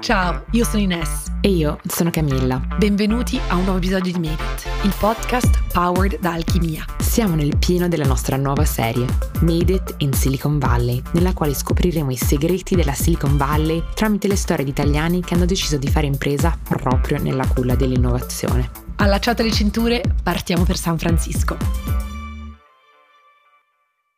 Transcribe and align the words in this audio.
Ciao, 0.00 0.44
io 0.52 0.64
sono 0.64 0.82
Ines. 0.82 1.24
E 1.40 1.50
io 1.50 1.80
sono 1.86 2.10
Camilla. 2.10 2.60
Benvenuti 2.78 3.40
a 3.48 3.56
un 3.56 3.64
nuovo 3.64 3.78
episodio 3.78 4.12
di 4.12 4.18
Made 4.18 4.42
It, 4.42 4.66
il 4.82 4.94
podcast 4.98 5.62
powered 5.72 6.20
da 6.20 6.32
Alchimia. 6.32 6.84
Siamo 6.98 7.34
nel 7.34 7.56
pieno 7.56 7.88
della 7.88 8.04
nostra 8.04 8.36
nuova 8.36 8.64
serie, 8.64 9.06
Made 9.40 9.72
It 9.72 9.94
in 9.98 10.12
Silicon 10.12 10.58
Valley, 10.58 11.02
nella 11.12 11.32
quale 11.34 11.54
scopriremo 11.54 12.10
i 12.10 12.16
segreti 12.16 12.74
della 12.74 12.94
Silicon 12.94 13.36
Valley 13.36 13.82
tramite 13.94 14.28
le 14.28 14.36
storie 14.36 14.64
di 14.64 14.70
italiani 14.70 15.22
che 15.22 15.34
hanno 15.34 15.44
deciso 15.44 15.76
di 15.76 15.88
fare 15.88 16.06
impresa 16.06 16.56
proprio 16.62 17.20
nella 17.20 17.46
culla 17.46 17.74
dell'innovazione. 17.74 18.70
Allacciate 18.96 19.42
le 19.42 19.52
cinture, 19.52 20.02
partiamo 20.22 20.64
per 20.64 20.76
San 20.76 20.98
Francisco. 20.98 22.05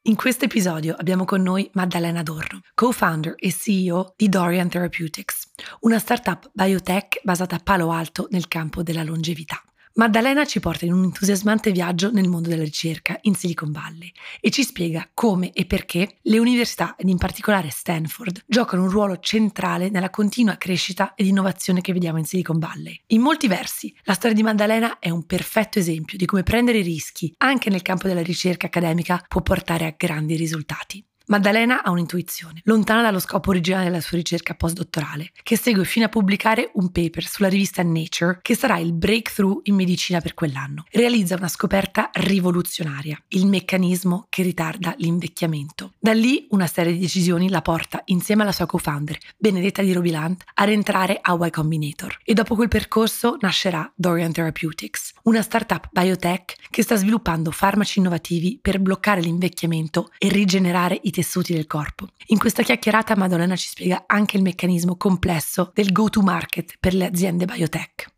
In 0.08 0.16
questo 0.16 0.46
episodio 0.46 0.94
abbiamo 0.98 1.26
con 1.26 1.42
noi 1.42 1.68
Maddalena 1.74 2.22
Dorro, 2.22 2.60
co-founder 2.74 3.34
e 3.36 3.52
CEO 3.52 4.14
di 4.16 4.30
Dorian 4.30 4.66
Therapeutics, 4.66 5.50
una 5.80 5.98
startup 5.98 6.48
biotech 6.50 7.20
basata 7.22 7.56
a 7.56 7.60
Palo 7.62 7.90
Alto 7.90 8.26
nel 8.30 8.48
campo 8.48 8.82
della 8.82 9.02
longevità. 9.02 9.62
Maddalena 9.98 10.44
ci 10.44 10.60
porta 10.60 10.84
in 10.84 10.92
un 10.92 11.02
entusiasmante 11.02 11.72
viaggio 11.72 12.12
nel 12.12 12.28
mondo 12.28 12.48
della 12.48 12.62
ricerca 12.62 13.18
in 13.22 13.34
Silicon 13.34 13.72
Valley 13.72 14.12
e 14.40 14.48
ci 14.50 14.62
spiega 14.62 15.10
come 15.12 15.50
e 15.52 15.66
perché 15.66 16.18
le 16.22 16.38
università, 16.38 16.94
ed 16.96 17.08
in 17.08 17.18
particolare 17.18 17.70
Stanford, 17.70 18.44
giocano 18.46 18.84
un 18.84 18.90
ruolo 18.90 19.18
centrale 19.18 19.90
nella 19.90 20.08
continua 20.08 20.54
crescita 20.54 21.14
ed 21.16 21.26
innovazione 21.26 21.80
che 21.80 21.92
vediamo 21.92 22.18
in 22.18 22.26
Silicon 22.26 22.60
Valley. 22.60 22.96
In 23.08 23.22
molti 23.22 23.48
versi, 23.48 23.92
la 24.04 24.14
storia 24.14 24.36
di 24.36 24.44
Maddalena 24.44 25.00
è 25.00 25.10
un 25.10 25.26
perfetto 25.26 25.80
esempio 25.80 26.16
di 26.16 26.26
come 26.26 26.44
prendere 26.44 26.80
rischi, 26.80 27.34
anche 27.38 27.68
nel 27.68 27.82
campo 27.82 28.06
della 28.06 28.22
ricerca 28.22 28.66
accademica, 28.66 29.20
può 29.26 29.42
portare 29.42 29.84
a 29.84 29.94
grandi 29.96 30.36
risultati. 30.36 31.04
Maddalena 31.28 31.82
ha 31.82 31.90
un'intuizione, 31.90 32.62
lontana 32.64 33.02
dallo 33.02 33.18
scopo 33.18 33.50
originale 33.50 33.84
della 33.84 34.00
sua 34.00 34.16
ricerca 34.16 34.54
postdottorale, 34.54 35.32
che 35.42 35.58
segue 35.58 35.84
fino 35.84 36.06
a 36.06 36.08
pubblicare 36.08 36.70
un 36.74 36.90
paper 36.90 37.26
sulla 37.26 37.50
rivista 37.50 37.82
Nature, 37.82 38.38
che 38.40 38.54
sarà 38.54 38.78
il 38.78 38.94
breakthrough 38.94 39.60
in 39.64 39.74
medicina 39.74 40.22
per 40.22 40.32
quell'anno. 40.32 40.86
Realizza 40.90 41.36
una 41.36 41.48
scoperta 41.48 42.08
rivoluzionaria, 42.14 43.22
il 43.28 43.46
meccanismo 43.46 44.24
che 44.30 44.42
ritarda 44.42 44.94
l'invecchiamento. 44.96 45.92
Da 45.98 46.14
lì 46.14 46.46
una 46.50 46.66
serie 46.66 46.94
di 46.94 47.00
decisioni 47.00 47.50
la 47.50 47.60
porta, 47.60 48.00
insieme 48.06 48.40
alla 48.40 48.52
sua 48.52 48.64
co-founder, 48.64 49.18
Benedetta 49.36 49.82
di 49.82 49.92
Robilant, 49.92 50.42
a 50.54 50.64
rientrare 50.64 51.18
a 51.20 51.36
Y 51.38 51.50
Combinator. 51.50 52.20
E 52.24 52.32
dopo 52.32 52.54
quel 52.54 52.68
percorso 52.68 53.36
nascerà 53.40 53.92
Dorian 53.94 54.32
Therapeutics, 54.32 55.12
una 55.24 55.42
startup 55.42 55.90
biotech 55.92 56.54
che 56.70 56.82
sta 56.82 56.96
sviluppando 56.96 57.50
farmaci 57.50 57.98
innovativi 57.98 58.58
per 58.62 58.80
bloccare 58.80 59.20
l'invecchiamento 59.20 60.10
e 60.16 60.30
rigenerare 60.30 60.98
i 61.02 61.16
tessuti 61.18 61.52
del 61.52 61.66
corpo. 61.66 62.06
In 62.26 62.38
questa 62.38 62.62
chiacchierata 62.62 63.16
Madonna 63.16 63.56
ci 63.56 63.66
spiega 63.66 64.04
anche 64.06 64.36
il 64.36 64.44
meccanismo 64.44 64.96
complesso 64.96 65.72
del 65.74 65.90
go-to-market 65.90 66.76
per 66.78 66.94
le 66.94 67.06
aziende 67.06 67.44
biotech. 67.44 68.17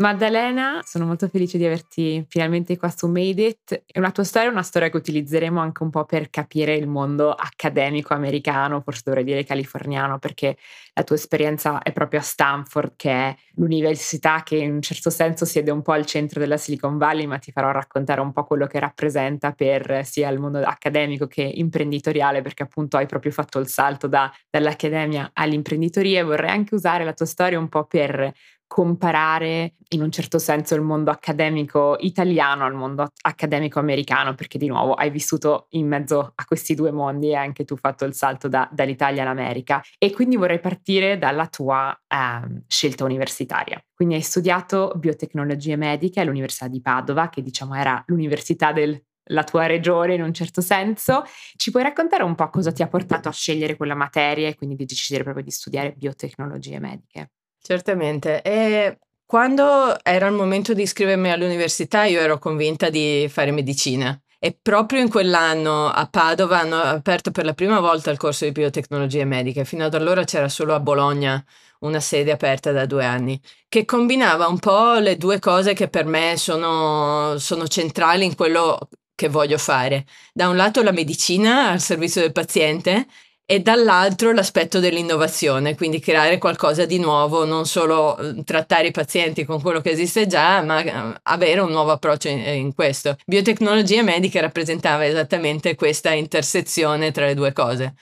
Maddalena, 0.00 0.80
sono 0.82 1.04
molto 1.04 1.28
felice 1.28 1.58
di 1.58 1.66
averti 1.66 2.24
finalmente 2.26 2.78
qua 2.78 2.88
su 2.88 3.06
Made 3.06 3.42
It. 3.42 3.82
La 3.98 4.10
tua 4.10 4.24
storia 4.24 4.48
è 4.48 4.50
una 4.50 4.62
storia 4.62 4.88
che 4.88 4.96
utilizzeremo 4.96 5.60
anche 5.60 5.82
un 5.82 5.90
po' 5.90 6.06
per 6.06 6.30
capire 6.30 6.74
il 6.74 6.88
mondo 6.88 7.32
accademico 7.32 8.14
americano, 8.14 8.80
forse 8.80 9.02
dovrei 9.04 9.24
dire 9.24 9.44
californiano, 9.44 10.18
perché 10.18 10.56
la 10.94 11.02
tua 11.02 11.16
esperienza 11.16 11.82
è 11.82 11.92
proprio 11.92 12.20
a 12.20 12.22
Stanford, 12.22 12.94
che 12.96 13.10
è 13.10 13.36
l'università 13.56 14.42
che 14.42 14.56
in 14.56 14.72
un 14.72 14.80
certo 14.80 15.10
senso 15.10 15.44
siede 15.44 15.70
un 15.70 15.82
po' 15.82 15.92
al 15.92 16.06
centro 16.06 16.40
della 16.40 16.56
Silicon 16.56 16.96
Valley, 16.96 17.26
ma 17.26 17.36
ti 17.36 17.52
farò 17.52 17.70
raccontare 17.70 18.22
un 18.22 18.32
po' 18.32 18.44
quello 18.44 18.66
che 18.66 18.78
rappresenta 18.78 19.52
per 19.52 20.06
sia 20.06 20.30
il 20.30 20.38
mondo 20.40 20.60
accademico 20.60 21.26
che 21.26 21.42
imprenditoriale, 21.42 22.40
perché 22.40 22.62
appunto 22.62 22.96
hai 22.96 23.04
proprio 23.04 23.32
fatto 23.32 23.58
il 23.58 23.68
salto 23.68 24.06
da, 24.06 24.32
dall'accademia 24.48 25.32
all'imprenditoria 25.34 26.20
e 26.20 26.22
vorrei 26.22 26.48
anche 26.48 26.74
usare 26.74 27.04
la 27.04 27.12
tua 27.12 27.26
storia 27.26 27.58
un 27.58 27.68
po' 27.68 27.84
per 27.84 28.32
comparare 28.70 29.74
in 29.88 30.00
un 30.00 30.12
certo 30.12 30.38
senso 30.38 30.76
il 30.76 30.80
mondo 30.80 31.10
accademico 31.10 31.96
italiano 31.98 32.64
al 32.64 32.72
mondo 32.72 33.08
accademico 33.22 33.80
americano, 33.80 34.36
perché 34.36 34.58
di 34.58 34.68
nuovo 34.68 34.94
hai 34.94 35.10
vissuto 35.10 35.66
in 35.70 35.88
mezzo 35.88 36.30
a 36.32 36.44
questi 36.44 36.76
due 36.76 36.92
mondi 36.92 37.30
e 37.30 37.34
anche 37.34 37.64
tu 37.64 37.72
hai 37.72 37.80
fatto 37.80 38.04
il 38.04 38.14
salto 38.14 38.46
da, 38.46 38.68
dall'Italia 38.70 39.22
all'America. 39.22 39.82
E 39.98 40.12
quindi 40.12 40.36
vorrei 40.36 40.60
partire 40.60 41.18
dalla 41.18 41.48
tua 41.48 41.92
eh, 42.06 42.62
scelta 42.68 43.02
universitaria. 43.02 43.82
Quindi 43.92 44.14
hai 44.14 44.20
studiato 44.20 44.92
biotecnologie 44.94 45.74
mediche 45.74 46.20
all'Università 46.20 46.68
di 46.68 46.80
Padova, 46.80 47.28
che 47.28 47.42
diciamo 47.42 47.74
era 47.74 48.00
l'università 48.06 48.70
della 48.70 49.42
tua 49.44 49.66
regione 49.66 50.14
in 50.14 50.22
un 50.22 50.32
certo 50.32 50.60
senso. 50.60 51.24
Ci 51.56 51.72
puoi 51.72 51.82
raccontare 51.82 52.22
un 52.22 52.36
po' 52.36 52.48
cosa 52.50 52.70
ti 52.70 52.82
ha 52.82 52.88
portato 52.88 53.28
a 53.28 53.32
scegliere 53.32 53.74
quella 53.74 53.96
materia 53.96 54.46
e 54.46 54.54
quindi 54.54 54.76
di 54.76 54.84
decidere 54.84 55.24
proprio 55.24 55.44
di 55.44 55.50
studiare 55.50 55.92
biotecnologie 55.96 56.78
mediche? 56.78 57.30
Certamente. 57.62 58.42
E 58.42 58.98
quando 59.24 59.96
era 60.02 60.26
il 60.26 60.34
momento 60.34 60.74
di 60.74 60.82
iscrivermi 60.82 61.30
all'università, 61.30 62.04
io 62.04 62.20
ero 62.20 62.38
convinta 62.38 62.90
di 62.90 63.28
fare 63.30 63.52
medicina. 63.52 64.18
E 64.42 64.58
proprio 64.60 65.00
in 65.00 65.10
quell'anno 65.10 65.88
a 65.88 66.08
Padova 66.10 66.60
hanno 66.60 66.80
aperto 66.80 67.30
per 67.30 67.44
la 67.44 67.52
prima 67.52 67.78
volta 67.78 68.10
il 68.10 68.16
corso 68.16 68.46
di 68.46 68.52
biotecnologie 68.52 69.24
mediche. 69.24 69.66
Fino 69.66 69.84
ad 69.84 69.94
allora 69.94 70.24
c'era 70.24 70.48
solo 70.48 70.74
a 70.74 70.80
Bologna 70.80 71.44
una 71.80 72.00
sede 72.00 72.30
aperta 72.30 72.72
da 72.72 72.86
due 72.86 73.04
anni, 73.04 73.40
che 73.68 73.84
combinava 73.84 74.46
un 74.46 74.58
po' 74.58 74.94
le 74.94 75.16
due 75.16 75.38
cose 75.38 75.74
che 75.74 75.88
per 75.88 76.06
me 76.06 76.34
sono, 76.36 77.38
sono 77.38 77.68
centrali 77.68 78.24
in 78.24 78.34
quello 78.34 78.88
che 79.14 79.28
voglio 79.28 79.58
fare. 79.58 80.06
Da 80.32 80.48
un 80.48 80.56
lato 80.56 80.82
la 80.82 80.92
medicina 80.92 81.68
al 81.68 81.80
servizio 81.80 82.22
del 82.22 82.32
paziente 82.32 83.06
e 83.50 83.58
dall'altro 83.58 84.30
l'aspetto 84.30 84.78
dell'innovazione, 84.78 85.74
quindi 85.74 85.98
creare 85.98 86.38
qualcosa 86.38 86.84
di 86.86 87.00
nuovo, 87.00 87.44
non 87.44 87.66
solo 87.66 88.14
uhm, 88.16 88.44
trattare 88.44 88.86
i 88.86 88.90
pazienti 88.92 89.44
con 89.44 89.60
quello 89.60 89.80
che 89.80 89.90
esiste 89.90 90.28
già, 90.28 90.62
ma 90.62 90.80
uhm, 90.80 91.18
avere 91.24 91.58
un 91.58 91.72
nuovo 91.72 91.90
approccio 91.90 92.28
in, 92.28 92.38
in 92.38 92.72
questo. 92.72 93.16
Biotecnologia 93.26 94.04
medica 94.04 94.40
rappresentava 94.40 95.04
esattamente 95.04 95.74
questa 95.74 96.12
intersezione 96.12 97.10
tra 97.10 97.26
le 97.26 97.34
due 97.34 97.52
cose. 97.52 97.94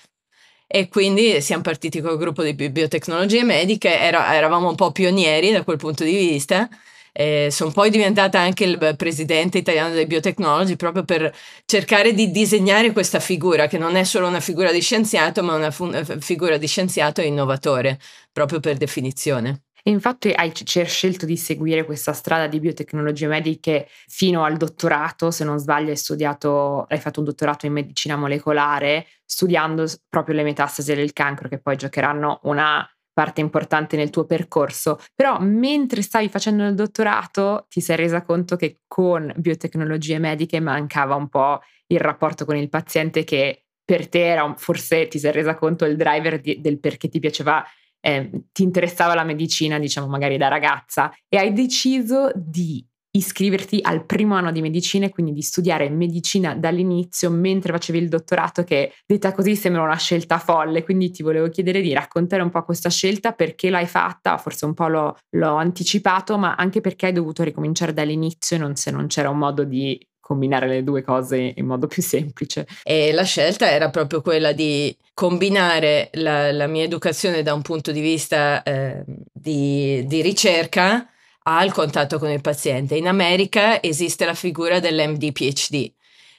E 0.67 0.89
quindi 0.91 1.41
siamo 1.41 1.63
partiti 1.63 2.03
col 2.03 2.19
gruppo 2.19 2.43
di 2.43 2.53
biotecnologie 2.53 3.43
mediche, 3.43 3.99
era, 3.99 4.35
eravamo 4.35 4.69
un 4.69 4.75
po' 4.75 4.93
pionieri 4.93 5.51
da 5.51 5.63
quel 5.63 5.79
punto 5.79 6.05
di 6.05 6.15
vista 6.15 6.69
eh, 7.13 7.49
sono 7.51 7.71
poi 7.71 7.91
diventata 7.91 8.39
anche 8.39 8.65
il 8.65 8.95
presidente 8.97 9.59
italiano 9.59 9.95
dei 9.95 10.07
biotechnology 10.07 10.77
proprio 10.77 11.05
per 11.05 11.35
cercare 11.65 12.13
di 12.13 12.31
disegnare 12.31 12.93
questa 12.93 13.21
figura 13.21 13.67
che 13.67 13.79
non 13.79 13.97
è 13.97 14.05
solo 14.05 14.27
una 14.27 14.41
figura 14.41 14.73
di 14.73 14.81
scienziato 14.81 15.43
ma 15.43 15.55
una 15.55 15.71
fu- 15.71 15.91
figura 16.21 16.57
di 16.57 16.67
scienziato 16.67 17.21
e 17.21 17.27
innovatore 17.27 17.99
proprio 18.33 18.61
per 18.61 18.77
definizione. 18.77 19.63
Infatti 19.85 20.33
hai 20.33 20.53
scelto 20.55 21.25
di 21.25 21.37
seguire 21.37 21.85
questa 21.85 22.13
strada 22.13 22.47
di 22.47 22.61
biotecnologie 22.61 23.27
mediche 23.27 23.89
fino 24.07 24.45
al 24.45 24.57
dottorato, 24.57 25.31
se 25.31 25.45
non 25.45 25.59
sbaglio 25.59 25.91
hai 25.91 25.97
studiato, 25.97 26.85
hai 26.89 26.99
fatto 26.99 27.21
un 27.21 27.27
dottorato 27.27 27.65
in 27.65 27.73
medicina 27.73 28.17
molecolare, 28.17 29.07
studiando 29.25 29.87
proprio 30.09 30.35
le 30.35 30.43
metastasi 30.43 30.95
del 30.95 31.13
cancro 31.13 31.49
che 31.49 31.59
poi 31.59 31.77
giocheranno 31.77 32.41
una 32.43 32.87
parte 33.19 33.41
importante 33.41 33.97
nel 33.97 34.11
tuo 34.11 34.27
percorso, 34.27 34.97
però 35.13 35.41
mentre 35.41 36.03
stavi 36.03 36.29
facendo 36.29 36.65
il 36.65 36.77
dottorato 36.77 37.67
ti 37.69 37.81
sei 37.81 37.97
resa 37.97 38.23
conto 38.23 38.55
che 38.55 38.83
con 38.87 39.33
biotecnologie 39.35 40.21
mediche 40.21 40.61
mancava 40.61 41.17
un 41.17 41.29
po' 41.29 41.59
il 41.89 41.99
rapporto 41.99 42.45
con 42.45 42.55
il 42.55 42.69
paziente 42.69 43.25
che 43.25 43.65
per 43.85 44.09
te 44.09 44.25
era 44.25 44.55
forse 44.57 45.09
ti 45.09 45.19
sei 45.19 45.33
resa 45.33 45.57
conto 45.57 45.85
il 45.85 45.97
driver 45.97 46.39
di, 46.41 46.61
del 46.61 46.79
perché 46.79 47.09
ti 47.09 47.19
piaceva 47.19 47.65
eh, 47.99 48.31
ti 48.53 48.63
interessava 48.63 49.15
la 49.15 49.25
medicina, 49.25 49.81
diciamo 49.81 50.07
magari 50.07 50.37
da 50.37 50.47
ragazza, 50.47 51.13
e 51.29 51.39
hai 51.39 51.53
deciso 51.53 52.31
di 52.37 52.87
iscriverti 53.19 53.81
al 53.83 54.05
primo 54.05 54.35
anno 54.35 54.51
di 54.51 54.61
medicina 54.61 55.07
e 55.07 55.11
quindi 55.11 55.33
di 55.33 55.43
studiare 55.43 55.91
medicina 55.91 56.55
dall'inizio 56.55 57.31
mentre 57.31 57.73
facevi 57.73 57.99
il 57.99 58.09
dottorato 58.09 58.65
che 58.65 58.93
detta 59.07 59.33
così 59.33 59.57
sembra 59.57 59.83
una 59.83 59.97
scelta 59.97 60.39
folle 60.39 60.83
quindi 60.83 61.11
ti 61.11 61.23
volevo 61.23 61.49
chiedere 61.49 61.81
di 61.81 61.93
raccontare 61.93 62.43
un 62.43 62.51
po' 62.51 62.65
questa 62.65 62.89
scelta 62.89 63.33
perché 63.33 63.71
l'hai 63.71 63.87
fatta 63.87 64.39
forse 64.39 64.65
un 64.65 64.75
po' 64.75 64.89
l'ho, 64.89 65.17
l'ho 65.31 65.55
anticipato 65.57 66.39
ma 66.39 66.55
anche 66.55 66.81
perché 66.81 67.07
hai 67.07 67.13
dovuto 67.13 67.43
ricominciare 67.43 67.93
dall'inizio 67.93 68.57
e 68.57 68.59
non 68.59 68.77
se 68.77 68.91
non 68.91 69.07
c'era 69.07 69.31
un 69.31 69.39
modo 69.39 69.65
di 69.65 70.01
combinare 70.29 70.69
le 70.69 70.85
due 70.85 71.03
cose 71.03 71.55
in 71.57 71.65
modo 71.65 71.87
più 71.87 72.03
semplice. 72.03 72.67
E 72.83 73.13
la 73.13 73.23
scelta 73.23 73.71
era 73.71 73.89
proprio 73.89 74.21
quella 74.21 74.53
di 74.53 74.95
combinare 75.15 76.11
la, 76.13 76.53
la 76.53 76.67
mia 76.67 76.85
educazione 76.85 77.43
da 77.43 77.55
un 77.55 77.63
punto 77.63 77.93
di 77.93 78.03
vista 78.03 78.63
eh, 78.63 79.03
di, 79.33 80.05
di 80.07 80.21
ricerca 80.21 81.09
al 81.57 81.73
contatto 81.73 82.19
con 82.19 82.31
il 82.31 82.41
paziente. 82.41 82.97
In 82.97 83.09
America 83.09 83.83
esiste 83.83 84.25
la 84.25 84.35
figura 84.35 84.81
dell'MD 84.81 85.33
PhD, 85.33 85.93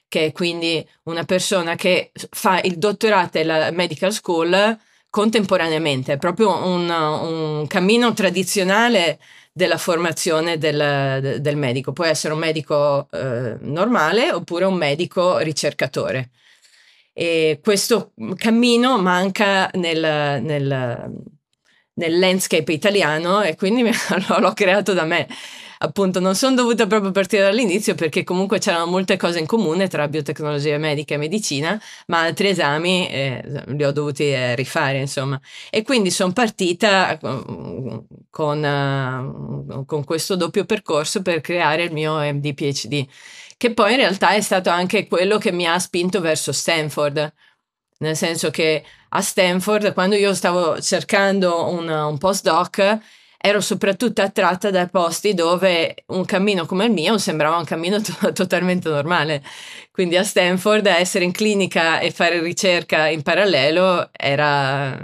che 0.07 0.25
è 0.25 0.31
quindi 0.31 0.87
una 1.03 1.23
persona 1.23 1.75
che 1.75 2.11
fa 2.29 2.61
il 2.61 2.77
dottorato 2.77 3.37
e 3.37 3.43
la 3.43 3.71
medical 3.71 4.13
school 4.13 4.77
contemporaneamente, 5.09 6.13
è 6.13 6.17
proprio 6.17 6.55
un, 6.65 6.87
un 6.89 7.67
cammino 7.67 8.13
tradizionale 8.13 9.19
della 9.51 9.77
formazione 9.77 10.57
del, 10.57 11.39
del, 11.41 11.57
medico. 11.57 11.91
Può 11.91 12.05
essere 12.05 12.33
un 12.33 12.39
medico 12.39 13.07
eh, 13.11 13.57
normale 13.59 14.31
oppure 14.31 14.65
un 14.65 14.75
medico 14.75 15.39
ricercatore. 15.39 16.29
E 17.11 17.59
questo 17.61 18.13
cammino 18.35 18.97
manca 19.01 19.69
nel, 19.73 20.41
nel, 20.41 21.11
nel 21.99 22.17
landscape 22.17 22.71
italiano 22.71 23.41
e 23.41 23.55
quindi 23.55 23.83
l'ho 24.39 24.53
creato 24.53 24.93
da 24.93 25.03
me 25.03 25.27
appunto 25.81 26.19
non 26.19 26.35
sono 26.35 26.55
dovuta 26.55 26.87
proprio 26.87 27.11
partire 27.11 27.43
dall'inizio 27.43 27.95
perché 27.95 28.23
comunque 28.23 28.59
c'erano 28.59 28.85
molte 28.87 29.17
cose 29.17 29.39
in 29.39 29.45
comune 29.45 29.87
tra 29.87 30.07
biotecnologia 30.07 30.77
medica 30.77 31.13
e 31.13 31.17
medicina, 31.17 31.79
ma 32.07 32.21
altri 32.21 32.49
esami 32.49 33.09
eh, 33.09 33.63
li 33.67 33.83
ho 33.83 33.91
dovuti 33.91 34.29
eh, 34.31 34.55
rifare, 34.55 34.99
insomma. 34.99 35.39
E 35.69 35.83
quindi 35.83 36.11
sono 36.11 36.33
partita 36.33 37.17
con, 38.29 38.63
uh, 38.63 39.85
con 39.85 40.03
questo 40.03 40.35
doppio 40.35 40.65
percorso 40.65 41.21
per 41.21 41.41
creare 41.41 41.83
il 41.83 41.93
mio 41.93 42.17
MD 42.19 42.53
PhD, 42.53 43.07
che 43.57 43.73
poi 43.73 43.91
in 43.91 43.97
realtà 43.97 44.31
è 44.31 44.41
stato 44.41 44.69
anche 44.69 45.07
quello 45.07 45.37
che 45.37 45.51
mi 45.51 45.65
ha 45.65 45.79
spinto 45.79 46.19
verso 46.21 46.51
Stanford 46.51 47.33
nel 47.99 48.15
senso 48.15 48.49
che 48.49 48.83
a 49.09 49.21
Stanford, 49.21 49.93
quando 49.93 50.15
io 50.15 50.33
stavo 50.33 50.79
cercando 50.81 51.69
un, 51.69 51.89
un 51.89 52.17
postdoc, 52.17 52.99
ero 53.41 53.61
soprattutto 53.61 54.21
attratta 54.21 54.69
da 54.69 54.87
posti 54.87 55.33
dove 55.33 56.03
un 56.07 56.25
cammino 56.25 56.65
come 56.65 56.85
il 56.85 56.91
mio 56.91 57.17
sembrava 57.17 57.57
un 57.57 57.63
cammino 57.63 57.99
to- 58.01 58.33
totalmente 58.33 58.89
normale. 58.89 59.41
Quindi 59.91 60.17
a 60.17 60.23
Stanford 60.23 60.85
essere 60.87 61.25
in 61.25 61.31
clinica 61.31 61.99
e 61.99 62.11
fare 62.11 62.41
ricerca 62.41 63.07
in 63.07 63.21
parallelo 63.21 64.09
era, 64.11 64.97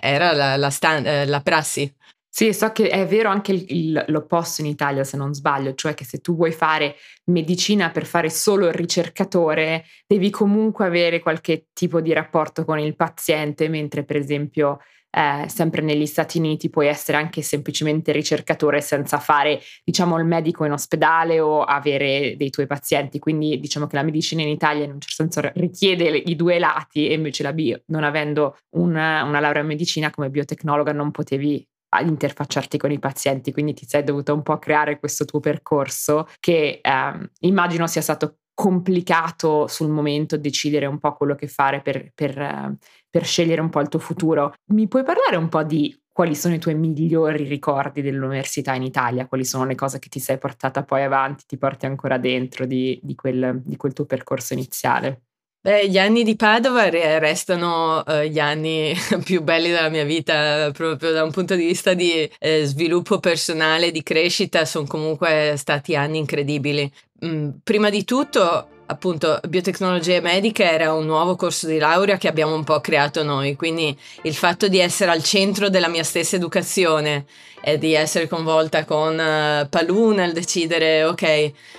era 0.00 0.32
la, 0.32 0.56
la, 0.56 0.70
stand, 0.70 1.26
la 1.26 1.40
prassi. 1.40 1.92
Sì, 2.38 2.52
so 2.52 2.70
che 2.70 2.90
è 2.90 3.06
vero 3.06 3.30
anche 3.30 3.52
il, 3.52 3.64
il, 3.68 4.04
l'opposto 4.08 4.60
in 4.60 4.66
Italia, 4.66 5.04
se 5.04 5.16
non 5.16 5.32
sbaglio, 5.32 5.72
cioè 5.72 5.94
che 5.94 6.04
se 6.04 6.18
tu 6.20 6.36
vuoi 6.36 6.52
fare 6.52 6.96
medicina 7.30 7.90
per 7.90 8.04
fare 8.04 8.28
solo 8.28 8.66
il 8.66 8.74
ricercatore, 8.74 9.86
devi 10.06 10.28
comunque 10.28 10.84
avere 10.84 11.20
qualche 11.20 11.68
tipo 11.72 12.02
di 12.02 12.12
rapporto 12.12 12.66
con 12.66 12.78
il 12.78 12.94
paziente, 12.94 13.70
mentre 13.70 14.04
per 14.04 14.16
esempio 14.16 14.80
eh, 15.08 15.48
sempre 15.48 15.80
negli 15.80 16.04
Stati 16.04 16.36
Uniti 16.36 16.68
puoi 16.68 16.88
essere 16.88 17.16
anche 17.16 17.40
semplicemente 17.40 18.12
ricercatore 18.12 18.82
senza 18.82 19.18
fare, 19.18 19.58
diciamo, 19.82 20.18
il 20.18 20.26
medico 20.26 20.66
in 20.66 20.72
ospedale 20.72 21.40
o 21.40 21.62
avere 21.62 22.34
dei 22.36 22.50
tuoi 22.50 22.66
pazienti. 22.66 23.18
Quindi 23.18 23.58
diciamo 23.58 23.86
che 23.86 23.96
la 23.96 24.02
medicina 24.02 24.42
in 24.42 24.48
Italia 24.48 24.84
in 24.84 24.92
un 24.92 25.00
certo 25.00 25.22
senso 25.22 25.50
richiede 25.54 26.04
i 26.18 26.36
due 26.36 26.58
lati 26.58 27.08
e 27.08 27.14
invece 27.14 27.42
la 27.42 27.54
bio, 27.54 27.80
non 27.86 28.04
avendo 28.04 28.58
una, 28.74 29.22
una 29.24 29.40
laurea 29.40 29.62
in 29.62 29.68
medicina 29.68 30.10
come 30.10 30.28
biotecnologa 30.28 30.92
non 30.92 31.10
potevi 31.10 31.66
interfacciarti 32.00 32.78
con 32.78 32.90
i 32.90 32.98
pazienti, 32.98 33.52
quindi 33.52 33.74
ti 33.74 33.86
sei 33.86 34.04
dovuto 34.04 34.34
un 34.34 34.42
po' 34.42 34.58
creare 34.58 34.98
questo 34.98 35.24
tuo 35.24 35.40
percorso 35.40 36.26
che 36.40 36.80
eh, 36.82 37.30
immagino 37.40 37.86
sia 37.86 38.02
stato 38.02 38.38
complicato 38.54 39.66
sul 39.66 39.90
momento 39.90 40.38
decidere 40.38 40.86
un 40.86 40.98
po' 40.98 41.14
quello 41.14 41.34
che 41.34 41.46
fare 41.46 41.82
per, 41.82 42.10
per, 42.14 42.74
per 43.10 43.24
scegliere 43.26 43.60
un 43.60 43.68
po' 43.68 43.80
il 43.80 43.88
tuo 43.88 43.98
futuro. 43.98 44.54
Mi 44.72 44.88
puoi 44.88 45.02
parlare 45.02 45.36
un 45.36 45.48
po' 45.48 45.62
di 45.62 45.94
quali 46.10 46.34
sono 46.34 46.54
i 46.54 46.58
tuoi 46.58 46.74
migliori 46.74 47.44
ricordi 47.44 48.00
dell'università 48.00 48.72
in 48.72 48.82
Italia, 48.82 49.26
quali 49.26 49.44
sono 49.44 49.66
le 49.66 49.74
cose 49.74 49.98
che 49.98 50.08
ti 50.08 50.18
sei 50.18 50.38
portata 50.38 50.82
poi 50.82 51.02
avanti, 51.02 51.44
ti 51.46 51.58
porti 51.58 51.84
ancora 51.84 52.16
dentro 52.16 52.64
di, 52.64 52.98
di, 53.02 53.14
quel, 53.14 53.60
di 53.62 53.76
quel, 53.76 53.92
tuo 53.92 54.06
percorso 54.06 54.54
iniziale? 54.54 55.25
Beh, 55.66 55.88
gli 55.88 55.98
anni 55.98 56.22
di 56.22 56.36
Padova 56.36 56.88
restano 56.88 58.00
uh, 58.06 58.20
gli 58.20 58.38
anni 58.38 58.94
più 59.24 59.42
belli 59.42 59.70
della 59.70 59.88
mia 59.88 60.04
vita, 60.04 60.70
proprio 60.72 61.10
da 61.10 61.24
un 61.24 61.32
punto 61.32 61.56
di 61.56 61.66
vista 61.66 61.92
di 61.92 62.30
eh, 62.38 62.64
sviluppo 62.64 63.18
personale, 63.18 63.90
di 63.90 64.04
crescita, 64.04 64.64
sono 64.64 64.86
comunque 64.86 65.54
stati 65.56 65.96
anni 65.96 66.18
incredibili. 66.18 66.88
Mm, 67.24 67.48
prima 67.64 67.90
di 67.90 68.04
tutto, 68.04 68.68
appunto, 68.86 69.40
biotecnologie 69.48 70.20
mediche 70.20 70.62
era 70.62 70.92
un 70.92 71.04
nuovo 71.04 71.34
corso 71.34 71.66
di 71.66 71.78
laurea 71.78 72.16
che 72.16 72.28
abbiamo 72.28 72.54
un 72.54 72.62
po' 72.62 72.80
creato 72.80 73.24
noi, 73.24 73.56
quindi 73.56 73.98
il 74.22 74.34
fatto 74.34 74.68
di 74.68 74.78
essere 74.78 75.10
al 75.10 75.24
centro 75.24 75.68
della 75.68 75.88
mia 75.88 76.04
stessa 76.04 76.36
educazione 76.36 77.24
e 77.60 77.76
di 77.76 77.92
essere 77.92 78.28
coinvolta 78.28 78.84
con 78.84 79.14
uh, 79.18 79.68
Palù 79.68 80.10
nel 80.10 80.32
decidere, 80.32 81.02
ok, 81.02 81.22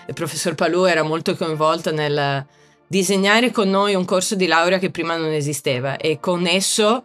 il 0.08 0.14
professor 0.14 0.56
Palù 0.56 0.84
era 0.84 1.04
molto 1.04 1.38
coinvolto 1.38 1.94
nel 1.94 2.46
disegnare 2.88 3.52
con 3.52 3.70
noi 3.70 3.96
un 3.96 4.06
corso 4.06 4.36
di 4.36 4.48
laurea 4.48 4.78
che 4.78 4.92
prima 4.92 5.16
non 5.16 5.32
esisteva 5.32 5.98
e 5.98 6.20
con 6.20 6.48
esso 6.48 7.04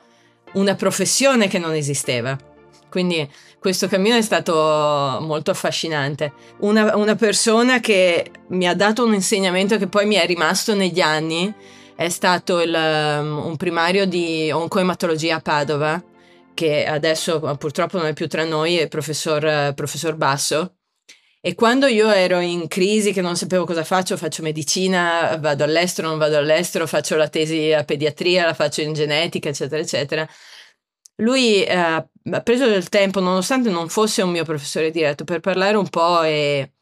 una 0.55 0.75
professione 0.75 1.49
che 1.49 1.59
non 1.59 1.75
esisteva. 1.75 2.37
Quindi 2.89 3.27
questo 3.59 3.89
cammino 3.89 4.17
è 4.17 4.23
stato 4.23 4.53
molto 5.23 5.51
affascinante. 5.51 6.33
Una, 6.59 6.95
una, 6.95 7.15
persona 7.15 7.81
che 7.81 8.31
mi 8.49 8.69
ha 8.69 8.75
dato 8.75 9.05
un 9.05 9.15
insegnamento 9.15 9.79
che 9.79 9.87
poi 9.87 10.05
mi 10.05 10.17
è 10.17 10.27
rimasto 10.27 10.75
negli 10.75 11.01
anni 11.01 11.53
è 11.97 12.11
stato 12.11 12.61
il, 12.61 12.75
um, 12.75 13.47
un 13.47 13.57
primario 13.57 14.05
di 14.05 14.51
oncoematologia 14.53 15.37
a 15.37 15.41
Padova, 15.41 16.03
che 16.53 16.85
adesso 16.85 17.41
purtroppo 17.57 17.97
non 17.97 18.09
è 18.09 18.13
più 18.13 18.29
tra 18.29 18.45
noi, 18.45 18.77
è 18.77 18.83
il 18.83 18.89
professor, 18.89 19.73
professor 19.73 20.15
Basso. 20.17 20.75
E 21.45 21.55
quando 21.57 21.87
io 21.87 22.09
ero 22.11 22.39
in 22.39 22.69
crisi, 22.69 23.13
che 23.13 23.21
non 23.21 23.37
sapevo 23.37 23.65
cosa 23.65 23.83
faccio, 23.83 24.17
faccio 24.17 24.43
medicina, 24.43 25.37
vado 25.41 25.65
all'estero, 25.65 26.09
non 26.09 26.19
vado 26.19 26.37
all'estero, 26.39 26.87
faccio 26.87 27.17
la 27.17 27.29
tesi 27.29 27.73
a 27.73 27.85
pediatria, 27.85 28.47
la 28.47 28.55
faccio 28.55 28.81
in 28.81 28.93
genetica, 28.93 29.49
eccetera, 29.49 29.83
eccetera 29.83 30.29
lui 31.17 31.63
eh, 31.65 31.75
ha 31.75 32.41
preso 32.43 32.67
del 32.67 32.89
tempo, 32.89 33.21
nonostante 33.21 33.71
non 33.71 33.89
fosse 33.89 34.23
un 34.23 34.31
mio 34.31 34.45
professore 34.45 34.91
diretto, 34.91 35.25
per 35.25 35.41
parlare 35.41 35.77
un 35.77 35.89
po' 35.89 36.23
e, 36.23 36.73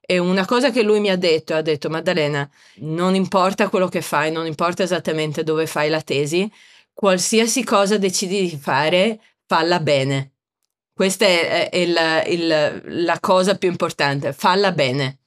e 0.00 0.18
una 0.18 0.46
cosa 0.46 0.70
che 0.70 0.82
lui 0.82 1.00
mi 1.00 1.10
ha 1.10 1.16
detto, 1.16 1.54
ha 1.54 1.62
detto 1.62 1.90
Maddalena, 1.90 2.48
non 2.76 3.14
importa 3.14 3.68
quello 3.68 3.88
che 3.88 4.02
fai, 4.02 4.32
non 4.32 4.46
importa 4.46 4.82
esattamente 4.82 5.42
dove 5.42 5.66
fai 5.66 5.88
la 5.90 6.02
tesi, 6.02 6.50
qualsiasi 6.92 7.64
cosa 7.64 7.98
decidi 7.98 8.48
di 8.48 8.56
fare, 8.56 9.20
falla 9.46 9.80
bene. 9.80 10.32
Questa 11.00 11.24
è, 11.24 11.70
è 11.70 11.76
il, 11.78 11.96
il, 12.26 12.82
la 13.04 13.18
cosa 13.20 13.54
più 13.54 13.70
importante, 13.70 14.34
falla 14.34 14.70
bene. 14.70 15.20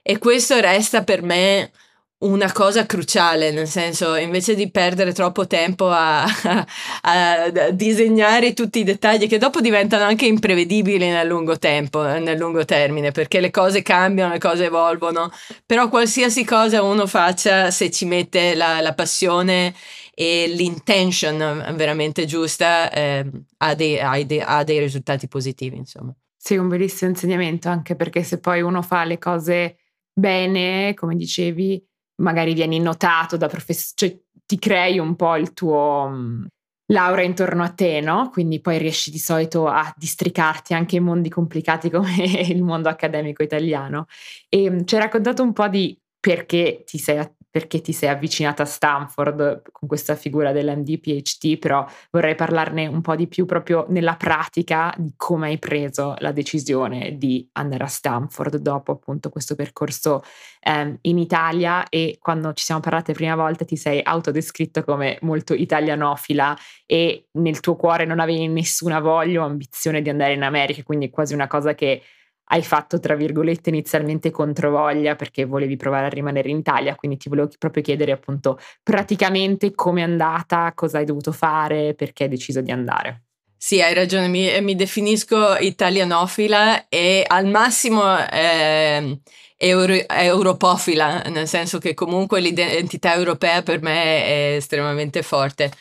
E 0.00 0.18
questo 0.18 0.60
resta 0.60 1.02
per 1.02 1.20
me 1.20 1.72
una 2.18 2.52
cosa 2.52 2.86
cruciale, 2.86 3.50
nel 3.50 3.66
senso 3.66 4.14
invece 4.14 4.54
di 4.54 4.70
perdere 4.70 5.12
troppo 5.12 5.48
tempo 5.48 5.88
a, 5.90 6.22
a, 6.22 6.66
a, 7.02 7.70
disegnare 7.72 8.52
tutti 8.52 8.78
i 8.78 8.84
dettagli 8.84 9.26
che 9.26 9.38
dopo 9.38 9.60
diventano 9.60 10.04
anche 10.04 10.26
imprevedibili 10.26 11.08
nel 11.08 11.26
lungo 11.26 11.58
tempo, 11.58 12.00
nel 12.04 12.38
lungo 12.38 12.64
termine, 12.64 13.10
perché 13.10 13.40
le 13.40 13.50
cose 13.50 13.82
cambiano, 13.82 14.34
le 14.34 14.38
cose 14.38 14.66
evolvono, 14.66 15.28
però 15.66 15.88
qualsiasi 15.88 16.44
cosa 16.44 16.82
uno 16.82 17.08
faccia 17.08 17.72
se 17.72 17.90
ci 17.90 18.04
mette 18.04 18.54
la, 18.54 18.80
la 18.80 18.94
passione 18.94 19.74
e 20.14 20.46
l'intention 20.46 21.38
veramente 21.74 22.24
giusta 22.24 22.90
eh, 22.90 23.28
ha, 23.58 23.74
dei, 23.74 23.98
ha, 24.00 24.22
dei, 24.22 24.40
ha 24.40 24.62
dei 24.62 24.78
risultati 24.78 25.26
positivi, 25.28 25.76
insomma. 25.76 26.14
Sì, 26.36 26.56
un 26.56 26.68
bellissimo 26.68 27.10
insegnamento, 27.10 27.68
anche 27.68 27.96
perché 27.96 28.22
se 28.22 28.38
poi 28.38 28.60
uno 28.60 28.82
fa 28.82 29.04
le 29.04 29.18
cose 29.18 29.78
bene, 30.12 30.94
come 30.94 31.16
dicevi, 31.16 31.84
magari 32.22 32.54
vieni 32.54 32.78
notato 32.78 33.36
da 33.36 33.48
professori, 33.48 33.94
cioè 33.94 34.20
ti 34.46 34.58
crei 34.58 34.98
un 34.98 35.16
po' 35.16 35.36
il 35.36 35.52
tuo 35.52 36.04
um, 36.06 36.46
laurea 36.92 37.24
intorno 37.24 37.62
a 37.62 37.70
te, 37.70 38.00
no? 38.00 38.28
Quindi 38.30 38.60
poi 38.60 38.78
riesci 38.78 39.10
di 39.10 39.18
solito 39.18 39.66
a 39.66 39.92
districarti 39.96 40.74
anche 40.74 40.96
in 40.96 41.04
mondi 41.04 41.28
complicati 41.30 41.90
come 41.90 42.14
il 42.48 42.62
mondo 42.62 42.88
accademico 42.88 43.42
italiano. 43.42 44.06
E 44.48 44.68
um, 44.68 44.84
ci 44.84 44.94
hai 44.94 45.00
raccontato 45.00 45.42
un 45.42 45.52
po' 45.52 45.68
di 45.68 45.98
perché 46.20 46.84
ti 46.86 46.98
sei 46.98 47.18
perché 47.54 47.80
ti 47.80 47.92
sei 47.92 48.08
avvicinata 48.08 48.64
a 48.64 48.66
Stanford 48.66 49.62
con 49.70 49.86
questa 49.86 50.16
figura 50.16 50.50
dell'MD 50.50 50.98
PhD, 50.98 51.56
però 51.56 51.86
vorrei 52.10 52.34
parlarne 52.34 52.88
un 52.88 53.00
po' 53.00 53.14
di 53.14 53.28
più 53.28 53.46
proprio 53.46 53.86
nella 53.90 54.16
pratica 54.16 54.92
di 54.98 55.12
come 55.16 55.46
hai 55.46 55.58
preso 55.60 56.16
la 56.18 56.32
decisione 56.32 57.16
di 57.16 57.48
andare 57.52 57.84
a 57.84 57.86
Stanford 57.86 58.56
dopo 58.56 58.90
appunto 58.90 59.28
questo 59.28 59.54
percorso 59.54 60.24
ehm, 60.62 60.98
in 61.02 61.18
Italia 61.18 61.88
e 61.88 62.18
quando 62.20 62.52
ci 62.54 62.64
siamo 62.64 62.80
parlate 62.80 63.12
la 63.12 63.18
prima 63.18 63.36
volta 63.36 63.64
ti 63.64 63.76
sei 63.76 64.00
autodescritto 64.02 64.82
come 64.82 65.18
molto 65.20 65.54
italianofila 65.54 66.58
e 66.86 67.28
nel 67.34 67.60
tuo 67.60 67.76
cuore 67.76 68.04
non 68.04 68.18
avevi 68.18 68.48
nessuna 68.48 68.98
voglia 68.98 69.42
o 69.42 69.44
ambizione 69.44 70.02
di 70.02 70.10
andare 70.10 70.32
in 70.32 70.42
America, 70.42 70.82
quindi 70.82 71.06
è 71.06 71.10
quasi 71.10 71.34
una 71.34 71.46
cosa 71.46 71.72
che 71.76 72.02
hai 72.46 72.62
fatto, 72.62 73.00
tra 73.00 73.14
virgolette, 73.14 73.70
inizialmente 73.70 74.30
controvoglia 74.30 75.16
perché 75.16 75.44
volevi 75.44 75.76
provare 75.76 76.06
a 76.06 76.10
rimanere 76.10 76.50
in 76.50 76.58
Italia, 76.58 76.94
quindi 76.94 77.16
ti 77.16 77.28
volevo 77.28 77.50
proprio 77.58 77.82
chiedere 77.82 78.12
appunto 78.12 78.58
praticamente 78.82 79.74
come 79.74 80.00
è 80.00 80.04
andata, 80.04 80.72
cosa 80.74 80.98
hai 80.98 81.04
dovuto 81.04 81.32
fare, 81.32 81.94
perché 81.94 82.24
hai 82.24 82.28
deciso 82.28 82.60
di 82.60 82.70
andare. 82.70 83.22
Sì, 83.56 83.80
hai 83.80 83.94
ragione, 83.94 84.28
mi, 84.28 84.60
mi 84.60 84.74
definisco 84.74 85.56
italianofila 85.56 86.88
e 86.88 87.24
al 87.26 87.46
massimo 87.46 88.02
eh, 88.28 89.20
euro, 89.56 90.06
europofila, 90.06 91.22
nel 91.28 91.48
senso 91.48 91.78
che 91.78 91.94
comunque 91.94 92.40
l'identità 92.40 93.14
europea 93.14 93.62
per 93.62 93.80
me 93.80 94.24
è 94.24 94.54
estremamente 94.56 95.22
forte. 95.22 95.72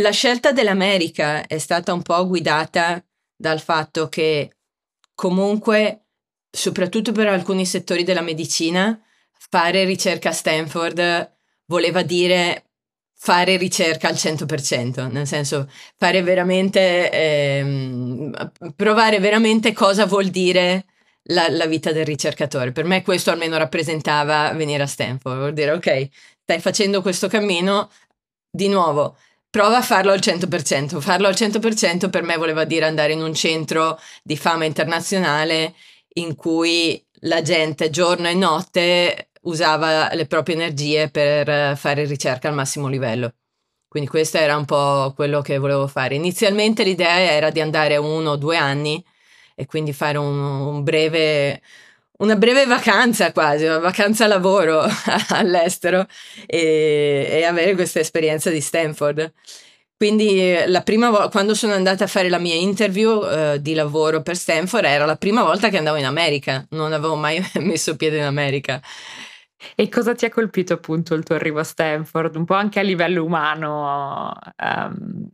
La 0.00 0.10
scelta 0.10 0.50
dell'America 0.50 1.46
è 1.46 1.58
stata 1.58 1.92
un 1.92 2.02
po' 2.02 2.26
guidata 2.26 3.00
dal 3.36 3.60
fatto 3.60 4.08
che 4.08 4.50
comunque, 5.14 6.06
soprattutto 6.50 7.12
per 7.12 7.28
alcuni 7.28 7.66
settori 7.66 8.04
della 8.04 8.20
medicina, 8.20 9.00
fare 9.32 9.84
ricerca 9.84 10.30
a 10.30 10.32
Stanford 10.32 11.32
voleva 11.66 12.02
dire 12.02 12.64
fare 13.16 13.56
ricerca 13.56 14.08
al 14.08 14.14
100%, 14.14 15.10
nel 15.10 15.26
senso 15.26 15.70
fare 15.96 16.22
veramente, 16.22 17.10
ehm, 17.10 18.52
provare 18.76 19.18
veramente 19.18 19.72
cosa 19.72 20.04
vuol 20.04 20.26
dire 20.26 20.84
la, 21.28 21.48
la, 21.48 21.64
vita 21.66 21.90
del 21.92 22.04
ricercatore. 22.04 22.72
Per 22.72 22.84
me 22.84 23.02
questo 23.02 23.30
almeno 23.30 23.56
rappresentava 23.56 24.52
venire 24.52 24.82
a 24.82 24.86
Stanford, 24.86 25.38
vuol 25.38 25.52
dire 25.54 25.72
ok, 25.72 26.08
stai 26.42 26.60
facendo 26.60 27.00
questo 27.00 27.28
cammino, 27.28 27.90
di 28.50 28.68
nuovo, 28.68 29.16
prova 29.54 29.76
a 29.76 29.82
farlo 29.82 30.10
al 30.10 30.18
100%. 30.18 30.98
Farlo 30.98 31.28
al 31.28 31.34
100% 31.34 32.10
per 32.10 32.24
me 32.24 32.36
voleva 32.36 32.64
dire 32.64 32.86
andare 32.86 33.12
in 33.12 33.22
un 33.22 33.32
centro 33.34 34.00
di 34.24 34.36
fama 34.36 34.64
internazionale 34.64 35.74
in 36.14 36.34
cui 36.34 37.00
la 37.20 37.40
gente 37.40 37.88
giorno 37.88 38.26
e 38.26 38.34
notte 38.34 39.28
usava 39.42 40.12
le 40.12 40.26
proprie 40.26 40.56
energie 40.56 41.08
per 41.08 41.76
fare 41.76 42.04
ricerca 42.04 42.48
al 42.48 42.54
massimo 42.54 42.88
livello. 42.88 43.32
Quindi 43.86 44.08
questo 44.10 44.38
era 44.38 44.56
un 44.56 44.64
po' 44.64 45.12
quello 45.14 45.40
che 45.40 45.58
volevo 45.58 45.86
fare. 45.86 46.16
Inizialmente 46.16 46.82
l'idea 46.82 47.20
era 47.20 47.50
di 47.50 47.60
andare 47.60 47.96
uno 47.96 48.30
o 48.30 48.36
due 48.36 48.56
anni 48.56 49.00
e 49.54 49.66
quindi 49.66 49.92
fare 49.92 50.18
un, 50.18 50.36
un 50.36 50.82
breve, 50.82 51.62
una 52.18 52.36
breve 52.36 52.66
vacanza 52.66 53.32
quasi, 53.32 53.64
una 53.64 53.78
vacanza 53.78 54.26
lavoro 54.26 54.82
all'estero 55.30 56.06
e, 56.46 57.26
e, 57.30 57.44
avere 57.44 57.74
questa 57.74 58.00
esperienza 58.00 58.50
di 58.50 58.60
Stanford. 58.60 59.32
Quindi 59.96 60.54
la 60.66 60.82
prima 60.82 61.08
volta, 61.08 61.28
quando 61.28 61.54
sono 61.54 61.72
andata 61.72 62.04
a 62.04 62.08
fare 62.08 62.28
la 62.28 62.38
mia 62.38 62.54
interview 62.54 63.10
uh, 63.10 63.56
di 63.58 63.74
lavoro 63.74 64.22
per 64.22 64.36
Stanford, 64.36 64.84
era 64.84 65.06
la 65.06 65.16
prima 65.16 65.42
volta 65.42 65.68
che 65.70 65.78
andavo 65.78 65.96
in 65.96 66.04
America, 66.04 66.66
non 66.70 66.92
avevo 66.92 67.14
mai 67.14 67.40
messo 67.60 67.96
piede 67.96 68.18
in 68.18 68.24
America. 68.24 68.82
E 69.74 69.88
cosa 69.88 70.14
ti 70.14 70.26
ha 70.26 70.30
colpito 70.30 70.74
appunto 70.74 71.14
il 71.14 71.22
tuo 71.22 71.36
arrivo 71.36 71.60
a 71.60 71.64
Stanford? 71.64 72.36
Un 72.36 72.44
po' 72.44 72.54
anche 72.54 72.80
a 72.80 72.82
livello 72.82 73.24
umano, 73.24 74.36
um, 74.62 75.28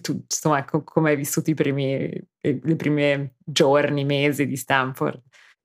tu, 0.00 0.22
insomma, 0.22 0.64
come 0.64 1.10
hai 1.10 1.16
vissuto 1.16 1.50
i 1.50 1.54
primi, 1.54 2.10
i 2.40 2.76
primi 2.76 3.28
giorni, 3.44 4.04
mesi 4.04 4.46
di 4.46 4.56
Stanford? 4.56 5.20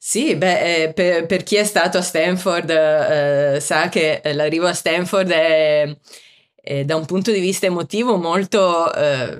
Sì, 0.06 0.36
beh, 0.36 0.84
eh, 0.84 0.94
per, 0.94 1.26
per, 1.28 1.44
chi 1.44 1.56
è 1.56 1.64
stato 1.64 1.98
a 1.98 2.02
Stanford 2.02 2.70
eh, 2.70 3.60
sa 3.62 3.88
che 3.88 4.22
l'arrivo 4.34 4.68
a 4.68 4.74
Stanford 4.74 5.30
è, 5.32 5.98
è, 6.56 6.84
da 6.84 6.98
un 6.98 7.06
punto 7.06 7.32
di 7.32 7.40
vista 7.40 7.68
emotivo 7.68 8.18
molto 8.18 8.94
eh, 8.94 9.40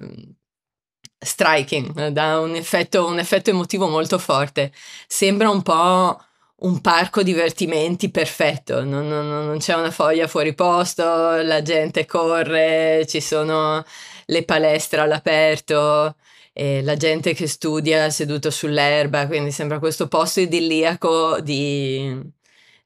striking, 1.20 2.08
dà 2.08 2.40
un 2.40 2.56
effetto, 2.56 3.06
un 3.08 3.20
effetto 3.20 3.50
emotivo 3.50 3.90
molto 3.90 4.18
forte. 4.18 4.72
Sembra 5.06 5.50
un 5.50 5.62
po' 5.64 6.18
un 6.56 6.80
parco 6.82 7.24
divertimenti 7.24 8.10
perfetto, 8.10 8.86
non, 8.86 9.06
non, 9.08 9.28
non, 9.28 9.58
c'è 9.58 9.76
una 9.76 9.92
foglia 9.92 10.28
fuori 10.28 10.54
posto, 10.56 11.04
la 11.42 11.62
gente 11.62 12.06
corre, 12.06 13.06
ci 13.06 13.20
sono 13.20 13.84
le 14.28 14.44
palestre 14.46 15.02
all'aperto, 15.02 16.16
la 16.54 16.96
gente 16.96 17.34
che 17.34 17.48
studia 17.48 18.10
seduto 18.10 18.50
sull'erba, 18.52 19.28
quindi 19.28 19.52
sembra 19.52 19.80
questo 19.80 20.08
posto 20.08 20.40
idilliaco 20.40 21.42
di, 21.42 22.20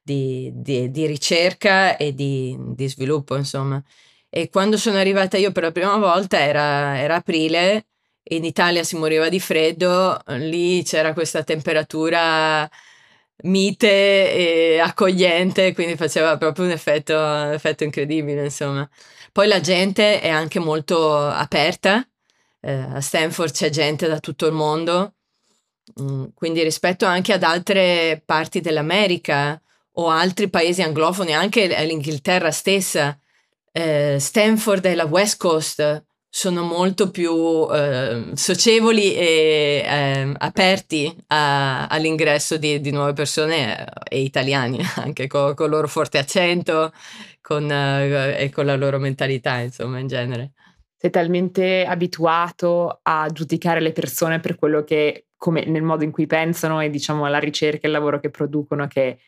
di, 0.02 0.50
di, 0.54 0.90
di 0.90 1.06
ricerca 1.06 1.96
e 1.96 2.14
di, 2.14 2.56
sviluppo, 2.88 3.36
insomma. 3.36 3.82
E 4.30 4.48
quando 4.50 4.76
sono 4.76 4.98
arrivata 4.98 5.36
io 5.36 5.52
per 5.52 5.64
la 5.64 5.72
prima 5.72 5.96
volta 5.98 6.38
era, 6.40 6.98
era 6.98 7.16
aprile, 7.16 7.86
in 8.30 8.44
Italia 8.44 8.82
si 8.84 8.96
moriva 8.96 9.28
di 9.28 9.40
freddo, 9.40 10.18
lì 10.26 10.82
c'era 10.84 11.12
questa 11.14 11.42
temperatura 11.44 12.68
mite 13.44 14.32
e 14.32 14.78
accogliente, 14.80 15.72
quindi 15.74 15.96
faceva 15.96 16.36
proprio 16.36 16.64
un 16.66 16.72
effetto, 16.72 17.14
un 17.14 17.52
effetto 17.52 17.84
incredibile, 17.84 18.44
insomma. 18.44 18.88
Poi 19.32 19.46
la 19.46 19.60
gente 19.60 20.20
è 20.20 20.28
anche 20.28 20.58
molto 20.58 21.16
aperta, 21.18 22.06
eh, 22.60 22.72
a 22.72 23.00
Stanford 23.00 23.52
c'è 23.52 23.70
gente 23.70 24.06
da 24.08 24.20
tutto 24.20 24.46
il 24.46 24.52
mondo, 24.52 25.14
mm, 26.00 26.26
quindi 26.34 26.62
rispetto 26.62 27.06
anche 27.06 27.32
ad 27.32 27.42
altre 27.42 28.22
parti 28.24 28.60
dell'America 28.60 29.60
o 29.92 30.08
altri 30.08 30.48
paesi 30.48 30.82
anglofoni, 30.82 31.34
anche 31.34 31.66
l'Inghilterra 31.84 32.50
stessa, 32.50 33.18
eh, 33.72 34.16
Stanford 34.18 34.84
e 34.86 34.94
la 34.94 35.06
West 35.06 35.38
Coast 35.38 36.06
sono 36.30 36.62
molto 36.62 37.10
più 37.10 37.66
eh, 37.72 38.30
socievoli 38.34 39.14
e 39.14 39.82
eh, 39.84 40.34
aperti 40.38 41.16
a, 41.28 41.86
all'ingresso 41.86 42.58
di, 42.58 42.80
di, 42.80 42.90
nuove 42.90 43.12
persone 43.12 43.86
eh, 43.86 44.16
e 44.18 44.20
italiani, 44.20 44.78
anche 44.96 45.26
con, 45.26 45.54
con 45.54 45.66
il 45.66 45.72
loro 45.72 45.88
forte 45.88 46.18
accento 46.18 46.92
con, 47.40 47.70
eh, 47.70 48.36
e 48.38 48.50
con 48.50 48.66
la 48.66 48.76
loro 48.76 48.98
mentalità, 48.98 49.58
insomma, 49.58 49.98
in 49.98 50.06
genere. 50.06 50.52
Sei 51.00 51.10
talmente 51.10 51.84
abituato 51.84 52.98
a 53.02 53.28
giudicare 53.32 53.80
le 53.80 53.92
persone 53.92 54.40
per 54.40 54.56
quello 54.56 54.82
che, 54.82 55.28
come 55.36 55.64
nel 55.64 55.82
modo 55.82 56.02
in 56.02 56.10
cui 56.10 56.26
pensano 56.26 56.80
e 56.80 56.90
diciamo 56.90 57.24
la 57.28 57.38
ricerca 57.38 57.82
e 57.84 57.86
il 57.86 57.92
lavoro 57.92 58.18
che 58.18 58.30
producono, 58.30 58.88
che 58.88 59.18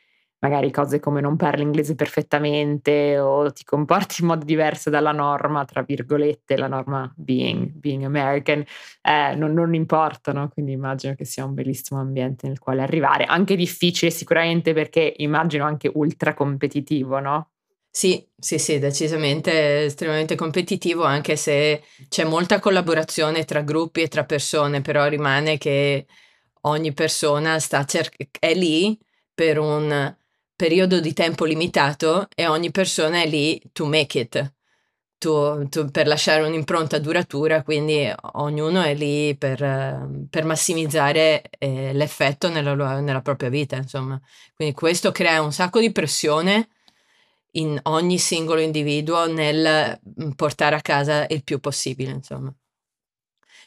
magari 0.41 0.71
cose 0.71 1.01
come 1.01 1.21
non 1.21 1.37
parli 1.37 1.63
inglese 1.63 1.95
perfettamente 1.95 3.19
o 3.19 3.53
ti 3.53 3.63
comporti 3.65 4.23
in 4.23 4.27
modo 4.29 4.45
diverso 4.45 4.91
dalla 4.91 5.13
norma, 5.13 5.65
tra 5.65 5.83
virgolette, 5.83 6.57
la 6.57 6.67
norma 6.67 7.13
being, 7.17 7.69
being 7.71 8.03
American, 8.03 8.65
eh, 9.03 9.35
non, 9.37 9.53
non, 9.53 9.75
importano, 9.75 10.49
quindi 10.49 10.73
immagino 10.73 11.15
che 11.15 11.25
sia 11.25 11.45
un 11.45 11.55
bellissimo 11.55 12.01
ambiente 12.01 12.49
nel 12.49 12.59
quale 12.59 12.83
arrivare, 12.83 13.25
anche 13.25 13.55
difficile 13.55 14.11
sicuramente 14.11 14.73
perché 14.73 15.15
immagino 15.19 15.65
anche 15.65 15.91
ultra 15.95 16.35
competitivo, 16.35 17.21
no? 17.21 17.51
Sì, 17.93 18.25
sì, 18.39 18.59
sì, 18.59 18.79
decisamente 18.79 19.85
estremamente 19.85 20.37
competitivo, 20.37 21.03
anche 21.05 21.35
se 21.37 21.83
c'è 22.09 22.25
molta 22.25 22.61
collaborazione 22.61 23.45
tra 23.45 23.63
gruppi 23.63 24.03
e 24.03 24.09
tra 24.09 24.25
persone, 24.25 24.81
però 24.81 25.07
rimane 25.09 25.59
che 25.59 26.07
ogni 26.63 26.93
persona 26.93 27.59
cer- 27.59 28.15
è 28.39 28.55
lì 28.55 28.97
per 29.35 29.59
un 29.59 30.15
periodo 30.55 31.01
di 31.01 31.13
tempo 31.13 31.45
limitato 31.45 32.29
e 32.35 32.47
ogni 32.47 32.71
persona 32.71 33.23
è 33.23 33.27
lì 33.27 33.61
to 33.73 33.87
make 33.87 34.19
it, 34.21 34.53
to, 35.19 35.67
to, 35.69 35.91
per 35.91 36.07
lasciare 36.07 36.45
un'impronta 36.47 36.99
duratura, 36.99 37.63
quindi 37.63 38.11
ognuno 38.35 38.81
è 38.83 38.95
lì 38.95 39.37
per, 39.37 39.59
per 40.31 40.45
massimizzare 40.45 41.43
eh, 41.59 41.93
l'effetto 41.93 42.49
nella, 42.49 43.01
nella 43.01 43.21
propria 43.21 43.51
vita, 43.51 43.77
insomma. 43.77 44.19
Quindi 44.55 44.75
questo 44.75 45.13
crea 45.13 45.43
un 45.43 45.53
sacco 45.53 45.79
di 45.81 45.93
pressione 45.93 46.69
in 47.53 47.79
ogni 47.85 48.19
singolo 48.19 48.61
individuo 48.61 49.27
nel 49.27 49.99
portare 50.37 50.77
a 50.77 50.81
casa 50.81 51.27
il 51.29 51.43
più 51.45 51.61
possibile, 51.61 52.11
insomma. 52.11 52.55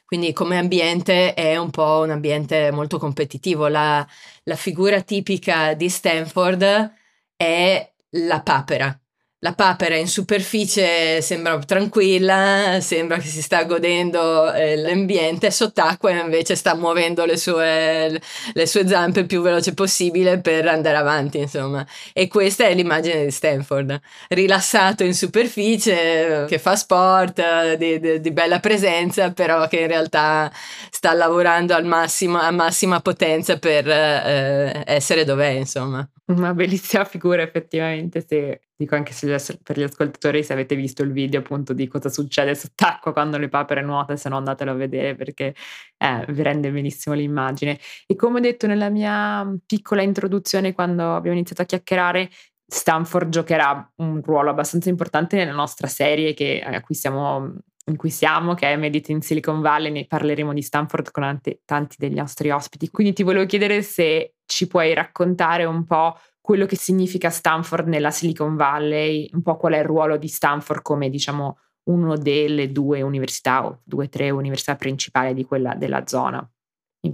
Quindi 0.05 0.33
come 0.33 0.57
ambiente 0.57 1.33
è 1.33 1.57
un 1.57 1.71
po' 1.71 2.01
un 2.03 2.11
ambiente 2.11 2.71
molto 2.71 2.99
competitivo. 2.99 3.67
La, 3.67 4.05
la 4.43 4.55
figura 4.55 5.01
tipica 5.01 5.73
di 5.73 5.89
Stanford 5.89 6.93
è 7.35 7.93
la 8.09 8.41
papera, 8.43 8.99
la 9.43 9.51
papera 9.51 9.97
in 9.97 10.07
superficie 10.07 11.21
sembra 11.21 11.59
tranquilla, 11.59 12.77
sembra 12.79 13.17
che 13.17 13.27
si 13.27 13.41
sta 13.41 13.65
godendo 13.65 14.51
eh, 14.53 14.77
l'ambiente, 14.77 15.51
sott'acqua 15.51 16.11
invece 16.11 16.55
sta 16.55 16.75
muovendo 16.75 17.25
le 17.25 17.35
sue, 17.35 18.21
le 18.53 18.65
sue, 18.65 18.87
zampe 18.87 19.19
il 19.19 19.25
più 19.25 19.41
veloce 19.41 19.73
possibile 19.73 20.39
per 20.39 20.65
andare 20.69 20.95
avanti, 20.95 21.39
insomma. 21.39 21.85
E 22.13 22.29
questa 22.29 22.67
è 22.67 22.73
l'immagine 22.73 23.25
di 23.25 23.31
Stanford, 23.31 23.99
rilassato 24.29 25.03
in 25.03 25.13
superficie, 25.13 26.45
che 26.47 26.57
fa 26.57 26.77
sport, 26.77 27.73
di, 27.73 27.99
di, 27.99 28.21
di 28.21 28.31
bella 28.31 28.61
presenza, 28.61 29.33
però 29.33 29.67
che 29.67 29.81
in 29.81 29.87
realtà 29.87 30.49
sta 30.89 31.11
lavorando 31.11 31.75
al 31.75 31.83
massimo, 31.83 32.39
a 32.39 32.51
massima 32.51 33.01
potenza 33.01 33.59
per 33.59 33.89
eh, 33.89 34.83
essere 34.85 35.25
dov'è, 35.25 35.49
insomma. 35.49 36.07
Una 36.27 36.53
bellissima 36.53 37.03
figura 37.03 37.41
effettivamente, 37.41 38.23
se, 38.25 38.61
dico 38.75 38.95
anche 38.95 39.13
se, 39.13 39.27
per 39.61 39.77
gli 39.77 39.83
ascoltatori 39.83 40.43
se 40.43 40.53
avete 40.53 40.75
visto 40.75 41.03
il 41.03 41.11
video 41.11 41.39
appunto 41.39 41.73
di 41.73 41.87
cosa 41.87 42.09
succede 42.09 42.55
sott'acqua 42.55 43.13
quando 43.13 43.37
le 43.37 43.49
papere 43.49 43.81
nuotano, 43.81 44.17
se 44.17 44.29
no 44.29 44.37
andatelo 44.37 44.71
a 44.71 44.75
vedere 44.75 45.15
perché 45.15 45.55
eh, 45.97 46.25
vi 46.29 46.41
rende 46.41 46.71
benissimo 46.71 47.15
l'immagine. 47.15 47.79
E 48.05 48.15
come 48.15 48.37
ho 48.37 48.41
detto 48.41 48.67
nella 48.67 48.89
mia 48.89 49.47
piccola 49.65 50.01
introduzione 50.01 50.73
quando 50.73 51.15
abbiamo 51.15 51.37
iniziato 51.37 51.61
a 51.61 51.65
chiacchierare, 51.65 52.29
Stanford 52.65 53.29
giocherà 53.29 53.91
un 53.97 54.21
ruolo 54.21 54.49
abbastanza 54.49 54.89
importante 54.89 55.35
nella 55.35 55.51
nostra 55.53 55.87
serie 55.87 56.33
che, 56.33 56.61
a 56.61 56.81
cui 56.81 56.95
siamo 56.95 57.55
in 57.85 57.97
cui 57.97 58.09
siamo, 58.09 58.53
che 58.53 58.71
è 58.71 58.77
Medit 58.77 59.09
in 59.09 59.21
Silicon 59.21 59.59
Valley, 59.61 59.91
ne 59.91 60.05
parleremo 60.05 60.53
di 60.53 60.61
Stanford 60.61 61.11
con 61.11 61.23
ante, 61.23 61.61
tanti 61.65 61.97
degli 61.99 62.15
nostri 62.15 62.49
ospiti. 62.49 62.89
Quindi 62.89 63.13
ti 63.13 63.23
volevo 63.23 63.45
chiedere 63.45 63.81
se 63.81 64.35
ci 64.45 64.67
puoi 64.67 64.93
raccontare 64.93 65.65
un 65.65 65.83
po' 65.83 66.17
quello 66.43 66.65
che 66.65 66.75
significa 66.75 67.29
Stanford 67.29 67.87
nella 67.87 68.11
Silicon 68.11 68.57
Valley, 68.57 69.29
un 69.31 69.41
po' 69.41 69.55
qual 69.55 69.75
è 69.75 69.77
il 69.77 69.85
ruolo 69.85 70.17
di 70.17 70.27
Stanford 70.27 70.81
come, 70.81 71.09
diciamo, 71.09 71.57
una 71.83 72.17
delle 72.17 72.69
due 72.69 73.01
università 73.01 73.65
o 73.65 73.79
due 73.85 74.05
o 74.05 74.09
tre 74.09 74.29
università 74.29 74.75
principali 74.75 75.33
di 75.33 75.45
quella 75.45 75.73
della 75.73 76.05
zona. 76.05 76.45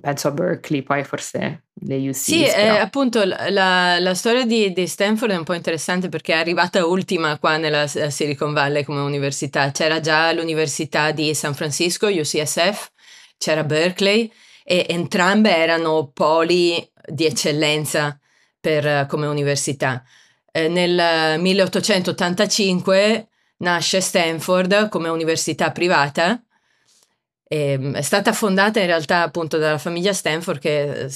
penso 0.02 0.30
a 0.30 0.32
Berkeley, 0.32 0.82
poi 0.82 1.04
forse 1.04 1.66
le 1.82 2.10
UC. 2.10 2.16
Sì, 2.16 2.44
eh, 2.44 2.70
appunto 2.70 3.24
la, 3.24 4.00
la 4.00 4.14
storia 4.16 4.48
di, 4.48 4.74
di, 4.74 4.88
Stanford 4.88 5.32
è 5.32 5.38
un 5.38 5.44
po' 5.44 5.54
interessante 5.54 6.10
perché 6.10 6.34
è 6.34 6.38
arrivata 6.38 6.88
ultima 6.88 7.38
qua 7.38 7.58
nella 7.58 7.86
Silicon 7.86 8.52
Valley 8.52 8.84
come 8.84 9.02
università. 9.02 9.70
C'era 9.70 10.00
già 10.00 10.32
l'università 10.32 11.12
di 11.12 11.36
San 11.36 11.54
Francisco, 11.54 12.08
UCSF, 12.08 12.90
c'era 13.38 13.64
Berkeley 13.64 14.32
e 14.64 14.88
entrambe 14.90 15.56
erano 15.56 16.10
poli 16.12 16.84
di 17.06 17.28
eccellenza 17.28 18.20
per, 18.60 19.06
come 19.08 19.28
università. 19.28 20.04
Eh, 20.52 20.68
nel 20.68 21.40
1885 21.40 23.28
nasce 23.58 24.02
Stanford 24.02 24.90
come 24.90 25.10
università 25.10 25.72
privata 25.72 26.42
ehm, 27.50 27.96
è 27.96 28.02
stata 28.02 28.32
fondata 28.32 28.80
in 28.80 28.86
realtà 28.86 29.24
appunto 29.24 29.58
dalla 29.58 29.78
famiglia 29.80 30.14
Stanford 30.14 30.60
che, 30.60 31.10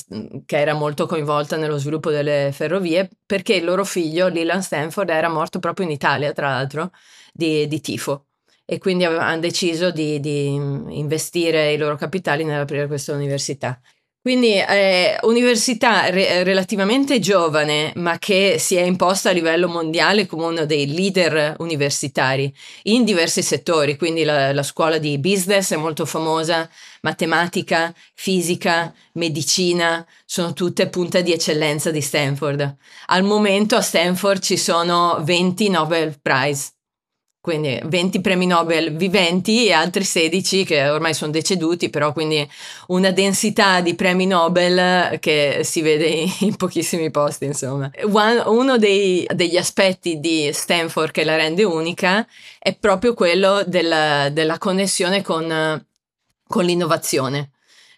che, 0.46 0.58
era 0.58 0.74
molto 0.74 1.06
coinvolta 1.06 1.56
nello 1.56 1.78
sviluppo 1.78 2.10
delle 2.10 2.50
ferrovie 2.52 3.10
perché 3.26 3.54
il 3.54 3.64
loro 3.64 3.86
figlio, 3.86 4.28
Leland 4.28 4.64
Stanford, 4.64 5.10
era 5.10 5.30
morto 5.30 5.60
proprio 5.60 5.86
in 5.86 5.92
Italia, 5.92 6.34
tra 6.34 6.50
l'altro, 6.50 6.92
di, 7.32 7.68
di 7.68 7.80
tifo. 7.80 8.26
E 8.66 8.78
quindi 8.80 9.06
hanno 9.06 9.40
deciso 9.40 9.92
di, 9.92 10.20
di 10.20 10.54
investire 10.54 11.74
i 11.74 11.78
loro 11.78 11.96
capitali 11.96 12.44
nell'aprire 12.44 12.88
questa 12.88 13.14
università. 13.14 13.80
Quindi 14.24 14.54
eh, 14.54 15.18
università 15.24 16.10
re- 16.10 16.44
relativamente 16.44 17.20
giovane, 17.20 17.92
ma 17.96 18.18
che 18.20 18.56
si 18.58 18.76
è 18.76 18.82
imposta 18.82 19.32
a 19.32 19.34
livello 19.34 19.68
mondiale 19.68 20.28
come 20.28 20.46
uno 20.46 20.66
dei 20.66 20.94
leader 20.94 21.56
universitari 21.60 22.50
in 22.84 23.04
diversi 23.04 23.42
settori, 23.42 23.98
quindi 23.98 24.24
la, 24.24 24.54
la 24.54 24.64
scuola 24.64 24.98
di 24.98 25.20
business 25.20 25.74
è 25.74 25.76
molto 25.76 26.06
famosa, 26.06 26.70
matematica, 27.02 27.94
fisica, 28.14 28.94
medicina, 29.16 30.08
sono 30.24 30.54
tutte 30.54 30.88
punte 30.88 31.22
di 31.22 31.34
eccellenza 31.34 31.92
di 31.92 32.00
Stanford. 32.00 32.78
Al 33.08 33.24
momento 33.24 33.76
a 33.76 33.82
Stanford 33.82 34.42
ci 34.42 34.56
sono 34.56 35.20
20 35.22 35.70
Nobel 35.70 36.18
Prize 36.22 36.73
quindi 37.44 37.78
20 37.84 38.22
premi 38.22 38.46
Nobel 38.46 38.96
viventi 38.96 39.68
e 39.68 39.74
altri 39.74 40.06
16 40.06 40.64
che 40.64 40.88
ormai 40.88 41.14
sono 41.14 41.30
deceduti, 41.30 41.90
però 41.90 42.14
quindi 42.14 42.50
una 42.88 43.12
densità 43.12 43.82
di 43.82 43.96
premi 43.96 44.26
Nobel 44.26 45.20
che 45.20 45.60
si 45.66 45.82
vede 45.82 46.26
in 46.40 46.56
pochissimi 46.56 47.12
posti, 47.12 47.44
insomma. 47.44 47.92
Uno 48.46 48.78
dei, 48.78 49.28
degli 49.34 49.58
aspetti 49.58 50.22
di 50.22 50.52
Stanford 50.54 51.12
che 51.12 51.26
la 51.26 51.36
rende 51.36 51.66
unica 51.66 52.26
è 52.58 52.74
proprio 52.78 53.14
quello 53.14 53.62
della, 53.68 54.30
della 54.30 54.58
connessione 54.58 55.22
con, 55.22 55.86
con 56.48 56.64
l'innovazione. 56.64 57.52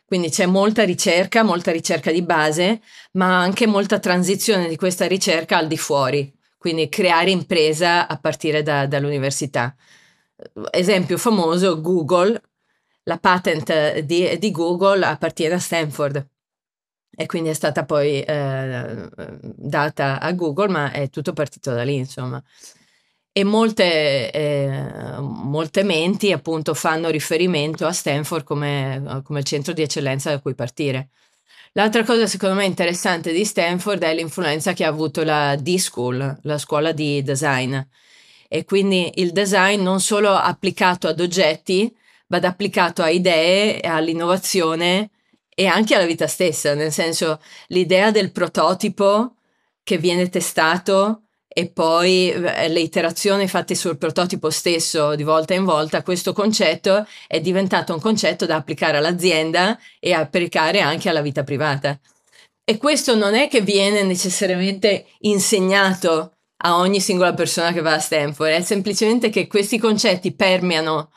Quindi 0.08 0.32
c'è 0.32 0.48
molta 0.48 0.84
ricerca, 0.84 1.44
molta 1.44 1.72
ricerca 1.72 2.12
di 2.12 2.24
base, 2.24 2.82
ma 3.12 3.42
anche 3.42 3.68
molta 3.68 4.00
transizione 4.00 4.68
di 4.68 4.76
questa 4.76 5.06
ricerca 5.06 5.58
al 5.58 5.68
di 5.68 5.78
fuori 5.78 6.35
quindi 6.66 6.90
creare 6.90 7.30
impresa 7.30 8.08
a 8.08 8.18
partire 8.18 8.64
da, 8.64 8.88
dall'università. 8.88 9.76
Esempio 10.72 11.16
famoso, 11.20 11.80
Google, 11.80 12.42
la 13.04 13.20
patent 13.20 14.00
di, 14.00 14.36
di, 14.40 14.50
Google 14.50 15.06
appartiene 15.06 15.54
a 15.54 15.60
Stanford 15.60 16.28
e 17.16 17.28
quindi 17.28 17.50
è 17.50 17.54
stata 17.54 17.86
poi 17.86 18.20
eh, 18.20 19.10
data 19.42 20.20
a 20.20 20.32
Google, 20.32 20.70
ma 20.70 20.92
è 20.92 21.08
tutto 21.12 21.34
partito 21.34 21.72
da 21.72 21.84
lì, 21.84 21.98
insomma. 21.98 22.44
E 23.32 23.44
molte, 23.44 24.32
eh, 24.32 25.18
molte 25.20 25.84
menti 25.84 26.32
appunto 26.32 26.74
fanno 26.74 27.10
riferimento 27.10 27.86
a 27.86 27.92
Stanford 27.92 28.44
come, 28.44 29.22
come 29.24 29.44
centro 29.44 29.72
di 29.72 29.84
eccellenza 29.84 30.32
da 30.32 30.40
cui 30.40 30.56
partire. 30.56 31.10
L'altra 31.78 32.06
cosa 32.06 32.26
secondo 32.26 32.56
me 32.56 32.64
interessante 32.64 33.34
di 33.34 33.44
Stanford 33.44 34.02
è 34.02 34.16
l'influenza 34.16 34.72
che 34.72 34.86
ha 34.86 34.88
avuto 34.88 35.26
la 35.26 35.58
D-School, 35.58 36.40
la 36.44 36.58
scuola 36.58 36.94
di 36.94 37.22
design. 37.22 37.78
E 38.48 38.64
quindi 38.64 39.12
il 39.16 39.34
design 39.34 39.82
non 39.82 40.00
solo 40.00 40.32
applicato 40.32 41.10
ad 41.10 41.20
oggetti, 41.20 41.94
ma 42.28 42.38
applicato 42.38 43.02
a 43.02 43.10
idee, 43.10 43.82
all'innovazione 43.82 45.10
e 45.50 45.66
anche 45.66 45.96
alla 45.96 46.06
vita 46.06 46.28
stessa, 46.28 46.76
nel 46.76 46.94
senso 46.94 47.42
l'idea 47.68 48.10
del 48.10 48.32
prototipo 48.32 49.36
che 49.84 49.98
viene 49.98 50.30
testato 50.30 51.24
e 51.58 51.70
poi 51.70 52.32
eh, 52.32 52.68
le 52.68 52.82
iterazioni 52.82 53.48
fatte 53.48 53.76
sul 53.76 53.98
prototipo 53.98 54.50
stesso 54.50 55.16
di 55.16 55.24
volta 55.24 55.54
in 55.54 55.64
volta, 55.64 56.04
questo 56.04 56.34
concetto 56.34 57.08
è 57.28 57.40
diventato 57.40 57.94
un 57.94 58.02
concetto 58.02 58.46
da 58.46 58.58
applicare 58.58 58.98
all'azienda 58.98 59.80
e 60.02 60.12
applicare 60.12 60.82
anche 60.82 61.08
alla 61.08 61.22
vita 61.22 61.46
privata. 61.46 61.98
E 62.62 62.76
questo 62.78 63.16
non 63.16 63.36
è 63.36 63.48
che 63.48 63.62
viene 63.62 64.04
necessariamente 64.04 65.06
insegnato 65.20 66.34
a 66.58 66.78
ogni 66.78 67.00
singola 67.00 67.34
persona 67.34 67.72
che 67.72 67.80
va 67.80 67.94
a 67.94 68.00
Stanford, 68.00 68.52
è 68.52 68.62
semplicemente 68.62 69.30
che 69.30 69.48
questi 69.48 69.78
concetti 69.78 70.36
permeano 70.36 71.12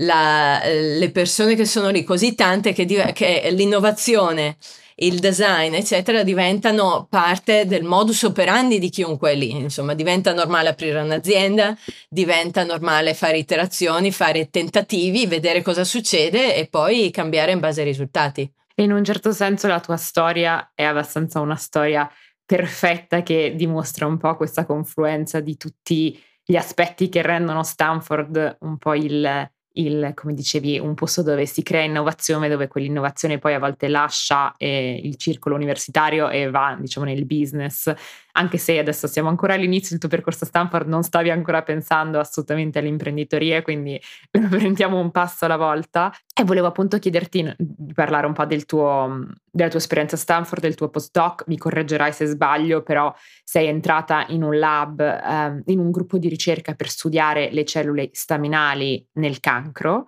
la, 0.00 0.62
le 0.64 1.10
persone 1.10 1.56
che 1.56 1.66
sono 1.66 1.90
lì 1.90 2.04
così 2.04 2.34
tante 2.34 2.72
che, 2.72 2.86
che 3.12 3.48
l'innovazione 3.50 4.56
il 5.00 5.18
design, 5.18 5.74
eccetera, 5.74 6.22
diventano 6.22 7.06
parte 7.08 7.66
del 7.66 7.84
modus 7.84 8.22
operandi 8.22 8.78
di 8.78 8.88
chiunque 8.88 9.32
è 9.32 9.34
lì. 9.34 9.50
Insomma, 9.50 9.94
diventa 9.94 10.32
normale 10.32 10.70
aprire 10.70 11.00
un'azienda, 11.00 11.76
diventa 12.08 12.64
normale 12.64 13.14
fare 13.14 13.38
iterazioni, 13.38 14.10
fare 14.10 14.50
tentativi, 14.50 15.26
vedere 15.26 15.62
cosa 15.62 15.84
succede 15.84 16.56
e 16.56 16.66
poi 16.66 17.10
cambiare 17.10 17.52
in 17.52 17.60
base 17.60 17.80
ai 17.80 17.86
risultati. 17.86 18.50
In 18.76 18.92
un 18.92 19.04
certo 19.04 19.32
senso 19.32 19.66
la 19.66 19.80
tua 19.80 19.96
storia 19.96 20.70
è 20.74 20.84
abbastanza 20.84 21.40
una 21.40 21.56
storia 21.56 22.10
perfetta 22.44 23.22
che 23.22 23.54
dimostra 23.56 24.06
un 24.06 24.16
po' 24.16 24.36
questa 24.36 24.64
confluenza 24.64 25.40
di 25.40 25.56
tutti 25.56 26.20
gli 26.44 26.56
aspetti 26.56 27.08
che 27.08 27.20
rendono 27.20 27.62
Stanford 27.62 28.56
un 28.60 28.78
po' 28.78 28.94
il, 28.94 29.50
il, 29.78 30.12
come 30.14 30.34
dicevi, 30.34 30.78
un 30.78 30.94
posto 30.94 31.22
dove 31.22 31.46
si 31.46 31.62
crea 31.62 31.82
innovazione, 31.82 32.48
dove 32.48 32.68
quell'innovazione 32.68 33.38
poi 33.38 33.54
a 33.54 33.58
volte 33.58 33.88
lascia 33.88 34.54
eh, 34.56 35.00
il 35.02 35.16
circolo 35.16 35.54
universitario 35.54 36.28
e 36.28 36.50
va, 36.50 36.76
diciamo, 36.78 37.06
nel 37.06 37.24
business 37.24 37.92
anche 38.38 38.56
se 38.56 38.78
adesso 38.78 39.08
siamo 39.08 39.28
ancora 39.28 39.54
all'inizio 39.54 39.90
del 39.90 39.98
tuo 39.98 40.08
percorso 40.08 40.44
a 40.44 40.46
Stanford, 40.46 40.86
non 40.86 41.02
stavi 41.02 41.28
ancora 41.28 41.62
pensando 41.62 42.20
assolutamente 42.20 42.78
all'imprenditoria, 42.78 43.62
quindi 43.62 44.00
lo 44.30 44.48
prendiamo 44.48 44.98
un 44.98 45.10
passo 45.10 45.44
alla 45.44 45.56
volta. 45.56 46.12
E 46.32 46.44
volevo 46.44 46.68
appunto 46.68 46.98
chiederti 46.98 47.52
di 47.58 47.92
parlare 47.92 48.26
un 48.26 48.32
po' 48.32 48.44
del 48.44 48.64
tuo, 48.64 49.26
della 49.50 49.68
tua 49.68 49.80
esperienza 49.80 50.14
a 50.14 50.18
Stanford, 50.18 50.62
del 50.62 50.76
tuo 50.76 50.88
postdoc, 50.88 51.44
mi 51.48 51.58
correggerai 51.58 52.12
se 52.12 52.26
sbaglio, 52.26 52.82
però 52.82 53.12
sei 53.42 53.66
entrata 53.66 54.24
in 54.28 54.44
un 54.44 54.56
lab, 54.56 55.00
um, 55.00 55.62
in 55.66 55.80
un 55.80 55.90
gruppo 55.90 56.16
di 56.16 56.28
ricerca 56.28 56.74
per 56.74 56.88
studiare 56.88 57.50
le 57.50 57.64
cellule 57.64 58.10
staminali 58.12 59.04
nel 59.14 59.40
cancro 59.40 60.06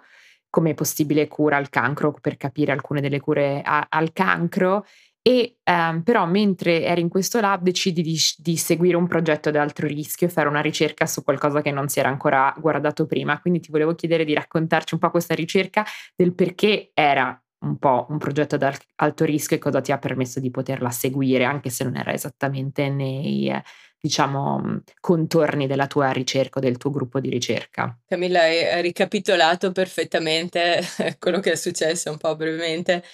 come 0.51 0.75
possibile 0.75 1.29
cura 1.29 1.57
al 1.57 1.69
cancro 1.69 2.12
per 2.21 2.37
capire 2.37 2.73
alcune 2.73 3.01
delle 3.01 3.21
cure 3.21 3.62
a, 3.64 3.87
al 3.88 4.12
cancro 4.12 4.85
e 5.22 5.59
ehm, 5.62 6.02
però 6.02 6.24
mentre 6.26 6.83
eri 6.83 7.02
in 7.02 7.09
questo 7.09 7.40
lab 7.40 7.62
decidi 7.62 8.00
di, 8.02 8.18
di, 8.38 8.56
seguire 8.56 8.96
un 8.96 9.06
progetto 9.06 9.50
ad 9.50 9.56
alto 9.56 9.87
rischio 9.87 10.26
e 10.26 10.30
fare 10.30 10.48
una 10.48 10.61
ricerca 10.61 11.06
su 11.06 11.22
qualcosa 11.22 11.61
che 11.61 11.70
non 11.70 11.88
si 11.88 11.98
era 11.98 12.09
ancora 12.09 12.54
guardato 12.59 13.06
prima. 13.06 13.40
Quindi 13.40 13.61
ti 13.61 13.70
volevo 13.70 13.94
chiedere 13.94 14.24
di 14.24 14.33
raccontarci 14.33 14.94
un 14.94 15.00
po' 15.00 15.11
questa 15.11 15.35
ricerca 15.35 15.85
del 16.16 16.35
perché 16.35 16.90
era 16.94 17.38
un 17.62 17.78
po' 17.78 18.06
un 18.09 18.16
progetto 18.16 18.54
ad 18.54 18.78
alto 18.96 19.24
rischio 19.24 19.56
e 19.56 19.61
cosa 19.61 19.83
ti 19.83 19.92
ha 19.92 19.98
permesso 19.98 20.40
di 20.40 20.50
poterla 20.50 20.90
seguire, 20.90 21.44
anche 21.44 21.68
se 21.68 21.85
non 21.85 21.96
era 21.96 22.12
esattamente 22.12 22.88
nei 22.88 23.52
diciamo 24.00 24.80
contorni 24.98 25.66
della 25.66 25.87
tua 25.87 26.11
ricerca 26.11 26.59
o 26.59 26.62
del 26.62 26.78
tuo 26.78 26.90
gruppo 26.90 27.20
di 27.20 27.28
ricerca. 27.28 27.98
Camilla 28.06 28.40
hai 28.40 28.80
ricapitolato 28.80 29.72
perfettamente 29.72 30.80
quello 31.20 31.40
che 31.40 31.52
è 31.52 31.56
successo 31.56 32.11
un 32.11 32.16
po' 32.16 32.35
brevemente. 32.35 33.04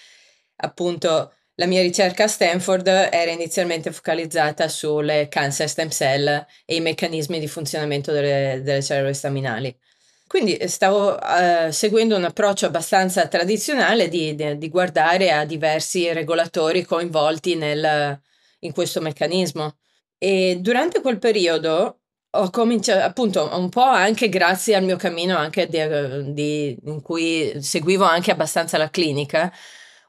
Appunto, 0.59 1.33
la 1.57 1.67
mia 1.67 1.83
ricerca 1.83 2.25
a 2.25 2.29
Stanford 2.29 2.87
era 2.87 3.31
inizialmente 3.31 3.91
focalizzata 3.91 4.69
sulle 4.69 5.29
cancer 5.29 5.69
stem 5.69 5.89
cell 5.91 6.27
e 6.65 6.75
i 6.75 6.81
meccanismi 6.81 7.39
di 7.39 7.49
funzionamento 7.49 8.13
delle, 8.13 8.61
delle 8.63 8.83
cellule 8.83 9.15
staminali. 9.15 9.75
Quindi 10.27 10.59
stavo 10.69 11.15
uh, 11.15 11.71
seguendo 11.71 12.17
un 12.17 12.25
approccio 12.25 12.67
abbastanza 12.67 13.29
tradizionale 13.29 14.09
di, 14.09 14.35
di, 14.35 14.59
di, 14.59 14.69
guardare 14.69 15.31
a 15.31 15.45
diversi 15.45 16.13
regolatori 16.13 16.85
coinvolti 16.85 17.55
nel, 17.55 18.21
in 18.61 18.73
questo 18.73 19.01
meccanismo. 19.01 19.77
E 20.19 20.59
durante 20.61 21.01
quel 21.01 21.19
periodo 21.19 22.01
ho 22.31 22.51
cominciato, 22.51 23.05
appunto, 23.05 23.49
un 23.57 23.69
po' 23.69 23.83
anche 23.83 24.29
grazie 24.29 24.75
al 24.75 24.85
mio 24.85 24.97
cammino 24.97 25.37
anche 25.37 25.69
di, 25.69 26.77
in 26.85 27.01
cui 27.03 27.53
seguivo 27.63 28.05
anche 28.05 28.33
abbastanza 28.33 28.77
la 28.79 28.91
clinica, 28.91 29.53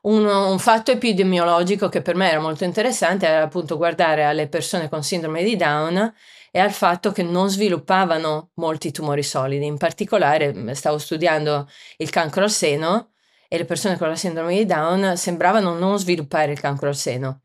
un, 0.07 0.25
un, 0.25 0.59
fatto 0.59 0.91
epidemiologico 0.91 1.89
che 1.89 2.01
per 2.01 2.15
me 2.15 2.29
era 2.29 2.39
molto 2.39 2.63
interessante 2.63 3.27
era 3.27 3.43
appunto 3.43 3.77
guardare 3.77 4.23
alle 4.23 4.47
persone 4.47 4.89
con 4.89 5.03
sindrome 5.03 5.43
di 5.43 5.55
Down 5.55 6.13
e 6.51 6.59
al 6.59 6.71
fatto 6.71 7.11
che 7.11 7.23
non 7.23 7.49
sviluppavano 7.49 8.51
molti 8.55 8.91
tumori 8.91 9.21
solidi. 9.21 9.65
In 9.65 9.77
particolare 9.77 10.73
stavo 10.75 10.97
studiando 10.97 11.69
il 11.97 12.09
cancro 12.09 12.43
al 12.43 12.49
seno 12.49 13.11
e 13.49 13.57
le 13.57 13.65
persone 13.65 13.97
con 13.97 14.07
la 14.07 14.15
sindrome 14.15 14.55
di 14.55 14.65
Down 14.65 15.15
sembravano 15.17 15.77
non 15.77 15.99
sviluppare 15.99 16.53
il 16.53 16.59
cancro 16.59 16.87
al 16.87 16.95
seno. 16.95 17.41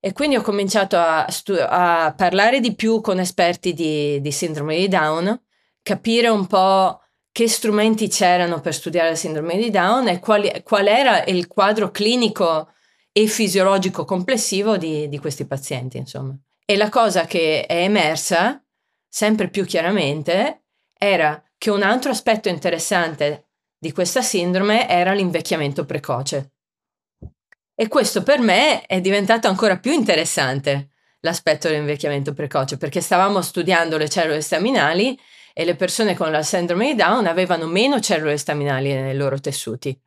E 0.00 0.12
quindi 0.12 0.36
ho 0.36 0.42
cominciato 0.42 0.96
a, 0.98 1.26
stu- 1.28 1.56
a 1.56 2.12
parlare 2.16 2.58
di 2.58 2.74
più 2.74 3.00
con 3.00 3.20
esperti 3.20 3.72
di, 3.72 4.20
di, 4.20 4.32
sindrome 4.32 4.76
di 4.76 4.88
Down, 4.88 5.40
capire 5.80 6.28
un 6.28 6.46
po' 6.46 7.01
che 7.32 7.48
strumenti 7.48 8.08
c'erano 8.08 8.60
per 8.60 8.74
studiare 8.74 9.08
la 9.08 9.14
sindrome 9.14 9.56
di 9.56 9.70
Down 9.70 10.08
e 10.08 10.20
quali, 10.20 10.62
qual 10.62 10.86
era 10.86 11.24
il 11.24 11.46
quadro 11.46 11.90
clinico 11.90 12.74
e 13.10 13.26
fisiologico 13.26 14.04
complessivo 14.04 14.76
di, 14.76 15.08
di 15.08 15.18
questi 15.18 15.46
pazienti, 15.46 15.96
insomma. 15.96 16.36
E 16.64 16.76
la 16.76 16.90
cosa 16.90 17.24
che 17.24 17.64
è 17.66 17.82
emersa 17.82 18.62
sempre 19.08 19.48
più 19.48 19.64
chiaramente 19.64 20.64
era 20.96 21.42
che 21.56 21.70
un 21.70 21.82
altro 21.82 22.10
aspetto 22.10 22.48
interessante 22.48 23.48
di 23.78 23.92
questa 23.92 24.22
sindrome 24.22 24.88
era 24.88 25.12
l'invecchiamento 25.12 25.84
precoce. 25.84 26.52
E 27.74 27.88
questo 27.88 28.22
per 28.22 28.40
me 28.40 28.82
è 28.86 29.00
diventato 29.00 29.48
ancora 29.48 29.78
più 29.78 29.92
interessante, 29.92 30.90
l'aspetto 31.20 31.68
dell'invecchiamento 31.68 32.32
precoce, 32.34 32.76
perché 32.76 33.00
stavamo 33.00 33.40
studiando 33.40 33.96
le 33.96 34.08
cellule 34.08 34.40
staminali 34.40 35.18
e 35.52 35.64
le 35.64 35.74
persone 35.74 36.16
con 36.16 36.30
la 36.30 36.42
sindrome 36.42 36.88
di 36.88 36.94
Down 36.94 37.26
avevano 37.26 37.66
meno 37.66 38.00
cellule 38.00 38.36
staminali 38.36 38.92
nei 38.92 39.16
loro 39.16 39.38
tessuti. 39.38 39.98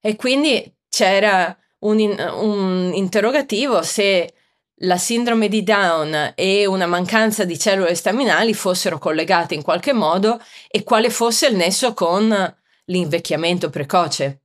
E 0.00 0.16
quindi 0.16 0.74
c'era 0.88 1.56
un, 1.80 1.98
un 1.98 2.90
interrogativo 2.94 3.82
se 3.82 4.32
la 4.80 4.96
sindrome 4.98 5.48
di 5.48 5.62
Down 5.62 6.32
e 6.34 6.66
una 6.66 6.86
mancanza 6.86 7.44
di 7.44 7.58
cellule 7.58 7.94
staminali 7.94 8.52
fossero 8.52 8.98
collegate 8.98 9.54
in 9.54 9.62
qualche 9.62 9.92
modo 9.92 10.40
e 10.68 10.82
quale 10.82 11.10
fosse 11.10 11.46
il 11.46 11.56
nesso 11.56 11.94
con 11.94 12.54
l'invecchiamento 12.84 13.70
precoce. 13.70 14.40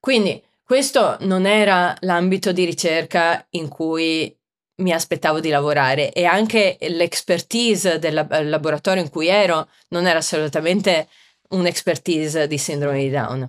Quindi 0.00 0.42
questo 0.64 1.16
non 1.20 1.46
era 1.46 1.94
l'ambito 2.00 2.52
di 2.52 2.64
ricerca 2.64 3.44
in 3.50 3.68
cui 3.68 4.36
mi 4.80 4.92
aspettavo 4.92 5.40
di 5.40 5.48
lavorare 5.48 6.12
e 6.12 6.24
anche 6.24 6.76
l'expertise 6.80 7.98
del 7.98 8.14
laboratorio 8.14 9.02
in 9.02 9.10
cui 9.10 9.28
ero 9.28 9.68
non 9.88 10.06
era 10.06 10.18
assolutamente 10.18 11.08
un'expertise 11.50 12.46
di 12.46 12.58
sindrome 12.58 12.98
di 12.98 13.10
Down. 13.10 13.48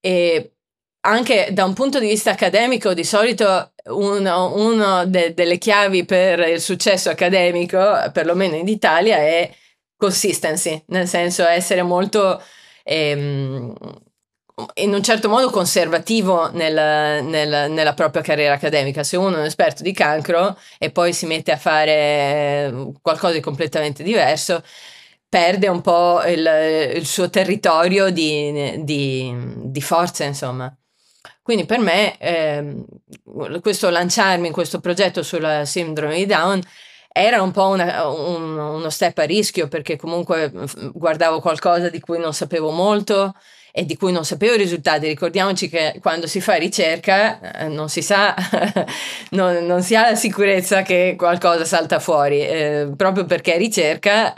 E 0.00 0.54
anche 1.02 1.48
da 1.52 1.64
un 1.64 1.74
punto 1.74 1.98
di 1.98 2.08
vista 2.08 2.32
accademico, 2.32 2.94
di 2.94 3.04
solito 3.04 3.72
uno 3.86 5.04
de, 5.06 5.34
delle 5.34 5.58
chiavi 5.58 6.04
per 6.04 6.40
il 6.40 6.60
successo 6.60 7.10
accademico, 7.10 7.78
perlomeno 8.12 8.56
in 8.56 8.68
Italia, 8.68 9.16
è 9.16 9.50
consistency, 9.96 10.82
nel 10.88 11.06
senso 11.06 11.44
essere 11.44 11.82
molto 11.82 12.42
ehm, 12.84 13.74
in 14.74 14.92
un 14.92 15.02
certo 15.02 15.28
modo 15.28 15.50
conservativo 15.50 16.50
nel, 16.52 17.24
nel, 17.24 17.70
nella 17.70 17.94
propria 17.94 18.22
carriera 18.22 18.54
accademica. 18.54 19.02
Se 19.02 19.16
uno 19.16 19.36
è 19.36 19.40
un 19.40 19.44
esperto 19.44 19.82
di 19.82 19.92
cancro 19.92 20.58
e 20.78 20.90
poi 20.90 21.12
si 21.12 21.26
mette 21.26 21.52
a 21.52 21.56
fare 21.56 22.72
qualcosa 23.02 23.34
di 23.34 23.40
completamente 23.40 24.02
diverso, 24.02 24.62
perde 25.28 25.68
un 25.68 25.80
po' 25.80 26.22
il, 26.24 26.48
il 26.96 27.06
suo 27.06 27.30
territorio 27.30 28.10
di, 28.10 28.82
di, 28.84 29.34
di 29.64 29.80
forza, 29.80 30.24
insomma. 30.24 30.74
Quindi 31.42 31.66
per 31.66 31.78
me 31.78 32.16
eh, 32.18 32.84
questo 33.60 33.90
lanciarmi 33.90 34.48
in 34.48 34.52
questo 34.52 34.80
progetto 34.80 35.22
sulla 35.22 35.64
sindrome 35.64 36.16
di 36.16 36.26
Down 36.26 36.60
era 37.12 37.42
un 37.42 37.50
po' 37.50 37.66
una, 37.66 38.06
un, 38.06 38.56
uno 38.56 38.90
step 38.90 39.18
a 39.18 39.24
rischio 39.24 39.66
perché 39.66 39.96
comunque 39.96 40.52
guardavo 40.92 41.40
qualcosa 41.40 41.88
di 41.88 41.98
cui 41.98 42.18
non 42.20 42.32
sapevo 42.32 42.70
molto 42.70 43.34
e 43.72 43.84
di 43.84 43.96
cui 43.96 44.12
non 44.12 44.24
sapevo 44.24 44.54
i 44.54 44.58
risultati. 44.58 45.06
Ricordiamoci 45.06 45.68
che 45.68 45.98
quando 46.00 46.26
si 46.26 46.40
fa 46.40 46.54
ricerca 46.54 47.58
eh, 47.58 47.68
non 47.68 47.88
si 47.88 48.02
sa, 48.02 48.34
non, 49.30 49.64
non, 49.66 49.82
si 49.82 49.94
ha 49.94 50.10
la 50.10 50.16
sicurezza 50.16 50.82
che 50.82 51.14
qualcosa 51.16 51.64
salta 51.64 51.98
fuori, 51.98 52.40
eh, 52.40 52.90
proprio 52.96 53.24
perché 53.24 53.56
ricerca 53.56 54.34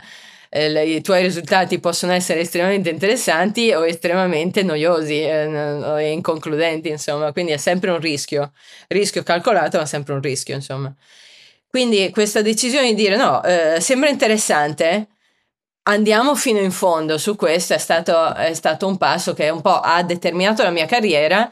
eh, 0.49 0.95
i 0.95 1.01
tuoi 1.01 1.23
risultati 1.23 1.79
possono 1.79 2.11
essere 2.13 2.41
estremamente 2.41 2.89
interessanti 2.89 3.71
o 3.71 3.85
estremamente 3.85 4.61
noiosi 4.61 5.21
eh, 5.21 5.45
o 5.47 5.99
inconcludenti, 5.99 6.89
insomma, 6.89 7.31
quindi 7.31 7.53
è 7.53 7.57
sempre 7.57 7.89
un 7.89 7.99
rischio, 7.99 8.51
rischio 8.89 9.23
calcolato, 9.23 9.79
ma 9.79 9.85
sempre 9.85 10.13
un 10.13 10.21
rischio, 10.21 10.53
insomma. 10.55 10.93
Quindi 11.67 12.11
questa 12.11 12.43
decisione 12.43 12.89
di 12.89 12.93
dire 12.93 13.15
no, 13.15 13.43
eh, 13.43 13.79
sembra 13.79 14.09
interessante, 14.09 15.07
andiamo 15.83 16.35
fino 16.35 16.59
in 16.59 16.71
fondo 16.71 17.17
su 17.17 17.35
questo 17.35 17.73
è 17.73 17.77
stato, 17.77 18.33
è 18.33 18.53
stato 18.53 18.87
un 18.87 18.97
passo 18.97 19.33
che 19.33 19.49
un 19.49 19.61
po' 19.61 19.79
ha 19.79 20.01
determinato 20.03 20.63
la 20.63 20.69
mia 20.69 20.85
carriera 20.85 21.49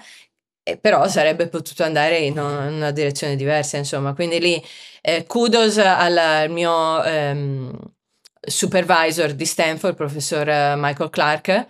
però 0.79 1.07
sarebbe 1.07 1.47
potuto 1.47 1.83
andare 1.83 2.17
in 2.19 2.37
una 2.37 2.91
direzione 2.91 3.35
diversa, 3.35 3.77
insomma. 3.77 4.13
Quindi 4.13 4.39
lì 4.39 4.63
eh, 5.01 5.25
kudos 5.25 5.77
al, 5.77 6.17
al 6.17 6.49
mio 6.49 7.03
ehm, 7.03 7.77
supervisor 8.39 9.33
di 9.33 9.45
Stanford, 9.45 9.93
il 9.93 9.97
professor 9.97 10.47
eh, 10.47 10.75
Michael 10.77 11.09
Clark, 11.09 11.67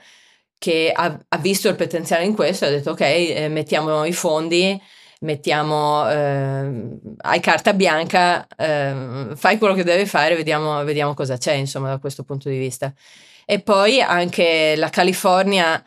che 0.57 0.91
ha, 0.93 1.17
ha, 1.27 1.37
visto 1.37 1.69
il 1.69 1.75
potenziale 1.75 2.25
in 2.25 2.35
questo 2.35 2.65
e 2.65 2.67
ha 2.67 2.71
detto 2.71 2.91
ok, 2.91 3.01
eh, 3.01 3.47
mettiamo 3.49 4.05
i 4.05 4.13
fondi, 4.13 4.79
mettiamo, 5.21 6.09
eh, 6.09 6.97
hai 7.17 7.39
carta 7.39 7.73
bianca, 7.73 8.47
eh, 8.55 9.27
fai 9.35 9.57
quello 9.57 9.73
che 9.73 9.83
devi 9.83 10.05
fare, 10.05 10.35
vediamo, 10.35 10.83
vediamo 10.83 11.13
cosa 11.13 11.37
c'è, 11.37 11.53
insomma, 11.53 11.89
da 11.89 11.99
questo 11.99 12.23
punto 12.23 12.49
di 12.49 12.57
vista. 12.57 12.93
E 13.45 13.61
poi 13.61 14.01
anche 14.01 14.75
la 14.77 14.89
California 14.89 15.83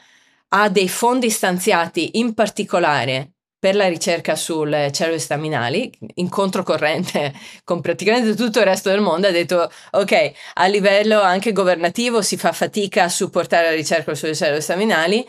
ha 0.48 0.68
dei 0.68 0.88
fondi 0.88 1.30
stanziati 1.30 2.18
in 2.18 2.34
particolare 2.34 3.30
per 3.58 3.76
la 3.76 3.88
ricerca 3.88 4.36
sulle 4.36 4.92
cellule 4.92 5.18
staminali, 5.18 5.90
in 6.16 6.28
controcorrente 6.28 7.32
con 7.64 7.80
praticamente 7.80 8.34
tutto 8.34 8.58
il 8.58 8.66
resto 8.66 8.90
del 8.90 9.00
mondo, 9.00 9.26
ha 9.26 9.30
detto 9.30 9.70
ok, 9.92 10.32
a 10.54 10.66
livello 10.66 11.20
anche 11.22 11.52
governativo 11.52 12.20
si 12.20 12.36
fa 12.36 12.52
fatica 12.52 13.04
a 13.04 13.08
supportare 13.08 13.70
la 13.70 13.74
ricerca 13.74 14.14
sulle 14.14 14.34
cellule 14.34 14.60
staminali, 14.60 15.26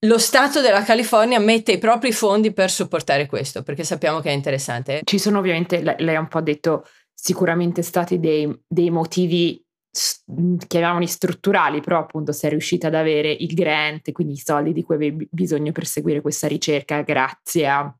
lo 0.00 0.18
Stato 0.18 0.60
della 0.60 0.82
California 0.82 1.38
mette 1.38 1.72
i 1.72 1.78
propri 1.78 2.12
fondi 2.12 2.52
per 2.52 2.70
supportare 2.70 3.26
questo, 3.26 3.62
perché 3.62 3.84
sappiamo 3.84 4.20
che 4.20 4.30
è 4.30 4.32
interessante. 4.32 5.00
Ci 5.04 5.18
sono 5.18 5.38
ovviamente, 5.38 5.82
lei 5.82 6.14
ha 6.14 6.20
un 6.20 6.28
po' 6.28 6.40
detto, 6.40 6.84
sicuramente 7.14 7.82
stati 7.82 8.20
dei, 8.20 8.52
dei 8.66 8.90
motivi 8.90 9.64
chiamiamoli 10.66 11.06
strutturali, 11.06 11.80
però 11.80 12.00
appunto 12.00 12.32
sei 12.32 12.50
riuscita 12.50 12.88
ad 12.88 12.94
avere 12.94 13.30
il 13.30 13.54
grant, 13.54 14.10
quindi 14.12 14.34
i 14.34 14.42
soldi 14.44 14.72
di 14.72 14.82
cui 14.82 14.96
avevi 14.96 15.26
bisogno 15.30 15.72
per 15.72 15.86
seguire 15.86 16.20
questa 16.20 16.48
ricerca 16.48 17.02
grazie 17.02 17.68
a, 17.68 17.96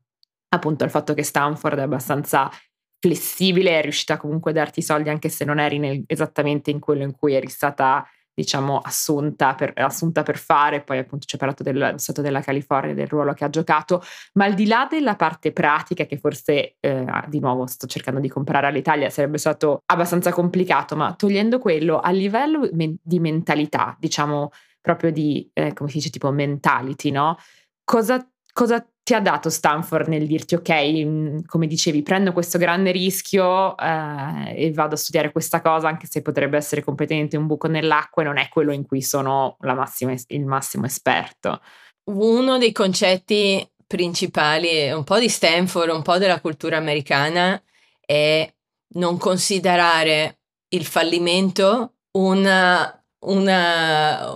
appunto 0.49 0.83
al 0.83 0.89
fatto 0.89 1.13
che 1.13 1.23
Stanford 1.23 1.79
è 1.79 1.83
abbastanza 1.83 2.51
flessibile, 2.99 3.79
è 3.79 3.81
riuscita 3.81 4.17
comunque 4.17 4.51
a 4.51 4.53
darti 4.53 4.79
i 4.79 4.83
soldi 4.83 5.09
anche 5.09 5.29
se 5.29 5.45
non 5.45 5.59
eri 5.59 5.79
nel, 5.79 6.03
esattamente 6.05 6.69
in 6.69 6.79
quello 6.79 7.03
in 7.03 7.15
cui 7.15 7.33
eri 7.33 7.47
stata 7.47 8.05
diciamo 8.35 8.79
assunta 8.79 9.55
per, 9.55 9.71
assunta 9.75 10.21
per 10.21 10.37
fare, 10.37 10.83
poi 10.83 10.97
appunto 10.99 11.25
ci 11.25 11.35
ha 11.35 11.39
parlato 11.39 11.63
del 11.63 11.93
Stato 11.95 12.21
della 12.21 12.41
California, 12.41 12.93
del 12.93 13.07
ruolo 13.07 13.33
che 13.33 13.45
ha 13.45 13.49
giocato, 13.49 14.03
ma 14.33 14.45
al 14.45 14.53
di 14.53 14.67
là 14.67 14.87
della 14.89 15.15
parte 15.15 15.53
pratica 15.53 16.05
che 16.05 16.17
forse 16.17 16.75
eh, 16.79 17.05
di 17.27 17.39
nuovo 17.39 17.65
sto 17.65 17.87
cercando 17.87 18.19
di 18.19 18.27
comprare 18.27 18.67
all'Italia 18.67 19.09
sarebbe 19.09 19.37
stato 19.37 19.81
abbastanza 19.85 20.31
complicato, 20.31 20.95
ma 20.95 21.15
togliendo 21.15 21.57
quello 21.59 21.99
a 21.99 22.11
livello 22.11 22.69
men- 22.73 22.97
di 23.01 23.19
mentalità, 23.19 23.95
diciamo 23.97 24.51
proprio 24.81 25.11
di, 25.11 25.49
eh, 25.53 25.73
come 25.73 25.89
si 25.89 25.97
dice, 25.97 26.09
tipo 26.11 26.29
mentality, 26.31 27.09
no? 27.09 27.37
Cosa, 27.83 28.23
cosa 28.53 28.85
ti 29.05 29.13
ha 29.13 29.21
dato 29.21 29.51
Stanford 29.51 30.07
nel 30.07 30.25
dirti 30.25 30.55
ok, 30.55 30.71
mm, 31.05 31.39
come 31.45 31.67
dicevi, 31.67 32.01
prendo 32.01 32.33
questo 32.33 32.57
grande 32.57 32.89
rischio 32.89 33.77
eh, 33.77 34.55
e 34.55 34.71
vado 34.73 34.95
a 34.95 34.97
studiare 34.97 35.31
questa 35.31 35.61
cosa 35.61 35.87
anche 35.87 36.07
se 36.09 36.23
potrebbe 36.23 36.57
essere 36.57 36.83
completamente 36.83 37.37
un 37.37 37.45
buco 37.45 37.67
nell'acqua 37.67 38.23
e 38.23 38.25
non 38.25 38.39
è 38.39 38.49
quello 38.49 38.73
in 38.73 38.83
cui 38.83 39.03
sono 39.03 39.57
massima, 39.59 40.15
il 40.29 40.45
massimo 40.45 40.87
esperto? 40.87 41.61
Uno 42.05 42.57
dei 42.57 42.71
concetti 42.71 43.63
principali, 43.85 44.89
un 44.89 45.03
po' 45.03 45.19
di 45.19 45.29
Stanford, 45.29 45.91
un 45.91 46.01
po' 46.01 46.17
della 46.17 46.41
cultura 46.41 46.77
americana, 46.77 47.61
è 48.03 48.51
non 48.95 49.19
considerare 49.19 50.39
il 50.69 50.83
fallimento 50.83 51.97
una, 52.17 53.05
una, 53.25 54.35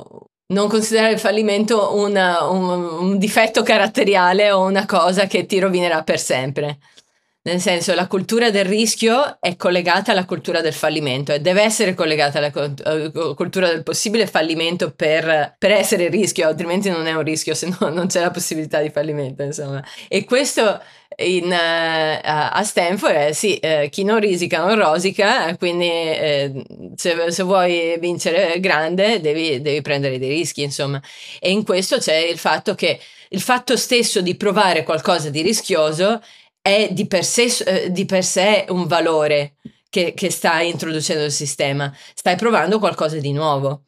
non 0.52 0.68
considerare 0.68 1.14
il 1.14 1.20
fallimento 1.20 1.96
una, 1.96 2.48
un, 2.48 2.70
un, 2.70 3.18
difetto 3.18 3.62
caratteriale 3.64 4.52
o 4.52 4.64
una 4.64 4.86
cosa 4.86 5.28
che 5.28 5.46
ti 5.46 5.60
rovinerà 5.60 6.04
per 6.04 6.20
sempre. 6.20 6.80
Nel 7.42 7.62
senso, 7.62 7.96
la 7.96 8.08
cultura 8.08 8.52
del 8.52 8.66
rischio 8.66 9.38
è 9.40 9.56
collegata 9.56 10.12
alla 10.12 10.26
cultura 10.26 10.60
del 10.60 10.74
fallimento 10.74 11.32
e 11.32 11.40
deve 11.40 11.62
essere 11.62 11.94
collegata 11.94 12.38
alla 12.38 12.52
cultura 13.34 13.70
del 13.70 13.82
possibile 13.82 14.28
fallimento 14.28 14.92
per, 14.92 15.56
per 15.58 15.72
essere 15.72 16.10
rischio, 16.10 16.48
altrimenti 16.48 16.90
non 16.90 17.08
è 17.08 17.14
un 17.14 17.24
rischio 17.24 17.54
se 17.54 17.74
no 17.80 17.90
non 17.90 18.08
c'è 18.08 18.20
la 18.20 18.32
possibilità 18.32 18.82
di 18.82 18.90
fallimento, 18.90 19.42
insomma. 19.44 19.84
E 20.10 20.26
questo 20.26 20.82
in, 21.20 21.46
uh, 21.46 22.20
a 22.24 22.64
Stanford 22.64 23.14
è 23.14 23.32
sì, 23.34 23.60
uh, 23.62 23.90
chi 23.90 24.04
non 24.04 24.20
risica 24.20 24.60
non 24.60 24.76
rosica, 24.76 25.56
quindi 25.58 25.90
uh, 25.90 26.94
se, 26.96 27.32
se, 27.32 27.44
vuoi 27.44 27.98
vincere 28.00 28.60
grande 28.60 29.20
devi, 29.20 29.62
devi 29.62 29.82
prendere 29.82 30.18
dei 30.18 30.30
rischi, 30.30 30.64
insomma. 30.64 31.02
E 31.40 31.52
in 31.52 31.64
questo 31.64 31.98
c'è 31.98 32.18
il 32.18 32.38
fatto 32.38 32.76
che 32.76 33.00
il 33.30 33.42
fatto 33.42 33.78
stesso 33.78 34.22
di 34.22 34.36
provare 34.36 34.84
qualcosa 34.84 35.30
di 35.30 35.42
rischioso 35.42 36.22
è 36.62 36.90
di 36.92 37.08
per 37.08 37.24
sé, 37.24 37.46
eh, 37.66 37.92
di 37.92 38.06
per 38.06 38.24
sé 38.24 38.66
un 38.70 38.88
valore 38.88 39.56
che, 39.90 40.14
che 40.14 40.30
stai 40.32 40.70
introducendo 40.70 41.26
il 41.26 41.32
sistema, 41.32 41.94
stai 42.14 42.36
provando 42.36 42.80
qualcosa 42.80 43.18
di 43.18 43.32
nuovo 43.32 43.84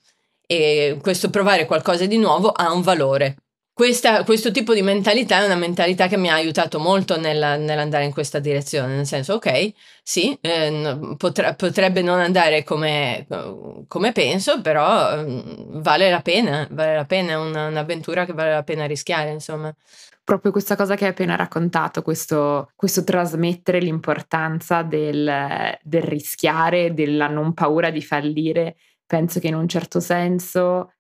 e 0.46 0.98
questo 1.02 1.30
provare 1.30 1.66
qualcosa 1.66 2.06
di 2.06 2.18
nuovo 2.18 2.50
ha 2.50 2.72
un 2.74 2.82
valore. 2.82 3.38
Questa, 3.74 4.24
questo 4.26 4.52
tipo 4.52 4.74
di 4.74 4.82
mentalità 4.82 5.40
è 5.42 5.46
una 5.46 5.56
mentalità 5.56 6.08
che 6.08 6.18
mi 6.18 6.30
ha 6.30 6.34
aiutato 6.34 6.78
molto 6.78 7.18
nella, 7.18 7.56
nell'andare 7.56 8.04
in 8.04 8.12
questa 8.12 8.40
direzione, 8.40 8.96
nel 8.96 9.06
senso, 9.06 9.36
ok, 9.36 9.72
sì, 10.04 10.38
eh, 10.42 11.16
potre, 11.18 11.56
potrebbe 11.56 12.02
non 12.02 12.20
andare 12.20 12.64
come, 12.64 13.26
come 13.88 14.12
penso, 14.12 14.62
però 14.62 15.22
eh, 15.22 15.44
vale 15.70 16.10
la 16.10 16.22
pena, 16.22 16.68
vale 16.70 16.96
la 16.96 17.06
pena, 17.06 17.32
è 17.32 17.36
una, 17.38 17.68
un'avventura 17.68 18.26
che 18.26 18.34
vale 18.34 18.52
la 18.52 18.64
pena 18.64 18.86
rischiare, 18.86 19.32
insomma. 19.32 19.74
Proprio 20.24 20.52
questa 20.52 20.76
cosa 20.76 20.96
che 20.96 21.06
hai 21.06 21.12
appena 21.12 21.36
raccontato, 21.36 22.02
questo, 22.04 22.72
questo 22.76 23.04
trasmettere 23.04 23.80
l'importanza 23.80 24.84
del, 24.84 25.78
del, 25.82 26.04
rischiare, 26.04 26.94
della 26.94 27.28
non 27.28 27.54
paura 27.54 27.90
di 27.90 28.02
fallire, 28.02 28.76
penso 29.06 29.40
che 29.40 29.48
in 29.48 29.56
un 29.56 29.68
certo 29.68 30.00
senso 30.00 30.92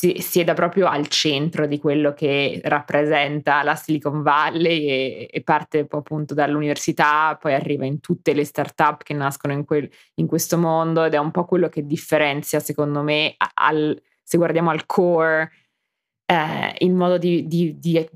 si, 0.00 0.16
sieda 0.20 0.54
proprio 0.54 0.86
al 0.86 1.08
centro 1.08 1.66
di 1.66 1.78
quello 1.78 2.14
che 2.14 2.58
rappresenta 2.64 3.62
la 3.62 3.74
Silicon 3.74 4.22
Valley 4.22 4.86
e, 4.86 5.28
e 5.30 5.42
parte 5.42 5.86
appunto 5.90 6.32
dall'università, 6.32 7.36
poi 7.38 7.52
arriva 7.52 7.84
in 7.84 8.00
tutte 8.00 8.32
le 8.32 8.46
start-up 8.46 9.02
che 9.02 9.12
nascono 9.12 9.52
in, 9.52 9.66
quel, 9.66 9.90
in 10.14 10.26
questo 10.26 10.56
mondo 10.56 11.04
ed 11.04 11.12
è 11.12 11.18
un 11.18 11.30
po' 11.30 11.44
quello 11.44 11.68
che 11.68 11.84
differenzia 11.84 12.60
secondo 12.60 13.02
me 13.02 13.34
al, 13.54 14.00
se 14.22 14.38
guardiamo 14.38 14.70
al 14.70 14.86
core 14.86 15.50
eh, 16.24 16.76
il 16.78 16.94
modo 16.94 17.18
di, 17.18 17.46
di, 17.46 17.78
di 17.78 18.08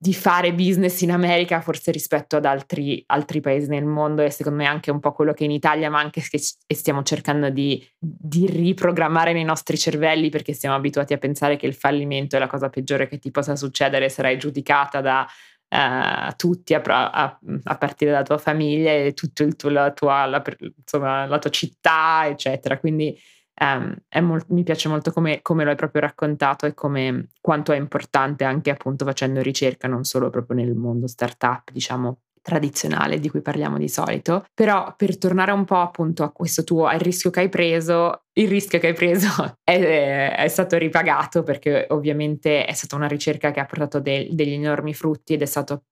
di 0.00 0.14
fare 0.14 0.54
business 0.54 1.00
in 1.00 1.10
America 1.10 1.60
forse 1.60 1.90
rispetto 1.90 2.36
ad 2.36 2.44
altri, 2.44 3.02
altri, 3.06 3.40
paesi 3.40 3.66
nel 3.68 3.84
mondo 3.84 4.22
e 4.22 4.30
secondo 4.30 4.58
me 4.58 4.66
anche 4.66 4.92
un 4.92 5.00
po' 5.00 5.10
quello 5.10 5.32
che 5.32 5.42
in 5.42 5.50
Italia 5.50 5.90
ma 5.90 5.98
anche 5.98 6.20
che 6.20 6.38
stiamo 6.38 7.02
cercando 7.02 7.50
di, 7.50 7.84
di, 7.98 8.46
riprogrammare 8.46 9.32
nei 9.32 9.42
nostri 9.42 9.76
cervelli 9.76 10.28
perché 10.28 10.52
siamo 10.52 10.76
abituati 10.76 11.14
a 11.14 11.18
pensare 11.18 11.56
che 11.56 11.66
il 11.66 11.74
fallimento 11.74 12.36
è 12.36 12.38
la 12.38 12.46
cosa 12.46 12.68
peggiore 12.68 13.08
che 13.08 13.18
ti 13.18 13.32
possa 13.32 13.56
succedere, 13.56 14.08
sarai 14.08 14.38
giudicata 14.38 15.00
da 15.00 15.26
uh, 15.68 16.32
tutti 16.36 16.74
a, 16.74 16.80
a, 16.84 17.38
a, 17.64 17.76
partire 17.76 18.12
dalla 18.12 18.22
tua 18.22 18.38
famiglia 18.38 18.92
e 18.92 19.14
tutta 19.14 19.44
la 19.68 19.92
la, 19.98 21.26
la 21.26 21.38
tua 21.38 21.50
città 21.50 22.24
eccetera. 22.28 22.78
Quindi 22.78 23.18
Um, 23.60 23.94
molt- 24.22 24.48
mi 24.50 24.62
piace 24.62 24.88
molto 24.88 25.10
come, 25.10 25.42
come, 25.42 25.64
lo 25.64 25.70
hai 25.70 25.76
proprio 25.76 26.02
raccontato 26.02 26.66
e 26.66 26.74
come, 26.74 27.30
quanto 27.40 27.72
è 27.72 27.76
importante 27.76 28.44
anche 28.44 28.70
appunto 28.70 29.04
facendo 29.04 29.42
ricerca, 29.42 29.88
non 29.88 30.04
solo 30.04 30.30
proprio 30.30 30.56
nel 30.58 30.74
mondo 30.74 31.08
startup, 31.08 31.70
diciamo 31.72 32.20
tradizionale 32.48 33.18
di 33.18 33.28
cui 33.28 33.42
parliamo 33.42 33.76
di 33.76 33.88
solito. 33.88 34.46
Però 34.54 34.94
per 34.96 35.18
tornare 35.18 35.52
un 35.52 35.64
po' 35.64 35.80
appunto 35.80 36.22
a 36.22 36.32
questo 36.32 36.64
tuo, 36.64 36.86
al 36.86 36.98
rischio 36.98 37.30
che 37.30 37.40
hai 37.40 37.48
preso, 37.50 38.22
il 38.32 38.48
rischio 38.48 38.78
che 38.78 38.88
hai 38.88 38.94
preso 38.94 39.28
è, 39.62 40.34
è 40.34 40.48
stato 40.48 40.78
ripagato 40.78 41.42
perché 41.42 41.86
ovviamente 41.90 42.64
è 42.64 42.72
stata 42.72 42.96
una 42.96 43.06
ricerca 43.06 43.50
che 43.50 43.60
ha 43.60 43.66
portato 43.66 44.00
de- 44.00 44.28
degli 44.30 44.54
enormi 44.54 44.94
frutti 44.94 45.34
ed 45.34 45.42
è 45.42 45.46
stato, 45.46 45.84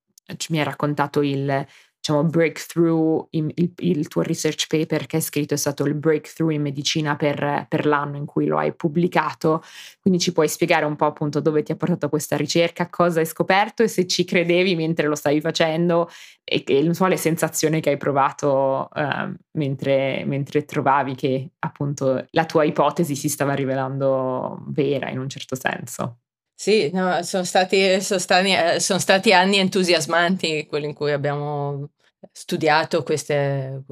mi 0.49 0.59
hai 0.59 0.65
raccontato 0.65 1.21
il 1.21 1.67
diciamo, 1.99 2.25
breakthrough, 2.25 3.27
in, 3.31 3.51
il, 3.55 3.73
il, 3.79 4.09
tuo 4.09 4.23
research 4.23 4.67
paper 4.69 5.07
che 5.07 5.17
hai 5.17 5.23
scritto 5.23 5.55
è 5.55 5.57
stato 5.57 5.85
il 5.85 5.95
breakthrough 5.95 6.53
in 6.53 6.63
medicina 6.63 7.17
per, 7.17 7.67
per, 7.69 7.87
l'anno 7.87 8.17
in 8.17 8.27
cui 8.27 8.47
lo 8.47 8.59
hai 8.59 8.75
pubblicato, 8.75 9.63
quindi 10.01 10.21
ci 10.21 10.33
puoi 10.33 10.49
spiegare 10.49 10.85
un 10.85 10.97
po' 10.97 11.07
appunto 11.07 11.41
dove 11.41 11.63
ti 11.63 11.73
ha 11.73 11.77
portato 11.77 12.09
questa 12.09 12.37
ricerca, 12.37 12.89
cosa 12.89 13.21
hai 13.21 13.27
scoperto 13.27 13.83
e 13.83 13.89
se 13.89 14.07
ci 14.07 14.25
credevi 14.25 14.77
mentre 14.77 15.07
lo 15.07 15.15
stavi 15.15 15.41
facendo 15.41 16.09
e, 16.45 16.63
e 16.65 16.95
so 16.95 17.07
le 17.07 17.17
sensazioni 17.17 17.81
che 17.81 17.91
hai 17.91 17.97
provato 17.97 18.89
uh, 18.95 19.35
mentre, 19.53 20.25
mentre 20.27 20.65
trovavi 20.65 21.15
che 21.15 21.51
appunto 21.59 22.25
la 22.31 22.45
tua 22.45 22.65
ipotesi 22.65 23.17
si 23.17 23.29
stava 23.29 23.55
rivelando 23.55 24.63
vera 24.69 25.11
in 25.11 25.19
un 25.19 25.29
certo 25.29 25.57
senso. 25.57 26.19
Sì, 26.59 26.91
no, 26.93 27.23
sono, 27.23 27.45
stati, 27.45 28.01
sono, 28.01 28.19
stati, 28.19 28.51
eh, 28.51 28.81
sono, 28.81 28.99
stati, 28.99 29.33
anni 29.33 29.59
entusiasmanti 29.59 30.67
quelli 30.67 30.87
in 30.87 30.95
cui 30.95 31.13
abbiamo 31.13 31.91
studiato 32.33 33.03
queste, 33.03 33.85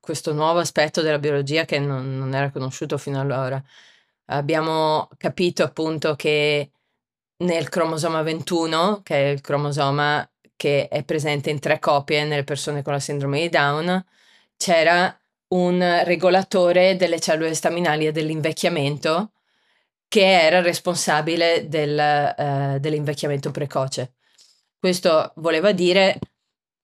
questo 0.00 0.34
nuovo 0.34 0.58
aspetto 0.58 1.00
della 1.00 1.18
biologia 1.18 1.64
che 1.64 1.78
non, 1.78 2.18
non 2.18 2.34
era 2.34 2.50
conosciuto 2.50 2.98
fino 2.98 3.20
allora. 3.20 3.62
Abbiamo 4.26 5.08
capito 5.16 5.62
appunto 5.62 6.14
che 6.14 6.70
nel 7.38 7.68
cromosoma 7.70 8.22
21, 8.22 9.00
che 9.02 9.14
è 9.16 9.28
il 9.30 9.40
cromosoma 9.40 10.28
che 10.56 10.88
è 10.88 11.04
presente 11.04 11.50
in 11.50 11.58
tre 11.58 11.78
copie 11.78 12.24
nelle 12.24 12.44
persone 12.44 12.82
con 12.82 12.92
la 12.92 13.00
sindrome 13.00 13.40
di 13.40 13.48
Down, 13.48 14.04
c'era 14.56 15.18
un 15.48 16.02
regolatore 16.04 16.96
delle 16.96 17.20
cellule 17.20 17.54
staminali 17.54 18.06
e 18.06 18.12
dell'invecchiamento 18.12 19.33
che 20.14 20.42
era 20.42 20.60
responsabile 20.60 21.66
del, 21.68 22.34
uh, 22.38 22.78
dell'invecchiamento 22.78 23.50
precoce. 23.50 24.12
Questo 24.78 25.32
voleva 25.38 25.72
dire 25.72 26.20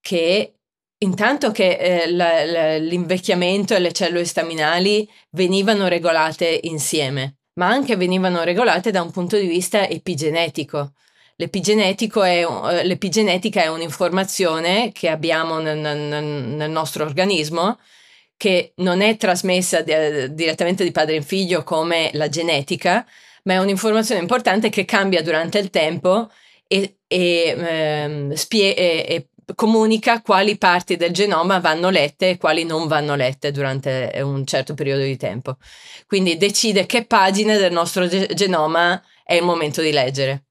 che 0.00 0.54
intanto 0.98 1.52
che 1.52 1.76
eh, 1.76 2.10
la, 2.10 2.44
la, 2.44 2.76
l'invecchiamento 2.78 3.72
e 3.72 3.78
le 3.78 3.92
cellule 3.92 4.24
staminali 4.24 5.08
venivano 5.30 5.86
regolate 5.86 6.58
insieme, 6.64 7.36
ma 7.60 7.68
anche 7.68 7.94
venivano 7.94 8.42
regolate 8.42 8.90
da 8.90 9.00
un 9.00 9.12
punto 9.12 9.36
di 9.36 9.46
vista 9.46 9.88
epigenetico. 9.88 10.94
È, 11.36 12.44
uh, 12.44 12.82
l'epigenetica 12.82 13.62
è 13.62 13.68
un'informazione 13.68 14.90
che 14.90 15.08
abbiamo 15.08 15.60
nel, 15.60 15.78
nel, 15.78 16.24
nel 16.24 16.70
nostro 16.70 17.04
organismo 17.04 17.78
che 18.40 18.72
non 18.76 19.02
è 19.02 19.18
trasmessa 19.18 19.82
di, 19.82 19.92
direttamente 20.32 20.82
di 20.82 20.92
padre 20.92 21.16
in 21.16 21.22
figlio 21.22 21.62
come 21.62 22.08
la 22.14 22.30
genetica, 22.30 23.06
ma 23.42 23.52
è 23.52 23.58
un'informazione 23.58 24.18
importante 24.18 24.70
che 24.70 24.86
cambia 24.86 25.22
durante 25.22 25.58
il 25.58 25.68
tempo 25.68 26.30
e, 26.66 27.00
e, 27.06 27.54
ehm, 27.58 28.32
spie- 28.32 28.74
e, 28.74 29.04
e 29.06 29.28
comunica 29.54 30.22
quali 30.22 30.56
parti 30.56 30.96
del 30.96 31.12
genoma 31.12 31.58
vanno 31.58 31.90
lette 31.90 32.30
e 32.30 32.36
quali 32.38 32.64
non 32.64 32.86
vanno 32.86 33.14
lette 33.14 33.50
durante 33.50 34.10
un 34.22 34.46
certo 34.46 34.72
periodo 34.72 35.02
di 35.02 35.18
tempo. 35.18 35.58
Quindi 36.06 36.38
decide 36.38 36.86
che 36.86 37.04
pagine 37.04 37.58
del 37.58 37.72
nostro 37.72 38.08
ge- 38.08 38.32
genoma 38.32 39.02
è 39.22 39.34
il 39.34 39.42
momento 39.42 39.82
di 39.82 39.92
leggere. 39.92 40.44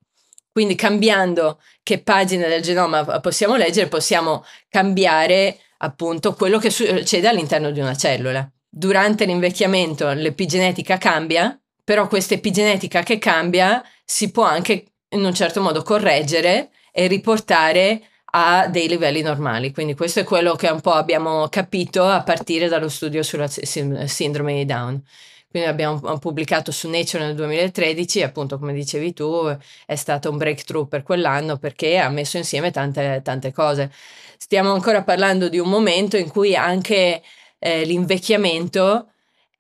Quindi 0.52 0.75
cambiando 0.75 1.60
che 1.82 2.04
pagine 2.04 2.47
del 2.47 2.62
genoma 2.62 3.19
possiamo 3.19 3.56
leggere, 3.56 3.88
possiamo 3.88 4.45
cambiare 4.69 5.58
appunto 5.82 6.34
quello 6.34 6.58
che 6.58 6.70
succede 6.70 7.28
all'interno 7.28 7.72
di 7.72 7.80
una 7.80 7.96
cellula. 7.96 8.50
Durante 8.68 9.26
l'invecchiamento 9.26 10.12
l'epigenetica 10.12 10.98
cambia, 10.98 11.60
però 11.84 12.08
questa 12.08 12.36
epigenetica 12.36 13.02
che 13.02 13.18
cambia 13.18 13.84
si 14.06 14.32
può 14.32 14.44
anche 14.44 14.86
in 15.10 15.24
un 15.24 15.34
certo 15.34 15.62
modo 15.62 15.82
correggere 15.82 16.70
e 16.92 17.08
riportare 17.08 18.04
a 18.32 18.68
dei 18.68 18.88
livelli 18.88 19.22
normali. 19.22 19.72
Quindi 19.72 19.96
questo 19.96 20.20
è 20.20 20.24
quello 20.24 20.56
che 20.56 20.68
un 20.68 20.82
po' 20.82 20.92
abbiamo 20.92 21.48
capito 21.50 22.06
a 22.06 22.22
partire 22.22 22.68
dallo 22.68 22.89
studio 22.89 23.24
sulla 23.24 23.48
sindrome 23.48 24.54
di 24.54 24.65
Down. 24.65 25.02
Quindi 25.50 25.68
abbiamo 25.68 26.20
pubblicato 26.20 26.72
su 26.72 26.88
Nature 26.90 27.26
nel 27.26 27.36
2013 27.36 28.22
appunto 28.22 28.60
come 28.60 28.72
dicevi 28.72 29.14
tu 29.14 29.48
è 29.88 29.96
stato 29.96 30.30
un 30.30 30.38
breakthrough 30.38 30.88
per 30.88 31.02
quell'anno 31.02 31.58
perché 31.58 31.98
ha 31.98 32.10
messo 32.10 32.38
insieme 32.38 32.70
tante, 32.70 33.22
tante 33.24 33.52
cose. 33.52 33.92
Stiamo 34.38 34.72
ancora 34.72 35.04
parlando 35.04 35.50
di 35.50 35.58
un 35.58 35.68
momento 35.68 36.18
in 36.18 36.30
cui 36.30 36.56
anche 36.56 37.24
eh, 37.58 37.84
l'invecchiamento 37.84 39.10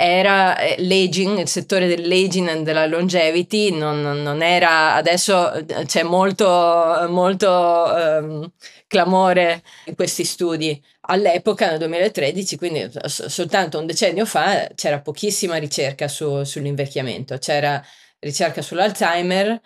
era 0.01 0.57
eh, 0.57 0.75
l'aging, 0.79 1.39
il 1.39 1.47
settore 1.49 1.87
dell'aging 1.87 2.47
e 2.49 2.61
della 2.61 2.85
longevity 2.85 3.71
non, 3.71 3.99
non, 4.01 4.41
era, 4.41 4.93
adesso 4.93 5.51
eh, 5.51 5.65
c'è 5.85 6.03
molto, 6.03 7.05
molto 7.09 7.49
um, 7.49 8.49
clamore 8.87 9.61
in 9.85 9.95
questi 9.95 10.23
studi. 10.23 10.81
All'epoca, 11.11 11.67
nel 11.69 11.79
2013, 11.79 12.55
quindi 12.55 12.87
soltanto 13.05 13.79
un 13.79 13.87
decennio 13.87 14.25
fa, 14.25 14.69
c'era 14.75 15.01
pochissima 15.01 15.55
ricerca 15.57 16.07
su, 16.07 16.43
sull'invecchiamento, 16.43 17.39
c'era 17.39 17.83
ricerca 18.19 18.61
sull'Alzheimer 18.61 19.59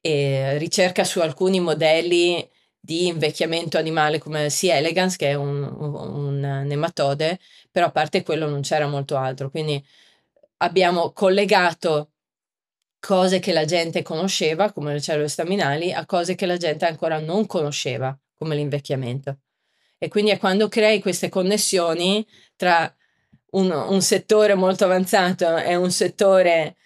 e 0.00 0.58
ricerca 0.58 1.04
su 1.04 1.20
alcuni 1.20 1.60
modelli 1.60 2.48
di 2.80 3.06
invecchiamento 3.06 3.78
animale 3.78 4.18
come 4.18 4.48
C. 4.48 4.64
elegans, 4.64 5.14
che 5.14 5.28
è 5.30 5.34
un, 5.34 5.62
un 5.62 6.40
nematode, 6.66 7.38
però 7.70 7.86
a 7.86 7.90
parte 7.92 8.24
quello 8.24 8.48
non 8.48 8.62
c'era 8.62 8.88
molto 8.88 9.16
altro. 9.16 9.48
Quindi 9.50 9.84
abbiamo 10.58 11.12
collegato 11.12 12.10
cose 12.98 13.38
che 13.38 13.52
la 13.52 13.64
gente 13.64 14.02
conosceva, 14.02 14.72
come 14.72 14.92
le 14.94 15.00
cellule 15.00 15.28
staminali, 15.28 15.92
a 15.92 16.04
cose 16.06 16.34
che 16.34 16.46
la 16.46 16.56
gente 16.56 16.84
ancora 16.86 17.20
non 17.20 17.46
conosceva, 17.46 18.18
come 18.36 18.56
l'invecchiamento. 18.56 19.38
E 20.02 20.08
quindi 20.08 20.30
è 20.30 20.38
quando 20.38 20.68
crei 20.68 20.98
queste 20.98 21.28
connessioni 21.28 22.26
tra 22.56 22.90
un, 23.50 23.70
un 23.70 24.00
settore 24.00 24.54
molto 24.54 24.84
avanzato 24.84 25.58
e 25.58 25.76
un 25.76 25.90
settore 25.90 26.76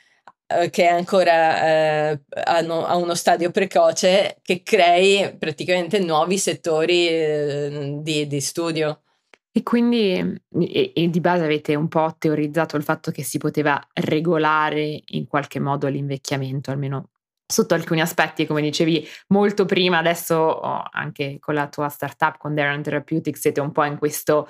eh, 0.47 0.69
che 0.69 0.87
ancora 0.87 2.11
eh, 2.11 2.21
hanno, 2.45 2.85
ha 2.85 2.97
uno 2.97 3.15
stadio 3.15 3.53
precoce 3.53 4.39
che 4.43 4.65
crei 4.65 5.33
praticamente 5.39 6.01
nuovi 6.01 6.39
settori 6.39 7.07
eh, 7.07 7.99
di, 8.01 8.27
di, 8.27 8.41
studio. 8.41 9.03
E 9.53 9.63
quindi 9.63 10.43
e, 10.61 10.93
e 10.93 11.09
di 11.09 11.21
base 11.21 11.45
avete 11.45 11.77
un 11.77 11.87
po' 11.87 12.17
teorizzato 12.19 12.77
il 12.77 12.83
fatto 12.83 13.13
che 13.13 13.23
si 13.23 13.39
poteva 13.39 13.81
regolare 13.93 15.03
in 15.05 15.29
qualche 15.29 15.61
modo 15.61 15.87
l'invecchiamento, 15.87 16.73
almeno 16.73 17.11
sotto 17.47 17.75
alcuni 17.75 18.01
aspetti, 18.01 18.47
come 18.47 18.63
dicevi 18.63 19.07
molto 19.29 19.65
prima, 19.65 19.99
adesso 19.99 20.37
oh, 20.37 20.83
anche 20.91 21.39
con 21.41 21.55
la 21.55 21.69
tua 21.69 21.89
startup, 21.89 22.37
con 22.39 22.55
Darren 22.55 22.83
Therapeutics, 22.83 23.41
siete 23.41 23.61
un 23.61 23.73
po' 23.73 23.85
in 23.85 23.99
questo 23.99 24.49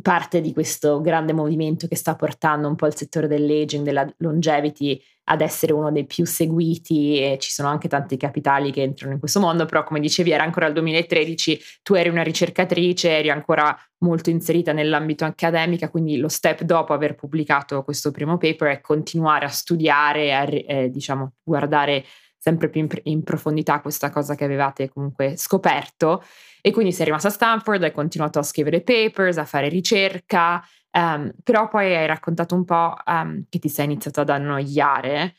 parte 0.00 0.40
di 0.40 0.52
questo 0.52 1.00
grande 1.00 1.32
movimento 1.32 1.88
che 1.88 1.96
sta 1.96 2.14
portando 2.14 2.68
un 2.68 2.76
po' 2.76 2.86
il 2.86 2.94
settore 2.94 3.26
dell'aging, 3.26 3.84
della 3.84 4.08
longevity 4.18 5.00
ad 5.24 5.40
essere 5.40 5.72
uno 5.72 5.90
dei 5.90 6.04
più 6.06 6.26
seguiti 6.26 7.18
e 7.18 7.38
ci 7.40 7.50
sono 7.50 7.68
anche 7.68 7.88
tanti 7.88 8.16
capitali 8.16 8.70
che 8.70 8.82
entrano 8.82 9.14
in 9.14 9.18
questo 9.18 9.40
mondo, 9.40 9.64
però 9.64 9.82
come 9.82 9.98
dicevi 9.98 10.30
era 10.30 10.44
ancora 10.44 10.66
il 10.66 10.74
2013, 10.74 11.60
tu 11.82 11.94
eri 11.94 12.08
una 12.08 12.22
ricercatrice, 12.22 13.10
eri 13.10 13.30
ancora 13.30 13.76
molto 13.98 14.30
inserita 14.30 14.72
nell'ambito 14.72 15.24
accademico, 15.24 15.88
quindi 15.88 16.18
lo 16.18 16.28
step 16.28 16.62
dopo 16.62 16.92
aver 16.92 17.14
pubblicato 17.14 17.82
questo 17.84 18.10
primo 18.10 18.36
paper 18.36 18.68
è 18.68 18.80
continuare 18.80 19.46
a 19.46 19.50
studiare, 19.50 20.34
a 20.34 20.46
eh, 20.50 20.90
diciamo 20.90 21.32
guardare 21.42 22.04
sempre 22.38 22.68
più 22.68 22.82
in, 22.82 22.88
in 23.04 23.22
profondità 23.22 23.80
questa 23.80 24.10
cosa 24.10 24.34
che 24.34 24.44
avevate 24.44 24.90
comunque 24.90 25.36
scoperto 25.36 26.22
e 26.66 26.72
quindi 26.72 26.92
sei 26.92 27.04
rimasta 27.04 27.28
a 27.28 27.30
Stanford, 27.30 27.82
hai 27.82 27.92
continuato 27.92 28.38
a 28.38 28.42
scrivere 28.42 28.80
papers, 28.80 29.36
a 29.36 29.44
fare 29.44 29.68
ricerca, 29.68 30.66
um, 30.92 31.30
però 31.42 31.68
poi 31.68 31.94
hai 31.94 32.06
raccontato 32.06 32.54
un 32.54 32.64
po' 32.64 32.94
um, 33.04 33.44
che 33.50 33.58
ti 33.58 33.68
sei 33.68 33.84
iniziato 33.84 34.22
ad 34.22 34.30
annoiare 34.30 35.34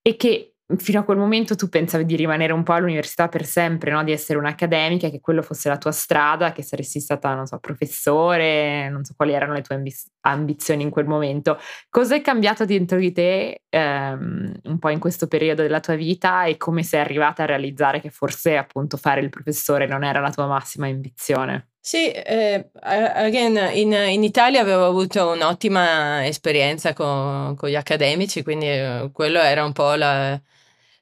e 0.00 0.16
che 0.16 0.51
fino 0.76 1.00
a 1.00 1.02
quel 1.02 1.16
momento 1.16 1.56
tu 1.56 1.68
pensavi 1.68 2.04
di 2.04 2.16
rimanere 2.16 2.52
un 2.52 2.62
po' 2.62 2.72
all'università 2.72 3.28
per 3.28 3.44
sempre, 3.44 3.90
no? 3.90 4.02
di 4.04 4.12
essere 4.12 4.38
un'accademica, 4.38 5.08
che 5.08 5.20
quello 5.20 5.42
fosse 5.42 5.68
la 5.68 5.78
tua 5.78 5.92
strada, 5.92 6.52
che 6.52 6.62
saresti 6.62 7.00
stata, 7.00 7.34
non 7.34 7.46
so, 7.46 7.58
professore, 7.58 8.88
non 8.88 9.04
so 9.04 9.14
quali 9.16 9.32
erano 9.32 9.54
le 9.54 9.62
tue 9.62 9.76
ambi- 9.76 9.94
ambizioni 10.22 10.82
in 10.82 10.90
quel 10.90 11.06
momento. 11.06 11.58
Cosa 11.88 12.14
è 12.14 12.20
cambiato 12.20 12.64
dentro 12.64 12.98
di 12.98 13.12
te 13.12 13.62
ehm, 13.68 14.52
un 14.64 14.78
po' 14.78 14.88
in 14.88 14.98
questo 14.98 15.26
periodo 15.26 15.62
della 15.62 15.80
tua 15.80 15.94
vita 15.94 16.44
e 16.44 16.56
come 16.56 16.82
sei 16.82 17.00
arrivata 17.00 17.42
a 17.42 17.46
realizzare 17.46 18.00
che 18.00 18.10
forse 18.10 18.56
appunto 18.56 18.96
fare 18.96 19.20
il 19.20 19.30
professore 19.30 19.86
non 19.86 20.04
era 20.04 20.20
la 20.20 20.30
tua 20.30 20.46
massima 20.46 20.86
ambizione? 20.86 21.68
Sì, 21.84 22.12
eh, 22.12 22.70
again, 22.80 23.56
in, 23.74 23.92
in, 23.92 24.22
Italia 24.22 24.60
avevo 24.60 24.86
avuto 24.86 25.30
un'ottima 25.30 26.24
esperienza 26.24 26.92
con, 26.92 27.56
con 27.56 27.68
gli 27.68 27.74
accademici, 27.74 28.44
quindi 28.44 28.66
eh, 28.66 29.10
quello 29.12 29.40
era 29.40 29.64
un 29.64 29.72
po' 29.72 29.94
la, 29.94 30.40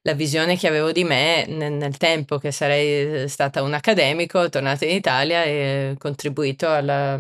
la 0.03 0.15
visione 0.15 0.57
che 0.57 0.67
avevo 0.67 0.93
di 0.93 1.05
me 1.05 1.45
nel, 1.47 1.73
nel, 1.73 1.97
tempo, 1.97 2.39
che 2.39 2.51
sarei 2.53 3.29
stata 3.29 3.63
un 3.63 3.75
accademico, 3.75 4.49
tornata 4.49 4.85
in 4.85 4.95
Italia 4.95 5.45
e 5.45 5.95
contribuito 5.99 6.71
alla, 6.71 7.19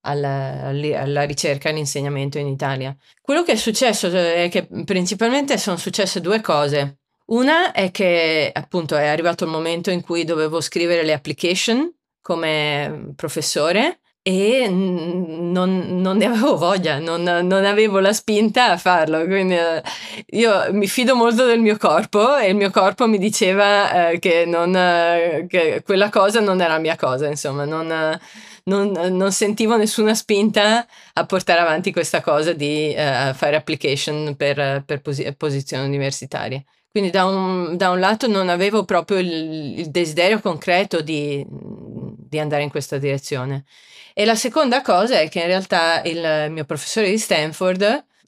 alla, 0.00 0.68
alla 0.68 1.22
ricerca 1.24 1.68
e 1.68 1.72
all'insegnamento 1.72 2.38
in 2.38 2.46
Italia. 2.46 2.96
Quello 3.20 3.42
che 3.42 3.52
è 3.52 3.56
successo 3.56 4.08
è 4.08 4.48
che 4.50 4.66
principalmente 4.84 5.58
sono 5.58 5.76
successe 5.76 6.20
due 6.20 6.40
cose. 6.40 6.98
Una 7.26 7.72
è 7.72 7.90
che 7.90 8.50
appunto 8.52 8.96
è 8.96 9.06
arrivato 9.06 9.44
il 9.44 9.50
momento 9.50 9.90
in 9.90 10.02
cui 10.02 10.24
dovevo 10.24 10.60
scrivere 10.60 11.04
le 11.04 11.12
application 11.12 11.92
come 12.20 13.12
professore 13.16 14.00
e 14.24 14.68
non, 14.68 16.00
non, 16.00 16.16
ne 16.16 16.26
avevo 16.26 16.56
voglia, 16.56 17.00
non, 17.00 17.22
non, 17.22 17.64
avevo 17.64 17.98
la 17.98 18.12
spinta 18.12 18.70
a 18.70 18.76
farlo. 18.76 19.24
Quindi 19.24 19.54
eh, 19.54 19.82
io 20.30 20.72
mi 20.72 20.86
fido 20.86 21.16
molto 21.16 21.44
del 21.44 21.58
mio 21.58 21.76
corpo 21.76 22.36
e 22.36 22.48
il 22.50 22.54
mio 22.54 22.70
corpo 22.70 23.08
mi 23.08 23.18
diceva 23.18 24.10
eh, 24.10 24.18
che, 24.20 24.44
non, 24.46 24.74
eh, 24.76 25.46
che, 25.48 25.82
quella 25.84 26.08
cosa 26.08 26.38
non 26.40 26.60
era 26.60 26.78
mia 26.78 26.94
cosa, 26.96 27.26
insomma, 27.26 27.64
non, 27.64 29.32
sentivo 29.32 29.76
nessuna 29.76 30.14
spinta 30.14 30.86
a 31.14 31.26
portare 31.26 31.60
avanti 31.60 31.92
questa 31.92 32.20
cosa 32.20 32.52
di 32.52 32.94
uh, 32.96 33.34
fare 33.34 33.56
application 33.56 34.36
per, 34.36 34.84
per 34.86 35.00
posi- 35.00 35.34
posizioni 35.36 35.84
universitarie. 35.84 36.64
Quindi 36.88 37.10
da 37.10 37.24
un, 37.24 37.76
da 37.76 37.90
un, 37.90 37.98
lato 37.98 38.28
non 38.28 38.48
avevo 38.50 38.84
proprio 38.84 39.18
il, 39.18 39.78
il 39.78 39.90
desiderio 39.90 40.40
concreto 40.40 41.00
di, 41.00 41.44
di 41.48 42.38
andare 42.38 42.62
in 42.62 42.70
questa 42.70 42.98
direzione. 42.98 43.64
E 44.14 44.24
la 44.24 44.34
seconda 44.34 44.82
cosa 44.82 45.18
è 45.18 45.28
che 45.28 45.40
in 45.40 45.46
realtà 45.46 46.02
il 46.02 46.50
mio 46.50 46.64
professore 46.64 47.10
di 47.10 47.18
Stanford 47.18 47.82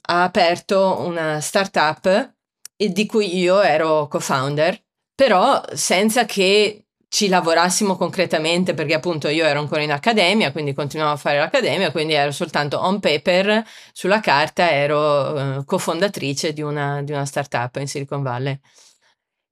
ha 0.07 0.23
aperto 0.23 0.99
una 0.99 1.39
startup 1.39 2.33
di 2.75 3.05
cui 3.05 3.37
io 3.37 3.61
ero 3.61 4.07
co-founder, 4.07 4.79
però 5.13 5.63
senza 5.73 6.25
che 6.25 6.85
ci 7.07 7.29
lavorassimo 7.29 7.95
concretamente 7.95 8.73
perché 8.73 8.93
appunto 8.93 9.29
io 9.29 9.45
ero 9.45 9.59
ancora 9.59 9.81
in 9.81 9.91
accademia, 9.91 10.51
quindi 10.51 10.73
continuavo 10.73 11.13
a 11.13 11.17
fare 11.17 11.37
l'accademia, 11.37 11.91
quindi 11.91 12.13
ero 12.13 12.31
soltanto 12.31 12.79
on 12.79 12.99
paper, 12.99 13.63
sulla 13.93 14.19
carta 14.19 14.69
ero 14.69 15.31
uh, 15.31 15.63
cofondatrice 15.63 16.51
di 16.51 16.61
una, 16.61 17.01
di 17.01 17.13
una 17.13 17.25
startup 17.25 17.73
in 17.77 17.87
Silicon 17.87 18.21
Valley. 18.21 18.59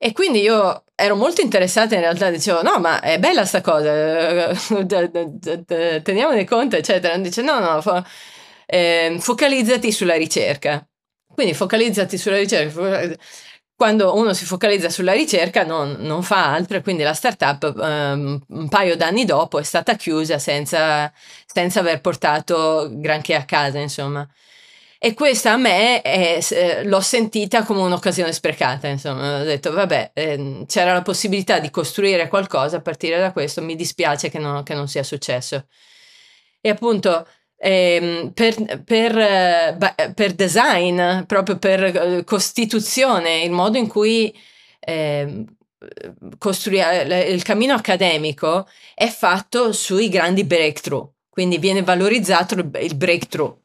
E 0.06 0.12
quindi 0.12 0.42
io 0.42 0.84
ero 0.96 1.16
molto 1.16 1.40
interessata 1.40 1.96
in 1.96 2.02
realtà, 2.02 2.30
dicevo 2.30 2.62
no 2.62 2.78
ma 2.80 3.00
è 3.00 3.20
bella 3.20 3.46
sta 3.46 3.62
cosa, 3.62 4.52
teniamone 6.04 6.44
conto 6.44 6.76
eccetera. 6.76 7.16
Dice 7.18 7.42
no 7.42 7.60
no, 7.60 7.80
fo- 7.82 8.04
eh, 8.66 9.16
focalizzati 9.20 9.94
sulla 9.94 10.16
ricerca. 10.16 10.86
Quindi 11.34 11.54
focalizzati 11.54 12.18
sulla 12.18 12.38
ricerca. 12.38 13.16
Quando 13.76 14.16
uno 14.16 14.34
si 14.34 14.44
focalizza 14.44 14.90
sulla 14.90 15.14
ricerca 15.14 15.64
non, 15.64 15.96
non 16.00 16.22
fa 16.22 16.52
altro 16.54 16.76
e 16.78 16.82
quindi 16.82 17.04
la 17.04 17.14
startup 17.14 17.74
um, 17.76 18.42
un 18.48 18.68
paio 18.70 18.98
d'anni 18.98 19.24
dopo 19.24 19.58
è 19.60 19.64
stata 19.64 19.96
chiusa 19.96 20.38
senza, 20.38 21.12
senza 21.46 21.80
aver 21.80 22.02
portato 22.02 22.90
granché 22.92 23.36
a 23.36 23.46
casa 23.46 23.80
insomma. 23.80 24.28
E 25.06 25.14
questa 25.16 25.52
a 25.52 25.58
me 25.58 26.02
è, 26.02 26.40
eh, 26.52 26.86
l'ho 26.86 27.02
sentita 27.02 27.66
come 27.66 27.82
un'occasione 27.82 28.32
sprecata, 28.32 28.88
insomma, 28.88 29.42
ho 29.42 29.44
detto 29.44 29.74
vabbè, 29.74 30.12
eh, 30.14 30.64
c'era 30.66 30.94
la 30.94 31.02
possibilità 31.02 31.60
di 31.60 31.70
costruire 31.70 32.30
qualcosa 32.30 32.78
a 32.78 32.82
partire 32.82 33.20
da 33.20 33.34
questo, 33.34 33.62
mi 33.62 33.76
dispiace 33.76 34.30
che 34.30 34.40
non, 34.40 34.64
che 34.64 34.74
non 34.74 34.88
sia 34.88 35.04
successo. 35.04 35.68
E 36.62 36.70
appunto 36.70 37.28
ehm, 37.58 38.32
per, 38.32 38.84
per, 38.86 39.18
eh, 39.18 40.14
per, 40.16 40.34
design, 40.36 41.24
proprio 41.28 41.58
per 41.58 41.84
eh, 41.84 42.24
costituzione, 42.24 43.42
il 43.42 43.52
modo 43.52 43.78
in 43.78 43.90
cui 43.90 44.34
ehm, 44.80 45.46
costruire 46.38 47.26
il 47.26 47.44
cammino 47.44 47.74
accademico 47.74 48.70
è 48.96 49.10
fatto 49.10 49.74
sui 49.74 50.08
grandi 50.08 50.46
breakthrough, 50.46 51.12
quindi 51.28 51.58
viene 51.58 51.84
valorizzato 51.84 52.54
il 52.56 52.96
breakthrough. 52.96 53.58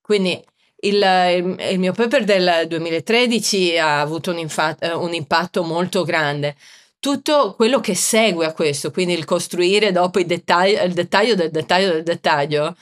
Quindi 0.00 0.42
il, 0.80 1.56
il, 1.70 1.78
mio 1.78 1.92
paper 1.92 2.24
del 2.24 2.66
2013 2.68 3.78
ha 3.78 4.00
avuto 4.00 4.30
un, 4.30 4.38
infa- 4.38 4.76
eh, 4.78 4.92
un, 4.92 5.12
impatto 5.14 5.62
molto 5.62 6.04
grande. 6.04 6.56
Tutto 6.98 7.54
quello 7.54 7.80
che 7.80 7.94
segue 7.94 8.46
a 8.46 8.52
questo, 8.52 8.90
quindi 8.90 9.14
il 9.14 9.24
costruire 9.24 9.92
dopo 9.92 10.18
il 10.18 10.26
dettaglio, 10.26 10.82
il 10.82 10.92
dettaglio 10.92 11.34
del 11.34 11.50
dettaglio 11.50 11.92
del 11.92 12.02
dettaglio, 12.02 12.76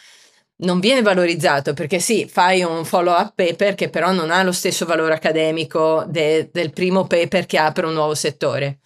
non 0.61 0.81
viene 0.81 1.03
valorizzato 1.03 1.73
perché 1.73 2.01
sì, 2.01 2.27
fai 2.29 2.63
un 2.63 2.85
follow-up 2.85 3.35
paper 3.35 3.75
che 3.75 3.91
però 3.91 4.11
non 4.11 4.31
ha 4.31 4.43
lo 4.43 4.53
stesso 4.53 4.87
valore 4.87 5.15
accademico 5.15 6.05
de, 6.09 6.51
del 6.53 6.73
primo 6.73 7.07
paper 7.07 7.47
che 7.47 7.59
apre 7.59 7.87
un 7.87 7.93
nuovo 7.93 8.15
settore. 8.15 8.79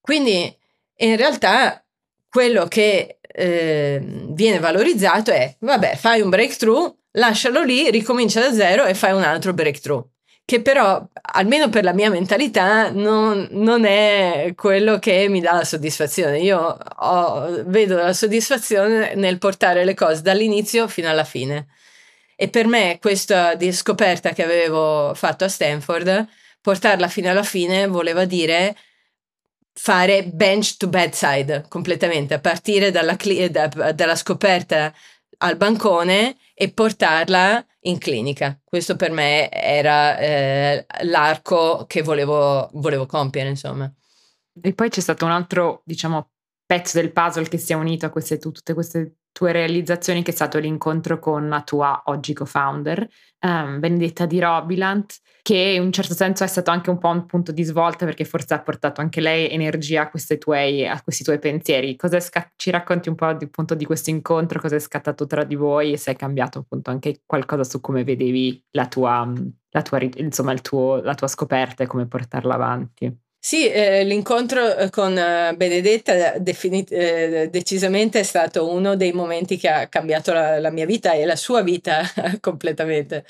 Quindi 0.00 0.54
in 0.96 1.16
realtà 1.16 1.84
quello 2.28 2.66
che 2.66 3.18
eh, 3.20 4.00
viene 4.02 4.58
valorizzato 4.58 5.30
è, 5.30 5.54
vabbè, 5.58 5.96
fai 5.96 6.20
un 6.20 6.30
breakthrough, 6.30 6.94
lascialo 7.12 7.62
lì, 7.62 7.90
ricomincia 7.90 8.40
da 8.40 8.52
zero 8.52 8.84
e 8.84 8.94
fai 8.94 9.12
un 9.12 9.22
altro 9.22 9.52
breakthrough. 9.52 10.04
Che 10.44 10.62
però, 10.62 11.06
almeno 11.32 11.68
per 11.68 11.84
la 11.84 11.92
mia 11.92 12.10
mentalità, 12.10 12.90
non, 12.90 13.46
non 13.52 13.84
è 13.84 14.52
quello 14.56 14.98
che 14.98 15.28
mi 15.28 15.40
dà 15.40 15.52
la 15.52 15.64
soddisfazione. 15.64 16.40
Io 16.40 16.76
ho, 16.96 17.62
vedo 17.66 17.96
la 17.96 18.12
soddisfazione 18.12 19.14
nel 19.14 19.38
portare 19.38 19.84
le 19.84 19.94
cose 19.94 20.22
dall'inizio 20.22 20.88
fino 20.88 21.08
alla 21.08 21.22
fine. 21.22 21.68
E 22.34 22.48
per 22.48 22.66
me 22.66 22.98
questa 23.00 23.56
scoperta 23.70 24.30
che 24.30 24.42
avevo 24.42 25.12
fatto 25.14 25.44
a 25.44 25.48
Stanford, 25.48 26.26
portarla 26.60 27.06
fino 27.06 27.30
alla 27.30 27.44
fine 27.44 27.86
voleva 27.86 28.24
dire 28.24 28.76
fare 29.72 30.24
bench 30.24 30.76
to 30.76 30.88
bedside 30.88 31.66
completamente, 31.68 32.34
a 32.34 32.40
partire 32.40 32.90
dalla, 32.90 33.16
da, 33.50 33.92
dalla 33.92 34.16
scoperta 34.16 34.92
al 35.38 35.56
bancone 35.56 36.36
e 36.62 36.70
portarla 36.70 37.64
in 37.84 37.96
clinica. 37.96 38.60
Questo 38.62 38.94
per 38.94 39.12
me 39.12 39.50
era 39.50 40.18
eh, 40.18 40.84
l'arco 41.04 41.86
che 41.86 42.02
volevo, 42.02 42.68
volevo 42.74 43.06
compiere, 43.06 43.48
insomma. 43.48 43.90
E 44.60 44.74
poi 44.74 44.90
c'è 44.90 45.00
stato 45.00 45.24
un 45.24 45.30
altro, 45.30 45.80
diciamo, 45.86 46.32
pezzo 46.70 47.00
del 47.00 47.10
puzzle 47.10 47.48
che 47.48 47.58
si 47.58 47.72
è 47.72 47.74
unito 47.74 48.06
a 48.06 48.10
queste, 48.10 48.38
tutte 48.38 48.74
queste 48.74 49.16
tue 49.32 49.50
realizzazioni, 49.50 50.22
che 50.22 50.30
è 50.30 50.34
stato 50.34 50.60
l'incontro 50.60 51.18
con 51.18 51.48
la 51.48 51.62
tua 51.62 52.00
oggi 52.04 52.32
co-founder, 52.32 53.08
um, 53.40 53.80
Benedetta 53.80 54.24
di 54.24 54.38
Robilant, 54.38 55.16
che 55.42 55.56
in 55.56 55.82
un 55.82 55.90
certo 55.90 56.14
senso 56.14 56.44
è 56.44 56.46
stato 56.46 56.70
anche 56.70 56.90
un 56.90 56.98
po' 56.98 57.08
un 57.08 57.26
punto 57.26 57.50
di 57.50 57.64
svolta 57.64 58.04
perché 58.04 58.24
forse 58.24 58.54
ha 58.54 58.62
portato 58.62 59.00
anche 59.00 59.20
lei 59.20 59.50
energia 59.50 60.02
a, 60.02 60.36
tuoi, 60.38 60.86
a 60.86 61.02
questi 61.02 61.24
tuoi 61.24 61.40
pensieri. 61.40 61.96
Sca- 62.18 62.52
ci 62.54 62.70
racconti 62.70 63.08
un 63.08 63.16
po' 63.16 63.32
di, 63.32 63.46
appunto, 63.46 63.74
di 63.74 63.84
questo 63.84 64.10
incontro, 64.10 64.60
cosa 64.60 64.76
è 64.76 64.78
scattato 64.78 65.26
tra 65.26 65.42
di 65.42 65.56
voi 65.56 65.94
e 65.94 65.96
se 65.96 66.12
è 66.12 66.14
cambiato 66.14 66.60
appunto 66.60 66.90
anche 66.90 67.22
qualcosa 67.26 67.64
su 67.64 67.80
come 67.80 68.04
vedevi 68.04 68.64
la 68.70 68.86
tua, 68.86 69.28
la 69.70 69.82
tua, 69.82 69.98
insomma, 70.18 70.54
tuo, 70.54 71.02
la 71.02 71.16
tua 71.16 71.26
scoperta 71.26 71.82
e 71.82 71.88
come 71.88 72.06
portarla 72.06 72.54
avanti. 72.54 73.12
Sì, 73.42 73.68
eh, 73.70 74.04
l'incontro 74.04 74.76
eh, 74.76 74.90
con 74.90 75.16
eh, 75.16 75.54
Benedetta 75.56 76.38
defini- 76.38 76.84
eh, 76.84 77.48
decisamente 77.50 78.20
è 78.20 78.22
stato 78.22 78.68
uno 78.70 78.96
dei 78.96 79.12
momenti 79.12 79.56
che 79.56 79.68
ha 79.68 79.88
cambiato 79.88 80.32
la, 80.34 80.58
la 80.60 80.70
mia 80.70 80.84
vita 80.84 81.12
e 81.14 81.24
la 81.24 81.36
sua 81.36 81.62
vita 81.62 82.02
completamente. 82.40 83.24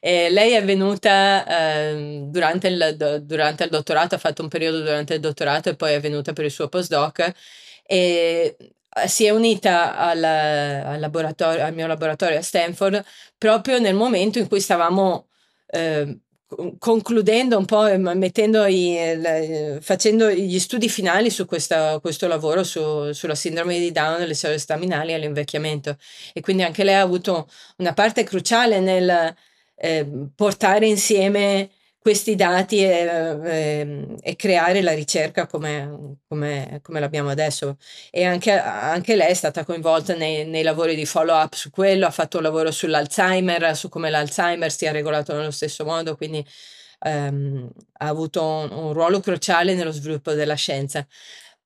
E 0.00 0.30
lei 0.30 0.52
è 0.54 0.64
venuta 0.64 1.46
eh, 1.86 2.22
durante, 2.26 2.66
il, 2.68 3.22
durante, 3.24 3.62
il, 3.64 3.70
dottorato, 3.70 4.16
ha 4.16 4.18
fatto 4.18 4.42
un 4.42 4.48
periodo 4.48 4.80
durante 4.80 5.14
il 5.14 5.20
dottorato 5.20 5.68
e 5.70 5.76
poi 5.76 5.92
è 5.92 6.00
venuta 6.00 6.32
per 6.32 6.44
il 6.44 6.50
suo 6.50 6.68
postdoc 6.68 7.32
e 7.86 8.56
eh, 8.58 9.08
si 9.08 9.24
è 9.26 9.30
unita 9.30 9.96
al, 9.96 10.22
al, 10.24 11.10
al 11.38 11.74
mio 11.74 11.86
laboratorio 11.86 12.38
a 12.38 12.42
Stanford 12.42 13.04
proprio 13.38 13.78
nel 13.78 13.94
momento 13.94 14.38
in 14.40 14.48
cui 14.48 14.60
stavamo 14.60 15.28
eh, 15.68 16.18
concludendo 16.78 17.56
un 17.58 17.64
po', 17.64 17.86
i, 18.66 19.78
facendo 19.80 20.30
gli 20.30 20.58
studi 20.58 20.88
finali 20.88 21.30
su 21.30 21.46
questa, 21.46 21.98
questo 22.00 22.26
lavoro 22.26 22.64
su, 22.64 23.12
sulla 23.12 23.34
sindrome 23.34 23.78
di 23.78 23.92
Down 23.92 24.24
le 24.26 24.34
cellule 24.34 24.58
staminali 24.58 25.12
e 25.12 25.18
l'invecchiamento. 25.18 25.96
E 26.32 26.40
quindi 26.40 26.62
anche 26.62 26.84
lei 26.84 26.94
ha 26.94 27.00
avuto 27.00 27.48
una 27.78 27.92
parte 27.92 28.24
cruciale 28.24 28.80
nel 28.80 29.34
eh, 29.76 30.06
portare 30.34 30.86
insieme 30.86 31.70
questi 32.02 32.34
dati 32.34 32.78
e, 32.78 33.38
e, 33.44 34.06
e, 34.20 34.36
creare 34.36 34.82
la 34.82 34.92
ricerca 34.92 35.46
come, 35.46 36.18
come, 36.26 36.80
come 36.82 36.98
l'abbiamo 37.00 37.30
adesso. 37.30 37.76
E 38.10 38.24
anche, 38.24 38.50
anche, 38.50 39.14
lei 39.14 39.30
è 39.30 39.34
stata 39.34 39.64
coinvolta 39.64 40.14
nei, 40.14 40.44
nei 40.44 40.64
lavori 40.64 40.96
di 40.96 41.06
follow 41.06 41.40
up 41.40 41.54
su 41.54 41.70
quello, 41.70 42.06
ha 42.06 42.10
fatto 42.10 42.38
un 42.38 42.42
lavoro 42.42 42.72
sull'Alzheimer, 42.72 43.76
su 43.76 43.88
come 43.88 44.10
l'Alzheimer 44.10 44.70
sia 44.72 44.90
regolato 44.90 45.32
nello 45.34 45.52
stesso 45.52 45.84
modo, 45.84 46.16
quindi 46.16 46.44
um, 47.04 47.70
ha 47.98 48.06
avuto 48.08 48.42
un, 48.44 48.70
un, 48.72 48.92
ruolo 48.92 49.20
cruciale 49.20 49.74
nello 49.74 49.92
sviluppo 49.92 50.32
della 50.32 50.54
scienza. 50.54 51.06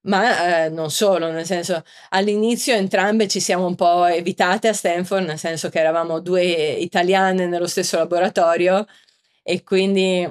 Ma 0.02 0.66
eh, 0.66 0.68
non 0.68 0.90
solo, 0.90 1.32
nel 1.32 1.46
senso 1.46 1.82
all'inizio 2.10 2.74
entrambe 2.74 3.26
ci 3.26 3.40
siamo 3.40 3.66
un 3.66 3.74
po' 3.74 4.04
evitate 4.04 4.68
a 4.68 4.72
Stanford, 4.72 5.26
nel 5.26 5.38
senso 5.38 5.68
che 5.68 5.80
eravamo 5.80 6.20
due 6.20 6.44
italiane 6.44 7.46
nello 7.46 7.66
stesso 7.66 7.96
laboratorio 7.96 8.86
e 9.48 9.62
quindi 9.62 10.28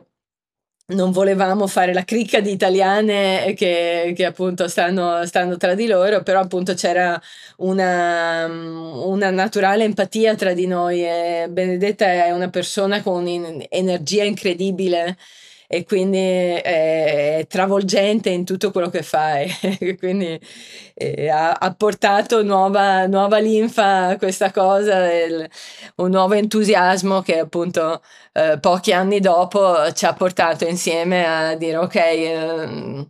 non 0.88 1.12
volevamo 1.12 1.68
fare 1.68 1.94
la 1.94 2.04
cricca 2.04 2.42
di 2.42 2.52
italiane 2.52 3.54
che, 3.56 4.14
che 4.16 4.26
appunto 4.26 4.68
stanno, 4.68 5.26
stanno, 5.26 5.58
tra 5.58 5.74
di 5.74 5.88
loro, 5.88 6.22
però 6.22 6.42
appunto 6.42 6.74
c'era 6.74 7.20
una, 7.58 8.46
una 8.46 9.30
naturale 9.32 9.86
empatia 9.86 10.36
tra 10.36 10.54
di 10.54 10.68
noi 10.68 11.04
e 11.06 11.48
Benedetta 11.50 12.06
è 12.06 12.32
una 12.32 12.50
persona 12.50 13.02
con 13.02 13.26
un'energia 13.26 14.24
incredibile 14.26 15.18
e 15.68 15.84
quindi 15.86 16.18
è 16.18 17.46
travolgente 17.50 18.30
in 18.30 18.46
tutto 18.46 18.72
quello 18.72 18.90
che 18.90 19.04
fa 19.04 19.40
e 19.40 19.96
quindi 19.98 20.40
eh, 20.94 21.30
ha, 21.30 21.54
ha, 21.54 21.74
portato 21.74 22.44
nuova, 22.44 23.06
nuova, 23.08 23.40
linfa 23.40 24.08
a 24.08 24.18
questa 24.18 24.52
cosa, 24.52 25.12
il, 25.14 25.50
un 25.98 26.10
nuovo 26.10 26.34
entusiasmo 26.34 27.22
che 27.22 27.40
appunto 27.40 28.02
eh, 28.34 28.58
pochi 28.60 28.94
anni 28.94 29.20
dopo 29.20 29.92
ci 29.94 30.06
ha 30.06 30.14
portato 30.14 30.66
insieme 30.68 31.26
a 31.26 31.56
dire 31.56 31.78
ok, 31.78 31.96
eh, 31.96 33.08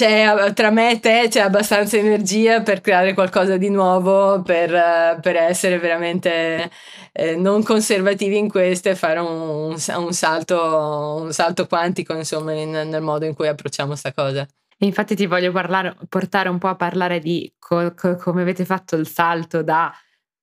c'è, 0.00 0.54
tra 0.54 0.70
me 0.70 0.92
e 0.92 0.98
te 0.98 1.26
c'è 1.28 1.40
abbastanza 1.40 1.98
energia 1.98 2.62
per 2.62 2.80
creare 2.80 3.12
qualcosa 3.12 3.58
di 3.58 3.68
nuovo, 3.68 4.40
per, 4.40 5.18
per 5.20 5.36
essere 5.36 5.78
veramente 5.78 6.70
eh, 7.12 7.36
non 7.36 7.62
conservativi 7.62 8.38
in 8.38 8.48
questo 8.48 8.88
e 8.88 8.94
fare 8.94 9.18
un, 9.18 9.76
un, 9.76 10.12
salto, 10.12 11.18
un 11.20 11.32
salto 11.34 11.66
quantico, 11.66 12.14
insomma, 12.14 12.54
in, 12.54 12.70
nel 12.70 13.02
modo 13.02 13.26
in 13.26 13.34
cui 13.34 13.46
approcciamo 13.46 13.90
questa 13.90 14.14
cosa. 14.14 14.46
infatti 14.78 15.14
ti 15.14 15.26
voglio 15.26 15.52
parlare, 15.52 15.94
portare 16.08 16.48
un 16.48 16.56
po' 16.56 16.68
a 16.68 16.76
parlare 16.76 17.18
di 17.18 17.52
co- 17.58 17.92
co- 17.94 18.16
come 18.16 18.40
avete 18.40 18.64
fatto 18.64 18.96
il 18.96 19.06
salto 19.06 19.62
da 19.62 19.92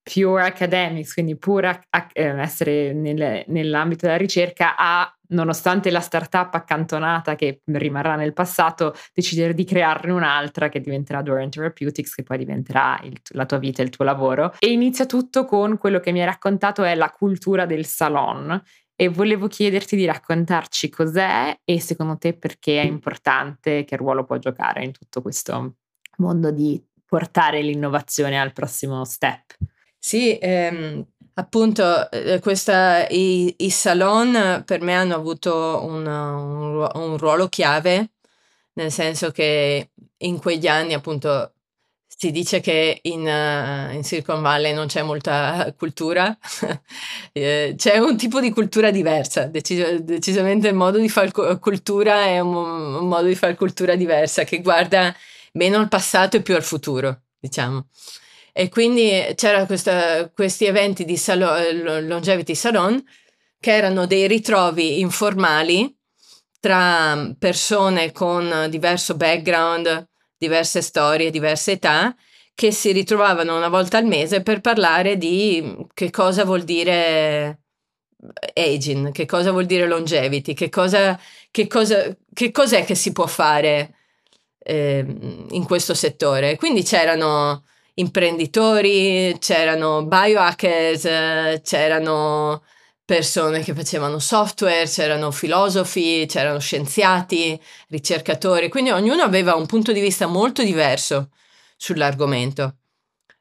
pure 0.03 0.43
academics, 0.43 1.13
quindi 1.13 1.35
pure 1.35 1.87
eh, 2.13 2.23
essere 2.39 2.93
nel, 2.93 3.43
nell'ambito 3.47 4.05
della 4.05 4.17
ricerca, 4.17 4.75
a, 4.77 5.16
nonostante 5.29 5.91
la 5.91 5.99
startup 5.99 6.53
accantonata 6.53 7.35
che 7.35 7.61
rimarrà 7.65 8.15
nel 8.15 8.33
passato, 8.33 8.93
decidere 9.13 9.53
di 9.53 9.63
crearne 9.63 10.11
un'altra 10.11 10.69
che 10.69 10.81
diventerà 10.81 11.21
Dorian 11.21 11.49
Therapeutics, 11.49 12.15
che 12.15 12.23
poi 12.23 12.37
diventerà 12.37 12.99
il, 13.03 13.17
la 13.29 13.45
tua 13.45 13.57
vita 13.57 13.81
e 13.81 13.85
il 13.85 13.91
tuo 13.91 14.05
lavoro. 14.05 14.53
E 14.59 14.71
inizia 14.71 15.05
tutto 15.05 15.45
con 15.45 15.77
quello 15.77 15.99
che 15.99 16.11
mi 16.11 16.19
hai 16.19 16.25
raccontato 16.25 16.83
è 16.83 16.95
la 16.95 17.09
cultura 17.09 17.65
del 17.65 17.85
salon. 17.85 18.61
E 18.99 19.09
volevo 19.09 19.47
chiederti 19.47 19.95
di 19.95 20.05
raccontarci 20.05 20.89
cos'è 20.89 21.55
e 21.63 21.79
secondo 21.79 22.17
te 22.17 22.33
perché 22.33 22.81
è 22.81 22.85
importante, 22.85 23.83
che 23.83 23.95
ruolo 23.95 24.23
può 24.23 24.37
giocare 24.37 24.83
in 24.83 24.91
tutto 24.91 25.21
questo 25.21 25.75
mondo 26.17 26.49
di 26.49 26.83
portare 27.05 27.61
l'innovazione 27.61 28.39
al 28.39 28.53
prossimo 28.53 29.05
step. 29.05 29.55
Sì, 29.99 30.37
ehm, 30.39 31.05
appunto, 31.39 32.09
eh, 32.11 32.39
questa, 32.39 33.07
i, 33.07 33.53
i, 33.59 33.69
salon 33.69 34.63
per 34.65 34.81
me 34.81 34.93
hanno 34.95 35.15
avuto 35.15 35.81
un, 35.83 36.05
un, 36.05 36.89
un 36.93 37.17
ruolo 37.17 37.47
chiave, 37.47 38.11
nel 38.73 38.91
senso 38.91 39.31
che 39.31 39.91
in 40.17 40.39
quegli 40.39 40.67
anni, 40.67 40.93
appunto, 40.93 41.53
si 42.07 42.31
dice 42.31 42.61
che 42.61 42.99
in, 43.03 43.21
uh, 43.21 43.93
in, 43.93 44.03
Silicon 44.03 44.41
Valley 44.41 44.73
non 44.73 44.87
c'è 44.87 45.03
molta 45.03 45.71
cultura, 45.77 46.35
eh, 47.31 47.75
c'è 47.77 47.97
un 47.99 48.17
tipo 48.17 48.39
di 48.39 48.51
cultura 48.51 48.89
diversa, 48.89 49.45
decis- 49.45 49.97
decisamente 49.99 50.67
il 50.67 50.75
modo 50.75 50.97
di 50.97 51.09
fare 51.09 51.31
cultura 51.59 52.23
è 52.25 52.39
un, 52.39 52.55
un, 52.55 53.07
modo 53.07 53.27
di 53.27 53.35
fare 53.35 53.55
cultura 53.55 53.95
diversa 53.95 54.43
che 54.43 54.61
guarda 54.61 55.15
meno 55.53 55.77
al 55.77 55.87
passato 55.89 56.37
e 56.37 56.41
più 56.41 56.55
al 56.55 56.63
futuro, 56.63 57.21
diciamo. 57.39 57.87
E 58.59 58.69
quindi 58.69 59.11
c'erano 59.35 59.67
questi 60.33 60.65
eventi 60.65 61.05
di 61.05 61.15
salon, 61.15 62.07
Longevity 62.07 62.55
Salon 62.55 62.99
che 63.59 63.71
erano 63.71 64.07
dei 64.07 64.27
ritrovi 64.27 64.99
informali 64.99 65.95
tra 66.59 67.35
persone 67.37 68.11
con 68.11 68.65
diverso 68.71 69.15
background, 69.15 70.07
diverse 70.35 70.81
storie, 70.81 71.29
diverse 71.29 71.73
età, 71.73 72.15
che 72.55 72.71
si 72.71 72.91
ritrovavano 72.93 73.55
una 73.55 73.69
volta 73.69 73.99
al 73.99 74.05
mese 74.05 74.41
per 74.41 74.59
parlare 74.59 75.17
di 75.17 75.77
che 75.93 76.09
cosa 76.09 76.43
vuol 76.43 76.63
dire 76.63 77.59
aging, 78.55 79.11
che 79.11 79.27
cosa 79.27 79.51
vuol 79.51 79.67
dire 79.67 79.85
longevity, 79.85 80.55
che, 80.55 80.69
cosa, 80.69 81.19
che, 81.51 81.67
cosa, 81.67 82.07
che 82.33 82.49
cos'è 82.49 82.85
che 82.85 82.95
si 82.95 83.11
può 83.11 83.27
fare 83.27 83.93
eh, 84.57 85.05
in 85.51 85.63
questo 85.65 85.93
settore. 85.93 86.55
Quindi 86.55 86.81
c'erano 86.81 87.63
imprenditori, 87.99 89.35
c'erano 89.39 90.05
biohackers, 90.05 91.61
c'erano 91.61 92.63
persone 93.05 93.61
che 93.61 93.73
facevano 93.73 94.19
software, 94.19 94.85
c'erano 94.85 95.31
filosofi, 95.31 96.25
c'erano 96.27 96.59
scienziati, 96.59 97.59
ricercatori, 97.87 98.69
quindi 98.69 98.91
ognuno 98.91 99.23
aveva 99.23 99.55
un 99.55 99.65
punto 99.65 99.91
di 99.91 100.01
vista 100.01 100.27
molto 100.27 100.61
diverso 100.63 101.29
sull'argomento. 101.77 102.75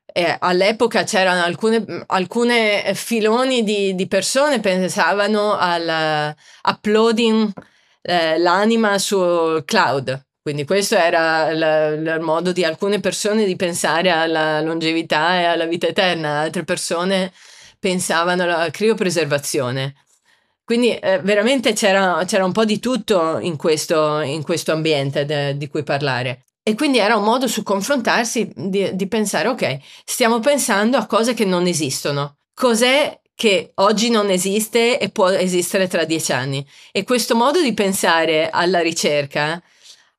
E 0.04 0.36
all'epoca 0.38 1.04
c'erano 1.04 1.42
alcune, 1.42 2.04
alcune 2.06 2.94
filoni 2.94 3.64
di, 3.64 3.94
di 3.94 4.06
persone 4.06 4.60
pensavano 4.60 5.56
al 5.56 6.34
uploading 6.62 7.52
eh, 8.02 8.38
l'anima 8.38 8.98
sul 8.98 9.64
cloud, 9.64 10.26
quindi 10.46 10.64
questo 10.64 10.94
era 10.94 11.48
il 11.48 12.18
modo 12.20 12.52
di 12.52 12.62
alcune 12.62 13.00
persone 13.00 13.46
di 13.46 13.56
pensare 13.56 14.10
alla 14.10 14.60
longevità 14.60 15.40
e 15.40 15.42
alla 15.42 15.64
vita 15.66 15.88
eterna, 15.88 16.38
altre 16.38 16.62
persone 16.62 17.32
pensavano 17.80 18.44
alla 18.44 18.70
criopreservazione. 18.70 19.96
Quindi 20.62 20.94
eh, 20.94 21.18
veramente 21.18 21.72
c'era, 21.72 22.22
c'era, 22.26 22.44
un 22.44 22.52
po' 22.52 22.64
di 22.64 22.78
tutto 22.78 23.40
in 23.40 23.56
questo, 23.56 24.20
in 24.20 24.44
questo 24.44 24.70
ambiente 24.70 25.24
de, 25.24 25.56
di 25.56 25.66
cui 25.66 25.82
parlare. 25.82 26.44
E 26.62 26.76
quindi 26.76 26.98
era 26.98 27.16
un 27.16 27.24
modo 27.24 27.48
su 27.48 27.64
confrontarsi, 27.64 28.48
di, 28.54 28.94
di 28.94 29.08
pensare, 29.08 29.48
ok, 29.48 29.78
stiamo 30.04 30.38
pensando 30.38 30.96
a 30.96 31.06
cose 31.06 31.34
che 31.34 31.44
non 31.44 31.66
esistono. 31.66 32.36
Cos'è 32.54 33.18
che 33.34 33.72
oggi 33.74 34.10
non 34.10 34.30
esiste 34.30 35.00
e 35.00 35.08
può 35.08 35.28
esistere 35.28 35.88
tra 35.88 36.04
dieci 36.04 36.30
anni? 36.30 36.64
E 36.92 37.02
questo 37.02 37.34
modo 37.34 37.60
di 37.60 37.74
pensare 37.74 38.48
alla 38.48 38.78
ricerca 38.78 39.60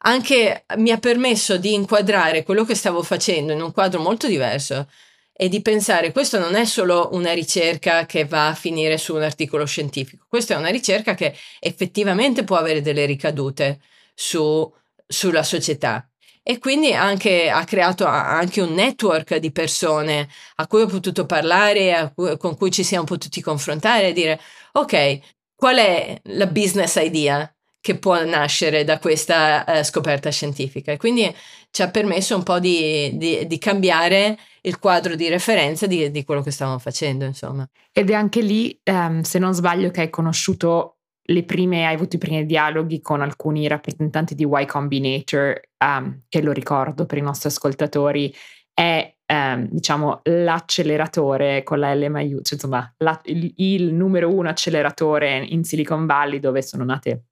anche 0.07 0.63
mi 0.77 0.91
ha 0.91 0.97
permesso 0.97 1.57
di 1.57 1.73
inquadrare 1.73 2.43
quello 2.43 2.63
che 2.63 2.75
stavo 2.75 3.03
facendo 3.03 3.51
in 3.51 3.61
un 3.61 3.73
quadro 3.73 3.99
molto 3.99 4.27
diverso 4.27 4.89
e 5.33 5.49
di 5.49 5.61
pensare 5.61 6.13
questo 6.13 6.39
non 6.39 6.55
è 6.55 6.65
solo 6.65 7.09
una 7.11 7.33
ricerca 7.33 8.05
che 8.05 8.25
va 8.25 8.47
a 8.47 8.55
finire 8.55 8.97
su 8.97 9.13
un 9.13 9.21
articolo 9.21 9.65
scientifico, 9.65 10.25
questa 10.29 10.55
è 10.55 10.57
una 10.57 10.69
ricerca 10.69 11.13
che 11.13 11.35
effettivamente 11.59 12.43
può 12.45 12.55
avere 12.55 12.81
delle 12.81 13.05
ricadute 13.05 13.81
su, 14.15 14.73
sulla 15.05 15.43
società. 15.43 16.09
E 16.41 16.59
quindi 16.59 16.93
anche, 16.93 17.49
ha 17.49 17.65
creato 17.65 18.05
anche 18.05 18.61
un 18.61 18.73
network 18.73 19.35
di 19.35 19.51
persone 19.51 20.29
a 20.55 20.65
cui 20.65 20.83
ho 20.83 20.87
potuto 20.87 21.25
parlare, 21.25 22.13
cui, 22.15 22.37
con 22.37 22.55
cui 22.55 22.71
ci 22.71 22.83
siamo 22.85 23.03
potuti 23.03 23.41
confrontare 23.41 24.07
e 24.07 24.13
dire, 24.13 24.39
ok, 24.71 25.19
qual 25.53 25.75
è 25.75 26.17
la 26.23 26.47
business 26.47 26.95
idea 26.95 27.51
che 27.87 27.97
può 27.97 28.21
nascere 28.25 28.83
da 28.83 28.99
questa 28.99 29.63
uh, 29.65 29.81
scoperta 29.81 30.29
scientifica? 30.29 30.91
E 30.91 30.97
quindi 30.97 31.33
ci 31.71 31.81
ha 31.83 31.89
permesso 31.89 32.35
un 32.35 32.43
po' 32.43 32.59
di, 32.59 33.11
di, 33.15 33.47
di 33.47 33.57
cambiare 33.57 34.37
il 34.63 34.77
quadro 34.77 35.15
di 35.15 35.29
referenza 35.29 35.87
di, 35.87 36.11
di, 36.11 36.25
quello 36.25 36.41
che 36.41 36.51
stavamo 36.51 36.79
facendo, 36.79 37.23
insomma. 37.23 37.65
Ed 37.93 38.09
è 38.09 38.13
anche 38.13 38.41
lì, 38.41 38.77
um, 38.91 39.21
se 39.21 39.39
non 39.39 39.53
sbaglio, 39.53 39.89
che 39.89 40.01
hai 40.01 40.09
conosciuto 40.09 40.97
le 41.29 41.45
prime, 41.45 41.87
hai 41.87 41.95
avuto 41.95 42.17
i 42.17 42.19
primi 42.19 42.45
dialoghi 42.45 42.99
con 42.99 43.21
alcuni 43.21 43.65
rappresentanti 43.69 44.35
di 44.35 44.43
Y 44.43 44.65
Combinator, 44.65 45.57
um, 45.77 46.23
che 46.27 46.41
lo 46.41 46.51
ricordo 46.51 47.05
per 47.05 47.19
i 47.19 47.21
nostri 47.21 47.47
ascoltatori, 47.47 48.35
è 48.73 49.15
um, 49.31 49.65
diciamo 49.69 50.19
l'acceleratore 50.23 51.63
con 51.63 51.79
la 51.79 51.95
L 51.95 52.09
maiuscola, 52.09 52.43
cioè, 52.43 52.53
insomma 52.55 52.93
la, 52.97 53.17
il, 53.23 53.53
il 53.55 53.93
numero 53.93 54.33
uno 54.33 54.49
acceleratore 54.49 55.37
in 55.37 55.63
Silicon 55.63 56.05
Valley 56.05 56.39
dove 56.39 56.61
sono 56.61 56.83
nate 56.83 57.27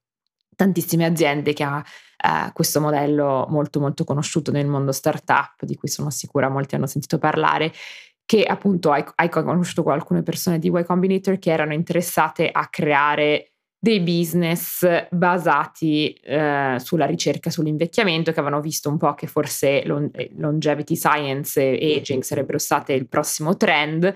tantissime 0.56 1.04
aziende 1.04 1.52
che 1.52 1.62
ha 1.62 1.84
eh, 2.16 2.50
questo 2.52 2.80
modello 2.80 3.46
molto 3.48 3.78
molto 3.78 4.04
conosciuto 4.04 4.50
nel 4.50 4.66
mondo 4.66 4.90
startup, 4.90 5.62
di 5.64 5.76
cui 5.76 5.88
sono 5.88 6.10
sicura 6.10 6.48
molti 6.48 6.74
hanno 6.74 6.86
sentito 6.86 7.18
parlare, 7.18 7.72
che 8.24 8.42
appunto 8.42 8.90
hai, 8.90 9.04
hai 9.14 9.28
conosciuto 9.28 9.84
con 9.84 9.92
alcune 9.92 10.22
persone 10.22 10.58
di 10.58 10.68
Y 10.68 10.84
Combinator 10.84 11.38
che 11.38 11.52
erano 11.52 11.72
interessate 11.72 12.50
a 12.50 12.66
creare 12.68 13.52
dei 13.78 14.00
business 14.00 15.06
basati 15.10 16.12
eh, 16.12 16.76
sulla 16.80 17.06
ricerca 17.06 17.50
sull'invecchiamento, 17.50 18.32
che 18.32 18.40
avevano 18.40 18.60
visto 18.60 18.88
un 18.88 18.96
po' 18.96 19.14
che 19.14 19.28
forse 19.28 19.84
longevity 19.84 20.96
science 20.96 21.78
e 21.78 21.96
aging 21.98 22.22
sarebbero 22.22 22.58
state 22.58 22.94
il 22.94 23.06
prossimo 23.06 23.56
trend. 23.56 24.12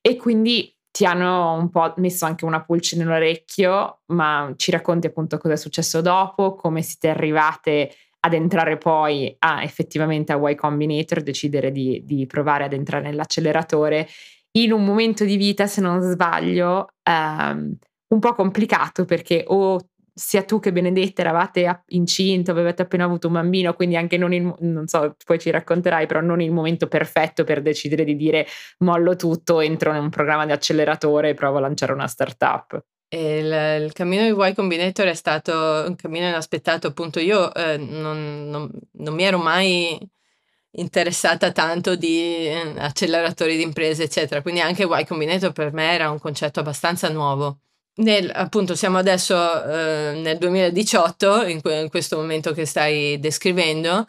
E 0.00 0.16
quindi 0.16 0.74
ti 0.92 1.06
hanno 1.06 1.54
un 1.54 1.70
po' 1.70 1.94
messo 1.96 2.26
anche 2.26 2.44
una 2.44 2.62
pulce 2.62 2.96
nell'orecchio, 2.96 4.02
ma 4.08 4.52
ci 4.56 4.70
racconti 4.70 5.06
appunto 5.06 5.38
cosa 5.38 5.54
è 5.54 5.56
successo 5.56 6.02
dopo, 6.02 6.54
come 6.54 6.82
siete 6.82 7.08
arrivate 7.08 7.92
ad 8.20 8.34
entrare 8.34 8.76
poi 8.76 9.34
a 9.38 9.62
effettivamente 9.62 10.32
a 10.32 10.50
Y 10.50 10.54
Combinator, 10.54 11.22
decidere 11.22 11.72
di, 11.72 12.02
di 12.04 12.26
provare 12.26 12.64
ad 12.64 12.74
entrare 12.74 13.04
nell'acceleratore. 13.04 14.06
In 14.52 14.70
un 14.72 14.84
momento 14.84 15.24
di 15.24 15.36
vita, 15.36 15.66
se 15.66 15.80
non 15.80 16.00
sbaglio, 16.02 16.88
um, 17.10 17.74
un 18.12 18.18
po' 18.20 18.34
complicato 18.34 19.06
perché 19.06 19.44
o 19.46 19.80
sia 20.14 20.42
tu 20.42 20.60
che 20.60 20.72
Benedetta 20.72 21.22
eravate 21.22 21.84
incinta, 21.88 22.52
avevate 22.52 22.82
appena 22.82 23.04
avuto 23.04 23.28
un 23.28 23.34
bambino, 23.34 23.72
quindi 23.74 23.96
anche 23.96 24.18
non 24.18 24.32
il, 24.32 24.54
non 24.60 24.86
so, 24.86 25.16
poi 25.24 25.38
ci 25.38 25.50
racconterai, 25.50 26.06
però 26.06 26.20
non 26.20 26.40
il 26.40 26.52
momento 26.52 26.86
perfetto 26.86 27.44
per 27.44 27.62
decidere 27.62 28.04
di 28.04 28.16
dire 28.16 28.46
mollo 28.78 29.16
tutto, 29.16 29.60
entro 29.60 29.92
in 29.92 29.98
un 29.98 30.10
programma 30.10 30.44
di 30.44 30.52
acceleratore 30.52 31.30
e 31.30 31.34
provo 31.34 31.58
a 31.58 31.60
lanciare 31.60 31.92
una 31.92 32.06
startup. 32.06 32.84
Il, 33.08 33.82
il, 33.84 33.92
cammino 33.92 34.22
di 34.22 34.30
Y 34.30 34.54
Combinator 34.54 35.06
è 35.06 35.14
stato 35.14 35.52
un 35.86 35.94
cammino 35.96 36.28
inaspettato, 36.28 36.86
appunto 36.88 37.20
io 37.20 37.52
eh, 37.54 37.76
non, 37.76 38.48
non, 38.48 38.70
non, 38.92 39.14
mi 39.14 39.22
ero 39.22 39.36
mai 39.36 39.98
interessata 40.72 41.52
tanto 41.52 41.94
di 41.94 42.46
eh, 42.46 42.72
acceleratori 42.78 43.56
di 43.56 43.62
imprese, 43.62 44.04
eccetera, 44.04 44.40
quindi 44.40 44.60
anche 44.60 44.84
Y 44.84 45.04
Combinator 45.06 45.52
per 45.52 45.72
me 45.74 45.92
era 45.92 46.10
un 46.10 46.18
concetto 46.18 46.60
abbastanza 46.60 47.10
nuovo. 47.10 47.58
Nel, 47.94 48.30
appunto 48.34 48.74
siamo 48.74 48.98
adesso 48.98 49.34
eh, 49.64 50.14
nel 50.16 50.38
2018, 50.38 51.44
in, 51.46 51.60
que- 51.60 51.80
in, 51.80 51.88
questo 51.90 52.16
momento 52.16 52.52
che 52.52 52.64
stai 52.64 53.18
descrivendo, 53.18 54.06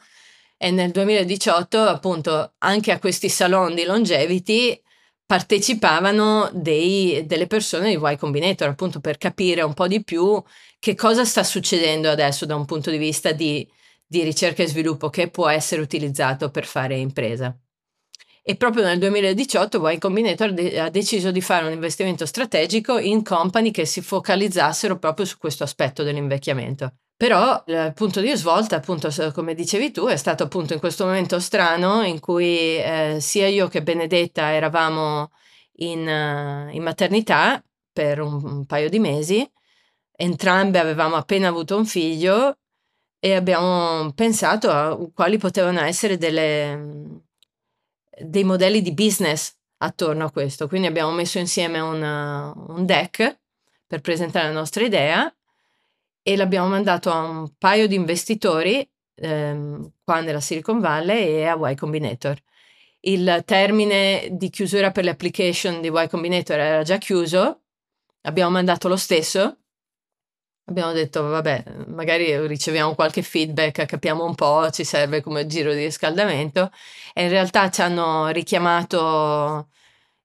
e 0.57 0.71
nel 0.71 0.91
2018 0.91 1.81
appunto 1.81 2.53
anche 2.59 2.91
a 2.93 2.99
questi 2.99 3.27
salon 3.27 3.75
di 3.75 3.83
longevity 3.83 4.81
partecipavano 5.25 6.49
dei, 6.53 7.25
delle 7.25 7.47
persone 7.47 7.89
di 7.89 7.99
Y 8.01 8.17
Combinator 8.17 8.69
appunto 8.69 8.99
per 9.01 9.17
capire 9.17 9.61
un 9.63 9.73
po' 9.73 9.87
di 9.87 10.03
più 10.03 10.41
che 10.79 10.95
cosa 10.95 11.25
sta 11.25 11.43
succedendo 11.43 12.09
adesso 12.09 12.45
da 12.45 12.55
un 12.55 12.65
punto 12.65 12.91
di 12.91 12.97
vista 12.97 13.31
di, 13.33 13.67
di 14.05 14.23
ricerca 14.23 14.63
e 14.63 14.67
sviluppo 14.67 15.09
che 15.09 15.29
può 15.29 15.49
essere 15.49 15.81
utilizzato 15.81 16.49
per 16.49 16.65
fare 16.65 16.95
impresa 16.95 17.57
e 18.45 18.57
proprio 18.57 18.83
nel 18.83 18.99
2018 18.99 19.89
Y 19.89 19.97
Combinator 19.97 20.51
de- 20.51 20.77
ha 20.77 20.89
deciso 20.89 21.31
di 21.31 21.39
fare 21.39 21.65
un 21.65 21.71
investimento 21.71 22.25
strategico 22.25 22.97
in 22.97 23.23
company 23.23 23.71
che 23.71 23.85
si 23.85 24.01
focalizzassero 24.01 24.99
proprio 24.99 25.25
su 25.25 25.37
questo 25.37 25.63
aspetto 25.63 26.03
dell'invecchiamento. 26.03 26.93
Però 27.15 27.63
il 27.67 27.93
punto 27.95 28.19
di 28.19 28.35
svolta, 28.35 28.75
appunto, 28.75 29.09
come 29.33 29.53
dicevi 29.53 29.91
tu, 29.91 30.07
è 30.07 30.17
stato 30.17 30.43
appunto 30.43 30.73
in 30.73 30.79
questo 30.79 31.05
momento 31.05 31.39
strano 31.39 32.03
in 32.03 32.19
cui 32.19 32.77
eh, 32.77 33.17
sia 33.21 33.47
io 33.47 33.69
che 33.69 33.81
Benedetta 33.81 34.51
eravamo 34.51 35.31
in, 35.77 35.99
uh, 36.05 36.75
in 36.75 36.83
maternità 36.83 37.63
per 37.93 38.19
un, 38.19 38.43
un 38.43 38.65
paio 38.65 38.89
di 38.89 38.99
mesi, 38.99 39.49
entrambe 40.11 40.79
avevamo 40.79 41.15
appena 41.15 41.47
avuto 41.47 41.77
un 41.77 41.85
figlio 41.85 42.57
e 43.19 43.35
abbiamo 43.35 44.11
pensato 44.13 44.69
a 44.69 44.97
quali 45.13 45.37
potevano 45.37 45.79
essere 45.79 46.17
delle, 46.17 47.21
dei 48.19 48.43
modelli 48.43 48.81
di 48.81 48.93
business 48.93 49.55
attorno 49.77 50.25
a 50.25 50.31
questo. 50.31 50.67
Quindi 50.67 50.87
abbiamo 50.87 51.11
messo 51.11 51.39
insieme 51.39 51.79
una, 51.79 52.53
un 52.55 52.85
deck 52.85 53.39
per 53.85 54.01
presentare 54.01 54.47
la 54.47 54.53
nostra 54.53 54.83
idea 54.83 55.33
e 56.21 56.35
l'abbiamo 56.35 56.67
mandato 56.67 57.11
a 57.11 57.19
un 57.19 57.51
paio 57.57 57.87
di 57.87 57.95
investitori 57.95 58.89
ehm, 59.15 59.91
qua 60.03 60.21
nella 60.21 60.39
Silicon 60.39 60.79
Valley 60.79 61.27
e 61.27 61.45
a 61.45 61.57
Y 61.59 61.75
Combinator. 61.75 62.37
Il 63.01 63.43
termine 63.45 64.29
di 64.31 64.49
chiusura 64.49 64.91
per 64.91 65.03
le 65.03 65.09
application 65.09 65.81
di 65.81 65.89
Y 65.89 66.07
Combinator 66.07 66.57
era 66.57 66.83
già 66.83 66.97
chiuso, 66.97 67.63
abbiamo 68.21 68.51
mandato 68.51 68.87
lo 68.87 68.95
stesso 68.95 69.62
Abbiamo 70.65 70.93
detto, 70.93 71.23
vabbè, 71.23 71.63
magari 71.87 72.47
riceviamo 72.47 72.95
qualche 72.95 73.21
feedback, 73.21 73.85
capiamo 73.85 74.23
un 74.23 74.33
po', 74.33 74.69
ci 74.71 74.85
serve 74.85 75.21
come 75.21 75.45
giro 75.45 75.73
di 75.73 75.83
riscaldamento. 75.83 76.71
E 77.13 77.23
in 77.23 77.29
realtà 77.29 77.69
ci 77.69 77.81
hanno 77.81 78.29
richiamato 78.29 79.69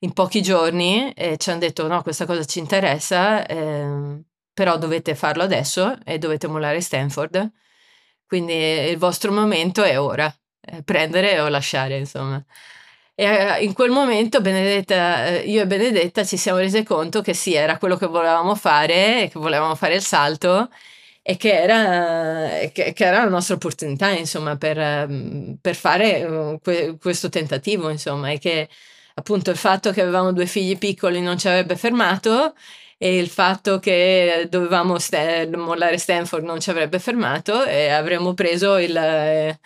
in 0.01 0.13
pochi 0.13 0.41
giorni 0.41 1.13
e 1.13 1.37
ci 1.39 1.51
hanno 1.51 1.59
detto, 1.59 1.89
no, 1.89 2.03
questa 2.03 2.25
cosa 2.25 2.45
ci 2.45 2.61
interessa, 2.61 3.45
eh, 3.47 4.23
però 4.53 4.79
dovete 4.79 5.17
farlo 5.17 5.43
adesso 5.43 5.97
e 6.05 6.19
dovete 6.19 6.47
mollare 6.47 6.81
Stanford. 6.81 7.51
Quindi 8.27 8.55
il 8.55 8.97
vostro 8.99 9.33
momento 9.33 9.83
è 9.83 9.99
ora, 10.01 10.33
prendere 10.85 11.41
o 11.41 11.49
lasciare, 11.49 11.99
insomma. 11.99 12.45
E 13.21 13.25
eh, 13.25 13.65
in 13.65 13.73
quel 13.73 13.91
momento 13.91 14.41
Benedetta, 14.41 15.27
eh, 15.27 15.39
io 15.41 15.63
e 15.63 15.67
Benedetta 15.67 16.25
ci 16.25 16.37
siamo 16.37 16.59
rese 16.59 16.85
conto 16.85 17.21
che 17.21 17.35
sì, 17.35 17.53
era 17.55 17.77
quello 17.77 17.97
che 17.97 18.07
volevamo 18.07 18.55
fare, 18.55 19.29
che 19.33 19.41
volevamo 19.41 19.75
fare 19.75 19.97
il 19.97 20.03
salto 20.03 20.71
e 21.23 21.37
che 21.37 21.51
era, 21.61 22.49
che, 22.73 22.93
che 22.93 23.05
era 23.05 23.25
la 23.25 23.29
nostra 23.29 23.57
opportunità, 23.57 24.11
insomma, 24.11 24.57
per, 24.57 25.09
mm, 25.09 25.55
per 25.61 25.75
fare 25.75 26.61
que, 26.63 26.97
questo 27.01 27.29
tentativo, 27.29 27.91
insomma, 27.91 28.31
e 28.31 28.39
che 28.39 28.69
appunto 29.15 29.51
il 29.51 29.57
fatto 29.57 29.91
che 29.91 30.01
avevamo 30.03 30.33
due 30.33 30.47
figli 30.47 30.79
piccoli 30.79 31.21
non 31.21 31.37
ci 31.39 31.49
avrebbe 31.49 31.77
fermato 31.77 32.55
e 32.97 33.19
il 33.19 33.29
fatto 33.29 33.81
che 33.81 34.47
dovevamo 34.49 34.97
st- 34.99 35.49
mollare 35.57 35.99
Stanford 35.99 36.45
non 36.45 36.61
ci 36.61 36.71
avrebbe 36.71 37.01
fermato 37.01 37.65
e 37.65 37.89
avremmo 37.89 38.35
preso 38.35 38.77
il... 38.77 39.59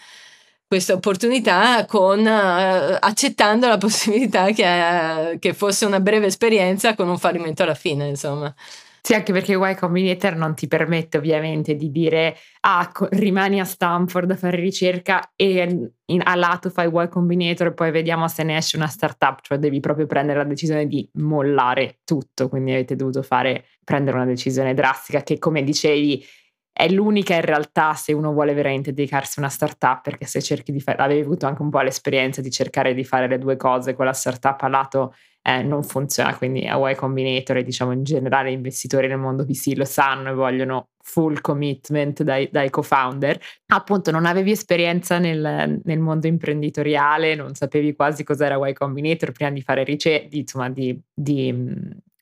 Questa 0.73 0.95
opportunità 0.95 1.85
con, 1.85 2.20
uh, 2.20 2.97
accettando 2.99 3.68
la 3.68 3.77
possibilità 3.77 4.53
che, 4.53 4.64
uh, 4.64 5.39
che, 5.39 5.53
fosse 5.53 5.85
una 5.85 6.01
breve 6.01 6.29
esperienza 6.29 6.95
con 6.95 7.11
un 7.11 7.18
fallimento 7.18 7.62
alla 7.62 7.75
fine, 7.75 8.09
insomma. 8.09 8.55
Sì, 9.03 9.12
anche 9.12 9.35
perché 9.35 9.53
Y 9.53 9.77
Combinator 9.77 10.35
non 10.35 10.55
ti 10.55 10.68
permette 10.68 11.18
ovviamente 11.18 11.75
di 11.75 11.91
dire 11.91 12.37
ah, 12.61 12.91
rimani 13.11 13.61
a 13.61 13.64
Stanford 13.64 14.31
a 14.31 14.37
fare 14.37 14.57
ricerca 14.57 15.33
e 15.37 15.91
in, 16.07 16.20
a 16.25 16.35
lato 16.37 16.70
fai 16.70 16.89
Y 16.91 17.09
Combinator 17.11 17.66
e 17.66 17.75
poi 17.75 17.91
vediamo 17.91 18.27
se 18.29 18.43
ne 18.43 18.57
esce 18.57 18.79
una 18.79 18.87
startup, 18.87 19.41
cioè 19.43 19.59
devi 19.59 19.79
proprio 19.79 20.07
prendere 20.07 20.39
la 20.39 20.45
decisione 20.45 20.87
di 20.87 21.07
mollare 21.16 21.99
tutto, 22.03 22.49
quindi 22.49 22.73
avete 22.73 22.97
dovuto 22.97 23.20
fare, 23.23 23.66
prendere 23.85 24.16
una 24.16 24.25
decisione 24.25 24.73
drastica 24.73 25.23
che 25.23 25.39
come 25.39 25.62
dicevi 25.64 26.25
è 26.73 26.89
l'unica 26.89 27.35
in 27.35 27.43
realtà 27.43 27.93
se 27.95 28.12
uno 28.12 28.33
vuole 28.33 28.55
veramente 28.55 28.95
dedicarsi 28.95 29.39
a 29.39 29.43
una 29.43 29.51
startup, 29.51 30.01
perché 30.03 30.25
se 30.25 30.41
cerchi 30.41 30.73
di 30.73 30.81
fare, 30.81 31.03
avevi 31.03 31.20
avuto 31.20 31.47
anche 31.47 31.62
un 31.62 31.70
po' 31.70 31.81
l'esperienza 31.81 32.41
di 32.41 32.51
cercare 32.51 32.95
di 32.95 33.05
fare 33.05 33.29
le 33.29 33.39
due 33.39 33.57
cose 33.57 33.95
con 33.95 34.07
la 34.07 34.12
startup 34.12 34.62
a 34.62 34.68
lato, 34.68 35.14
eh, 35.43 35.62
non 35.62 35.83
funziona, 35.83 36.37
quindi 36.37 36.66
a 36.66 36.79
Y 36.91 36.95
Combinator 36.95 37.59
e 37.59 37.62
diciamo 37.62 37.93
in 37.93 38.05
generale 38.05 38.51
gli 38.51 38.55
investitori 38.55 39.09
nel 39.09 39.18
mondo 39.18 39.45
VC 39.45 39.73
lo 39.77 39.85
sanno 39.85 40.31
e 40.31 40.35
vogliono 40.35 40.91
full 41.03 41.41
commitment 41.41 42.23
dai, 42.23 42.49
dai 42.51 42.70
co-founder. 42.70 43.39
Appunto 43.66 44.11
non 44.11 44.25
avevi 44.25 44.53
esperienza 44.53 45.18
nel, 45.18 45.81
nel, 45.83 45.99
mondo 45.99 46.27
imprenditoriale, 46.27 47.35
non 47.35 47.55
sapevi 47.55 47.95
quasi 47.95 48.23
cos'era 48.25 48.57
Y 48.68 48.73
Combinator 48.73 49.33
prima 49.33 49.51
di 49.51 49.62
fare 49.62 49.85
ricerca, 49.85 50.37
insomma 50.37 50.70
di, 50.70 50.99
di 51.12 51.53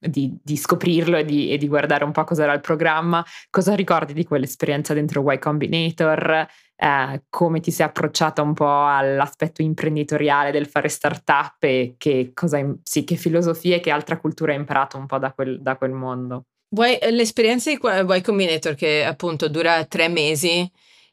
di, 0.00 0.36
di 0.42 0.56
scoprirlo 0.56 1.18
e 1.18 1.24
di, 1.24 1.50
e 1.52 1.58
di, 1.58 1.68
guardare 1.68 2.04
un 2.04 2.12
po' 2.12 2.24
cos'era 2.24 2.52
il 2.52 2.60
programma. 2.60 3.24
Cosa 3.50 3.74
ricordi 3.74 4.12
di 4.12 4.24
quell'esperienza 4.24 4.94
dentro 4.94 5.22
Y 5.30 5.38
Combinator? 5.38 6.46
Eh, 6.74 7.24
come 7.28 7.60
ti 7.60 7.70
sei 7.70 7.86
approcciata 7.86 8.40
un 8.40 8.54
po' 8.54 8.86
all'aspetto 8.86 9.60
imprenditoriale 9.60 10.50
del 10.50 10.66
fare 10.66 10.88
startup 10.88 11.62
e 11.62 11.94
che, 11.98 12.30
cosa, 12.32 12.58
sì, 12.82 13.04
che 13.04 13.16
filosofie 13.16 13.76
e 13.76 13.80
che 13.80 13.90
altra 13.90 14.18
cultura 14.18 14.52
hai 14.52 14.58
imparato 14.58 14.96
un 14.96 15.06
po' 15.06 15.18
da 15.18 15.32
quel, 15.32 15.60
da 15.60 15.76
quel 15.76 15.92
mondo? 15.92 16.44
Y, 16.72 17.10
l'esperienza 17.10 17.70
di 17.70 17.78
Y 17.78 18.20
Combinator 18.22 18.74
che 18.74 19.04
appunto 19.04 19.48
dura 19.48 19.84
tre 19.84 20.08
mesi 20.08 20.70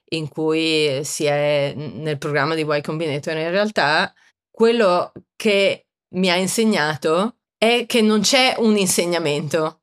in 0.10 0.30
cui 0.30 1.04
si 1.04 1.26
è 1.26 1.74
nel 1.76 2.18
programma 2.18 2.56
di 2.56 2.62
Y 2.62 2.82
Combinator 2.82 3.36
in 3.36 3.50
realtà 3.50 4.14
quello 4.50 5.12
che 5.36 5.88
mi 6.16 6.30
ha 6.30 6.36
insegnato 6.36 7.37
è 7.58 7.86
che 7.88 8.02
non 8.02 8.22
c'è 8.22 8.56
un 8.58 8.78
insegnamento 8.78 9.80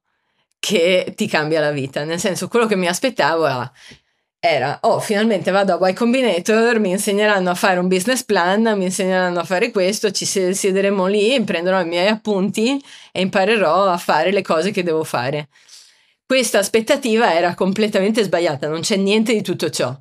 che 0.58 1.12
ti 1.14 1.26
cambia 1.26 1.60
la 1.60 1.72
vita, 1.72 2.04
nel 2.04 2.18
senso 2.18 2.48
quello 2.48 2.66
che 2.66 2.76
mi 2.76 2.86
aspettavo 2.86 3.46
era, 3.46 3.70
era 4.38 4.78
oh 4.82 5.00
finalmente 5.00 5.50
vado 5.50 5.76
a 5.76 5.88
Y 5.88 5.92
Combinator, 5.94 6.78
mi 6.78 6.90
insegneranno 6.90 7.50
a 7.50 7.54
fare 7.54 7.78
un 7.78 7.88
business 7.88 8.22
plan, 8.24 8.62
mi 8.76 8.84
insegneranno 8.84 9.40
a 9.40 9.44
fare 9.44 9.70
questo, 9.70 10.10
ci 10.10 10.24
siederemo 10.24 11.06
lì, 11.06 11.42
prenderò 11.44 11.80
i 11.80 11.86
miei 11.86 12.08
appunti 12.08 12.82
e 13.12 13.20
imparerò 13.20 13.86
a 13.86 13.98
fare 13.98 14.32
le 14.32 14.42
cose 14.42 14.70
che 14.70 14.82
devo 14.82 15.04
fare. 15.04 15.48
Questa 16.26 16.58
aspettativa 16.58 17.34
era 17.34 17.54
completamente 17.54 18.22
sbagliata, 18.22 18.68
non 18.68 18.80
c'è 18.80 18.96
niente 18.96 19.34
di 19.34 19.42
tutto 19.42 19.68
ciò. 19.68 19.94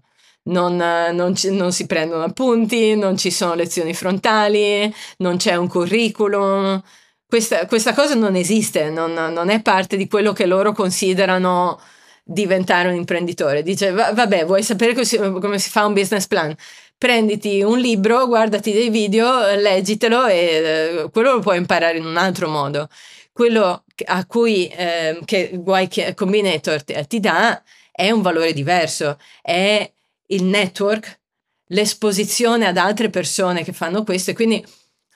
Non, 0.46 0.76
non, 0.76 1.34
non, 1.52 1.72
si 1.72 1.86
prendono 1.86 2.24
appunti, 2.24 2.96
non 2.96 3.18
ci 3.18 3.32
sono 3.32 3.54
lezioni 3.54 3.94
frontali, 3.94 4.94
non 5.18 5.38
c'è 5.38 5.56
un 5.56 5.70
curriculum, 5.70 6.82
questa, 7.34 7.66
questa 7.66 7.96
cosa 7.96 8.14
non 8.14 8.36
esiste, 8.36 8.92
non, 8.92 9.12
non, 9.12 9.50
è 9.50 9.60
parte 9.60 9.98
di 9.98 10.08
quello 10.08 10.34
che 10.34 10.46
loro 10.46 10.72
considerano 10.72 11.82
diventare 12.24 12.90
un 12.90 12.94
imprenditore. 12.94 13.64
Dice, 13.64 13.90
va, 13.90 14.14
vabbè, 14.14 14.46
vuoi 14.46 14.62
sapere 14.62 14.94
come 14.94 15.04
si, 15.04 15.18
come 15.18 15.58
si, 15.58 15.72
fa 15.72 15.84
un 15.88 15.94
business 15.94 16.28
plan? 16.28 16.56
Prenditi 16.96 17.64
un 17.64 17.80
libro, 17.80 18.28
guardati 18.28 18.72
dei 18.72 18.92
video, 18.92 19.52
leggitelo 19.56 20.28
e 20.28 20.36
eh, 20.36 21.10
quello 21.12 21.34
lo 21.34 21.40
puoi 21.40 21.58
imparare 21.58 21.98
in 21.98 22.06
un 22.06 22.18
altro 22.18 22.48
modo. 22.50 22.88
Quello 23.32 23.84
a 24.06 24.26
cui 24.28 24.68
eh, 24.68 25.20
che 25.26 26.14
Combinator 26.14 26.84
ti, 26.84 26.94
ti 27.08 27.20
dà 27.20 27.64
è 27.92 28.12
un 28.12 28.22
valore 28.22 28.54
diverso, 28.54 29.18
è 29.42 29.92
il 30.28 30.44
network, 30.44 31.20
l'esposizione 31.70 32.68
ad 32.68 32.78
altre 32.78 33.10
persone 33.10 33.64
che 33.64 33.74
fanno 33.74 34.04
questo 34.04 34.30
e 34.30 34.34
quindi 34.36 34.64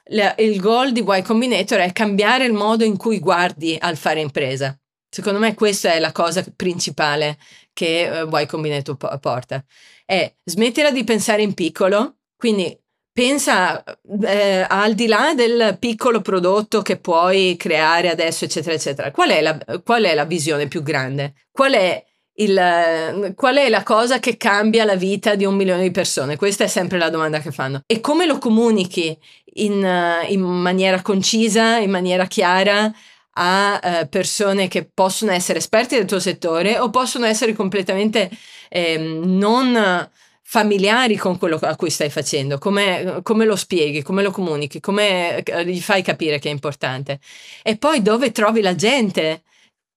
il 0.09 0.59
goal 0.59 0.91
di 0.91 1.03
Y 1.05 1.21
Combinator 1.21 1.79
è 1.79 1.91
cambiare 1.91 2.45
il 2.45 2.53
modo 2.53 2.83
in 2.83 2.97
cui 2.97 3.19
guardi 3.19 3.77
al 3.79 3.97
fare 3.97 4.21
impresa. 4.21 4.77
Secondo 5.09 5.39
me 5.39 5.53
questa 5.53 5.93
è 5.93 5.99
la 5.99 6.11
cosa 6.11 6.43
principale 6.55 7.37
che 7.73 8.09
uh, 8.09 8.35
Y 8.35 8.45
Combinator 8.45 8.97
po- 8.97 9.17
porta. 9.19 9.63
È 10.05 10.33
smettila 10.43 10.91
di 10.91 11.03
pensare 11.03 11.41
in 11.41 11.53
piccolo, 11.53 12.17
quindi 12.35 12.77
pensa 13.11 13.83
eh, 14.21 14.65
al 14.67 14.93
di 14.93 15.07
là 15.07 15.33
del 15.33 15.77
piccolo 15.79 16.21
prodotto 16.21 16.81
che 16.81 16.97
puoi 16.97 17.55
creare 17.57 18.09
adesso, 18.09 18.45
eccetera, 18.45 18.75
eccetera. 18.75 19.11
Qual 19.11 19.29
è 19.29 19.41
la, 19.41 19.57
qual 19.83 20.03
è 20.03 20.13
la 20.13 20.25
visione 20.25 20.67
più 20.67 20.83
grande? 20.83 21.33
Qual 21.51 21.73
è 21.73 22.03
il, 22.39 23.33
qual 23.35 23.55
è 23.55 23.69
la 23.69 23.81
cosa 23.83 24.19
che 24.19 24.37
cambia 24.37 24.85
la 24.85 24.95
vita 24.95 25.33
di 25.35 25.45
un 25.45 25.55
milione 25.55 25.81
di 25.81 25.91
persone? 25.91 26.35
Questa 26.35 26.65
è 26.65 26.67
sempre 26.67 26.99
la 26.99 27.09
domanda 27.09 27.39
che 27.39 27.51
fanno. 27.51 27.81
E 27.87 27.99
come 27.99 28.27
lo 28.27 28.37
comunichi 28.37 29.17
in, 29.63 29.85
in 30.29 30.41
maniera 30.41 31.01
concisa, 31.01 31.77
in 31.77 31.89
maniera 31.89 32.25
chiara 32.25 32.93
a 33.39 33.79
uh, 33.81 34.09
persone 34.09 34.67
che 34.67 34.89
possono 34.91 35.31
essere 35.31 35.59
esperti 35.59 35.95
del 35.95 36.05
tuo 36.05 36.19
settore 36.19 36.79
o 36.79 36.89
possono 36.89 37.25
essere 37.25 37.53
completamente 37.53 38.31
eh, 38.69 38.97
non 38.97 40.09
familiari 40.49 41.17
con 41.17 41.37
quello 41.37 41.57
a 41.61 41.75
cui 41.75 41.89
stai 41.89 42.09
facendo, 42.09 42.57
come, 42.57 43.19
come, 43.21 43.43
lo 43.43 43.57
spieghi, 43.57 44.01
come 44.01 44.23
lo 44.23 44.31
comunichi, 44.31 44.79
come 44.79 45.43
eh, 45.43 45.65
gli 45.65 45.81
fai 45.81 46.01
capire 46.01 46.39
che 46.39 46.47
è 46.47 46.51
importante. 46.53 47.19
E 47.61 47.77
poi 47.77 48.01
dove 48.01 48.31
trovi 48.31 48.61
la 48.61 48.73
gente 48.73 49.43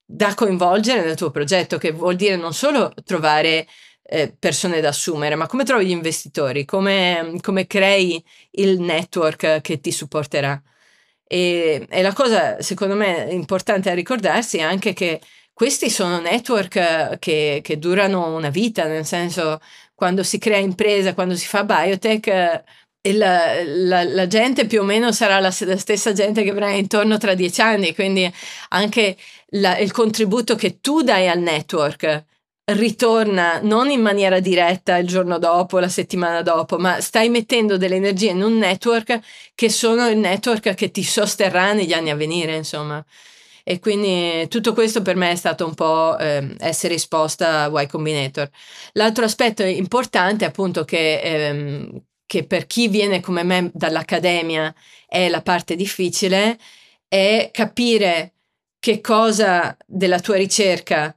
da 0.05 0.35
coinvolgere 0.35 1.05
nel 1.05 1.15
tuo 1.15 1.31
progetto, 1.31 1.79
che 1.79 1.93
vuol 1.93 2.17
dire 2.17 2.35
non 2.35 2.53
solo 2.53 2.93
trovare 3.05 3.69
eh, 4.13 4.35
persone 4.37 4.81
da 4.81 4.89
assumere, 4.89 5.37
ma 5.37 5.47
come 5.47 5.63
trovi 5.65 5.87
gli 5.87 5.91
investitori, 5.91 6.65
come, 6.65 7.39
come 7.41 7.67
crei 7.69 8.23
il 8.53 8.81
network 8.81 9.61
che 9.61 9.81
ti 9.81 9.93
supporterà. 9.93 10.61
E, 11.27 11.87
e, 11.89 12.03
la 12.03 12.13
cosa, 12.13 12.61
secondo 12.61 12.97
me, 12.97 13.29
importante 13.31 13.89
a 13.91 13.95
ricordarsi 13.95 14.59
è 14.59 14.63
anche 14.63 14.93
che 14.95 15.21
questi 15.53 15.91
sono 15.91 16.19
network 16.21 17.19
che, 17.19 17.61
che 17.63 17.79
durano 17.79 18.35
una 18.35 18.51
vita, 18.51 18.85
nel 18.87 19.05
senso 19.07 19.61
quando 19.95 20.25
si 20.25 20.39
crea 20.39 20.59
impresa, 20.59 21.15
quando 21.15 21.37
si 21.37 21.47
fa 21.47 21.65
biotech, 21.65 22.63
la, 23.13 23.63
la, 23.65 24.03
la, 24.03 24.27
gente 24.27 24.67
più 24.67 24.81
o 24.81 24.85
meno 24.85 25.13
sarà 25.13 25.39
la, 25.39 25.55
la, 25.61 25.77
stessa 25.79 26.13
gente 26.13 26.43
che 26.43 26.51
avrà 26.51 26.71
intorno 26.71 27.17
tra 27.19 27.35
dieci 27.35 27.61
anni, 27.61 27.95
quindi 27.95 28.31
anche 28.71 29.17
il 29.51 29.93
contributo 29.93 30.55
che 30.57 30.81
tu 30.81 31.03
dai 31.03 31.29
al 31.29 31.39
network 31.41 32.25
ritorna 32.65 33.61
non 33.63 33.91
in 33.91 34.01
maniera 34.01 34.41
diretta 34.41 34.97
il 34.97 35.07
giorno 35.07 35.39
dopo, 35.39 35.79
la 35.79 35.89
settimana 35.89 36.43
dopo, 36.43 36.79
ma 36.79 37.01
stai 37.01 37.29
mettendo 37.29 37.77
delle 37.77 37.97
energie 37.97 38.31
in 38.31 38.43
un 38.43 38.59
network 38.59 39.21
che 39.55 39.69
sono 39.69 40.09
il 40.09 40.19
network 40.19 40.75
che 40.75 40.91
ti 40.91 41.03
sosterrà 41.03 41.73
negli 41.73 41.93
anni 41.93 42.11
a 42.11 42.15
venire, 42.15 42.55
insomma. 42.57 43.05
E 43.63 43.79
quindi 43.79 44.49
tutto 44.49 44.73
questo 44.73 45.03
per 45.03 45.17
me 45.17 45.31
è 45.33 45.37
stato 45.37 45.67
un 45.67 45.75
po' 45.75 46.17
eh, 46.19 46.55
essere 46.59 46.95
esposta 46.95 47.65
a 47.65 47.83
Y 47.83 47.87
Combinator. 47.87 48.49
L'altro 48.93 49.25
aspetto 49.25 49.63
importante, 49.63 50.45
appunto, 50.45 50.85
che, 50.85 51.21
ehm, 51.21 52.03
che 52.27 52.47
per 52.47 52.67
chi 52.67 52.89
viene 52.89 53.21
come 53.21 53.43
me 53.43 53.71
dall'accademia 53.75 54.75
è 55.07 55.29
la 55.29 55.43
parte 55.43 55.77
difficile, 55.77 56.59
è 57.07 57.51
capire 57.53 58.35
che 58.79 59.01
cosa 59.01 59.77
della 59.87 60.21
tua 60.21 60.37
ricerca 60.37 61.15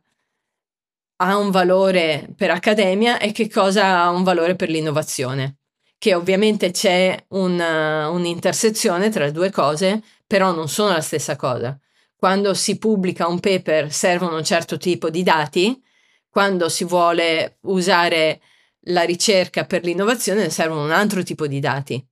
ha 1.18 1.38
un 1.38 1.52
valore 1.52 2.28
per 2.36 2.50
accademia 2.50 3.20
e 3.20 3.32
che 3.32 3.50
cosa 3.50 4.02
ha 4.02 4.10
un 4.10 4.24
valore 4.24 4.56
per 4.56 4.70
l'innovazione. 4.70 5.58
Che 5.98 6.14
ovviamente 6.14 6.72
c'è 6.72 7.26
una, 7.30 8.10
un'intersezione 8.10 9.10
tra 9.10 9.26
le 9.26 9.32
due 9.32 9.50
cose, 9.52 10.02
però 10.28 10.52
non 10.52 10.68
sono 10.68 10.92
la 10.92 11.02
stessa 11.02 11.36
cosa. 11.36 11.78
Quando 12.16 12.54
si 12.54 12.78
pubblica 12.78 13.28
un 13.28 13.40
paper 13.40 13.92
servono 13.92 14.38
un 14.38 14.44
certo 14.44 14.78
tipo 14.78 15.10
di 15.10 15.24
dati, 15.24 15.82
quando 16.30 16.68
si 16.68 16.84
vuole 16.84 17.58
usare 17.62 18.42
la 18.88 19.04
ricerca 19.04 19.66
per 19.66 19.84
l'innovazione 19.84 20.50
servono 20.50 20.84
un 20.84 20.92
altro 20.92 21.24
tipo 21.24 21.48
di 21.48 21.60
dati. 21.60 22.06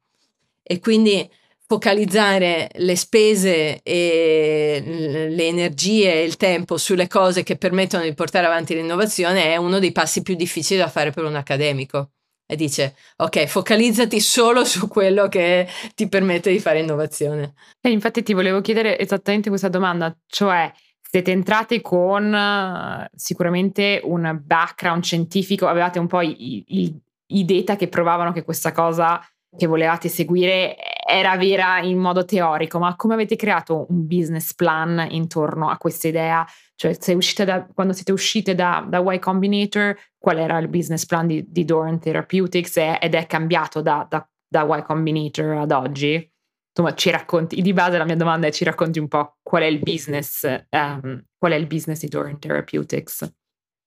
E 0.62 0.80
quindi 0.80 1.30
focalizzare 1.72 2.70
le 2.70 2.98
spese 2.98 3.82
e 3.82 4.84
le 5.30 5.48
energie 5.48 6.16
e 6.16 6.26
il 6.26 6.36
tempo 6.36 6.76
sulle 6.76 7.08
cose 7.08 7.44
che 7.44 7.56
permettono 7.56 8.04
di 8.04 8.14
portare 8.14 8.46
avanti 8.46 8.74
l'innovazione 8.74 9.46
è 9.46 9.56
uno 9.56 9.80
dei 9.80 9.94
passi 9.94 10.22
più 10.22 10.36
difficili 10.36 10.82
da 10.82 10.90
fare 10.90 11.12
per 11.12 11.24
un 11.24 11.36
accademico. 11.36 12.12
E 12.46 12.58
dice, 12.58 12.98
ok, 13.16 13.46
focalizzati 13.46 14.20
solo 14.20 14.66
su 14.66 14.90
quello 14.90 15.30
che 15.30 15.66
ti 15.96 16.10
permette 16.10 16.52
di 16.52 16.60
fare 16.60 16.82
innovazione. 16.82 17.54
E 17.80 17.90
infatti 17.90 18.22
ti 18.22 18.34
volevo 18.34 18.60
chiedere 18.60 19.00
esattamente 19.00 19.48
questa 19.48 19.70
domanda, 19.70 20.14
cioè 20.28 20.70
siete 21.00 21.32
entrati 21.32 21.80
con 21.80 23.08
sicuramente 23.16 24.02
un 24.04 24.42
background 24.44 25.04
scientifico, 25.04 25.68
avevate 25.68 26.00
un 26.00 26.08
po' 26.08 26.20
i, 26.20 26.66
i, 26.68 27.02
i 27.28 27.46
data 27.46 27.78
che 27.78 27.88
provavano 27.88 28.34
che 28.34 28.44
questa 28.44 28.74
cosa 28.74 29.26
che 29.58 29.68
volevate 29.68 30.08
seguire 30.08 30.76
era 31.06 31.36
vera 31.36 31.80
in 31.82 31.98
modo 31.98 32.24
teorico, 32.24 32.80
ma 32.80 32.96
come 32.96 33.16
avete 33.16 33.36
creato 33.36 33.86
un 33.90 34.08
business 34.08 34.54
plan 34.54 35.06
intorno 35.10 35.70
a 35.70 35.78
questa 35.78 36.08
idea? 36.08 36.46
Cioè, 36.76 36.98
da, 37.46 37.68
quando 37.74 37.94
siete 37.94 38.12
uscite 38.12 38.56
da, 38.56 38.86
da, 38.88 39.00
Y 39.00 39.20
Combinator, 39.20 39.98
qual 40.18 40.38
era 40.38 40.58
il 40.58 40.68
business 40.68 41.06
plan 41.06 41.28
di, 41.28 41.46
di 41.48 41.66
Doran 41.66 42.00
Therapeutics 42.00 42.78
ed 42.78 43.14
è 43.14 43.28
cambiato 43.28 43.82
da, 43.82 44.06
da, 44.10 44.28
da 44.48 44.64
Y 44.64 44.84
Combinator 44.84 45.58
ad 45.58 45.72
oggi? 45.72 46.30
Insomma, 46.74 46.96
ci 46.96 47.10
racconti, 47.10 47.62
di 47.62 47.74
base 47.74 47.98
la 47.98 48.06
mia 48.06 48.16
domanda 48.16 48.48
è 48.48 48.52
ci 48.52 48.64
racconti 48.64 48.98
un 48.98 49.10
po' 49.10 49.38
qual 49.44 49.64
è 49.64 49.66
il 49.66 49.80
business, 49.80 50.44
um, 50.70 51.22
qual 51.38 51.52
è 51.52 51.56
il 51.56 51.68
business 51.68 52.00
di 52.00 52.08
Doran 52.08 52.40
Therapeutics? 52.40 53.30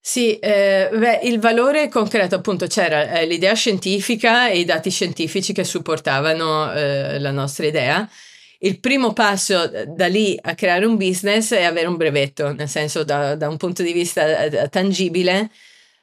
Sì, 0.06 0.38
eh, 0.38 0.90
beh, 0.92 1.20
il 1.22 1.40
valore 1.40 1.88
concreto 1.88 2.34
appunto 2.34 2.66
c'era 2.66 3.20
eh, 3.20 3.26
l'idea 3.26 3.54
scientifica 3.54 4.48
e 4.50 4.58
i 4.58 4.64
dati 4.66 4.90
scientifici 4.90 5.54
che 5.54 5.64
supportavano 5.64 6.70
eh, 6.72 7.18
la 7.18 7.30
nostra 7.30 7.64
idea. 7.66 8.06
Il 8.58 8.80
primo 8.80 9.14
passo 9.14 9.70
eh, 9.72 9.86
da 9.86 10.06
lì 10.06 10.38
a 10.42 10.54
creare 10.54 10.84
un 10.84 10.96
business 10.98 11.54
è 11.54 11.62
avere 11.62 11.86
un 11.86 11.96
brevetto, 11.96 12.52
nel 12.52 12.68
senso 12.68 13.02
da, 13.02 13.34
da 13.34 13.48
un 13.48 13.56
punto 13.56 13.82
di 13.82 13.94
vista 13.94 14.42
eh, 14.44 14.68
tangibile, 14.68 15.50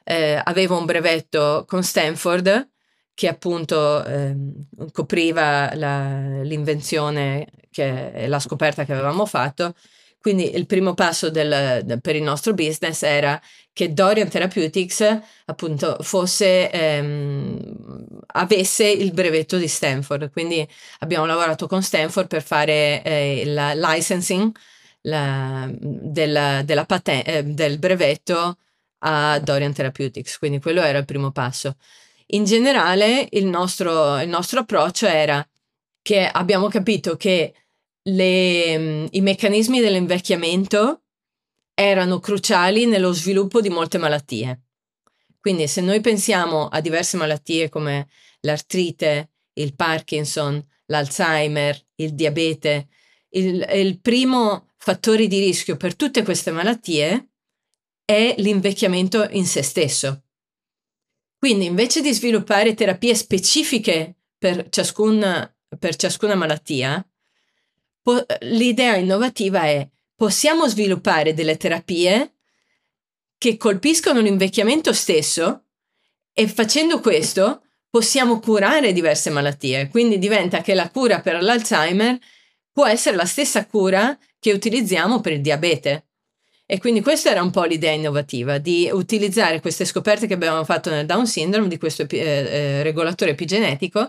eh, 0.02 0.40
avevo 0.42 0.76
un 0.78 0.84
brevetto 0.84 1.64
con 1.68 1.84
Stanford 1.84 2.70
che 3.14 3.28
appunto 3.28 4.04
ehm, 4.04 4.66
copriva 4.90 5.72
la, 5.76 6.42
l'invenzione, 6.42 7.46
che, 7.70 8.26
la 8.26 8.40
scoperta 8.40 8.84
che 8.84 8.92
avevamo 8.92 9.26
fatto. 9.26 9.74
Quindi 10.22 10.54
il 10.54 10.66
primo 10.66 10.94
passo 10.94 11.30
del, 11.30 11.98
per 12.00 12.14
il 12.14 12.22
nostro 12.22 12.54
business 12.54 13.02
era 13.02 13.40
che 13.72 13.92
Dorian 13.92 14.28
Therapeutics 14.28 15.20
appunto 15.46 15.96
fosse, 16.00 16.70
ehm, 16.70 18.16
avesse 18.28 18.88
il 18.88 19.12
brevetto 19.12 19.58
di 19.58 19.66
Stanford. 19.66 20.30
Quindi 20.30 20.66
abbiamo 21.00 21.26
lavorato 21.26 21.66
con 21.66 21.82
Stanford 21.82 22.28
per 22.28 22.42
fare 22.42 23.02
eh, 23.02 23.40
il 23.40 23.54
licensing 23.74 24.52
la, 25.02 25.68
della, 25.76 26.62
della 26.62 26.84
paten- 26.84 27.22
eh, 27.26 27.42
del 27.42 27.78
brevetto 27.80 28.58
a 29.00 29.40
Dorian 29.40 29.72
Therapeutics. 29.72 30.38
Quindi 30.38 30.60
quello 30.60 30.82
era 30.82 30.98
il 30.98 31.04
primo 31.04 31.32
passo. 31.32 31.76
In 32.34 32.44
generale 32.44 33.26
il 33.32 33.46
nostro, 33.46 34.20
il 34.20 34.28
nostro 34.28 34.60
approccio 34.60 35.06
era 35.06 35.44
che 36.00 36.26
abbiamo 36.26 36.68
capito 36.68 37.16
che 37.16 37.54
le, 38.04 39.08
i 39.10 39.20
meccanismi 39.20 39.80
dell'invecchiamento 39.80 41.02
erano 41.74 42.18
cruciali 42.18 42.86
nello 42.86 43.12
sviluppo 43.12 43.60
di 43.60 43.68
molte 43.68 43.98
malattie. 43.98 44.62
Quindi 45.40 45.66
se 45.66 45.80
noi 45.80 46.00
pensiamo 46.00 46.68
a 46.68 46.80
diverse 46.80 47.16
malattie 47.16 47.68
come 47.68 48.08
l'artrite, 48.40 49.30
il 49.54 49.74
Parkinson, 49.74 50.64
l'Alzheimer, 50.86 51.78
il 51.96 52.14
diabete, 52.14 52.88
il, 53.30 53.66
il 53.74 54.00
primo 54.00 54.70
fattore 54.76 55.26
di 55.26 55.38
rischio 55.38 55.76
per 55.76 55.96
tutte 55.96 56.22
queste 56.22 56.50
malattie 56.50 57.30
è 58.04 58.34
l'invecchiamento 58.38 59.28
in 59.30 59.46
se 59.46 59.62
stesso. 59.62 60.24
Quindi 61.38 61.64
invece 61.64 62.02
di 62.02 62.12
sviluppare 62.12 62.74
terapie 62.74 63.14
specifiche 63.14 64.16
per 64.38 64.68
ciascuna, 64.68 65.52
per 65.78 65.96
ciascuna 65.96 66.34
malattia, 66.34 67.04
po- 68.02 68.26
l'idea 68.40 68.96
innovativa 68.96 69.62
è 69.62 69.88
possiamo 70.14 70.68
sviluppare 70.68 71.34
delle 71.34 71.56
terapie 71.56 72.34
che 73.38 73.56
colpiscono 73.56 74.20
l'invecchiamento 74.20 74.92
stesso 74.92 75.64
e 76.32 76.48
facendo 76.48 77.00
questo 77.00 77.62
possiamo 77.90 78.38
curare 78.40 78.92
diverse 78.92 79.30
malattie. 79.30 79.88
Quindi 79.88 80.18
diventa 80.18 80.60
che 80.60 80.74
la 80.74 80.90
cura 80.90 81.20
per 81.20 81.42
l'Alzheimer 81.42 82.18
può 82.72 82.86
essere 82.86 83.16
la 83.16 83.26
stessa 83.26 83.66
cura 83.66 84.16
che 84.38 84.52
utilizziamo 84.52 85.20
per 85.20 85.32
il 85.32 85.40
diabete. 85.40 86.06
E 86.64 86.78
quindi 86.78 87.02
questa 87.02 87.30
era 87.30 87.42
un 87.42 87.50
po' 87.50 87.64
l'idea 87.64 87.92
innovativa, 87.92 88.56
di 88.56 88.88
utilizzare 88.90 89.60
queste 89.60 89.84
scoperte 89.84 90.26
che 90.26 90.34
abbiamo 90.34 90.64
fatto 90.64 90.88
nel 90.88 91.04
Down 91.04 91.26
syndrome, 91.26 91.68
di 91.68 91.76
questo 91.76 92.06
eh, 92.08 92.18
eh, 92.18 92.82
regolatore 92.82 93.32
epigenetico, 93.32 94.08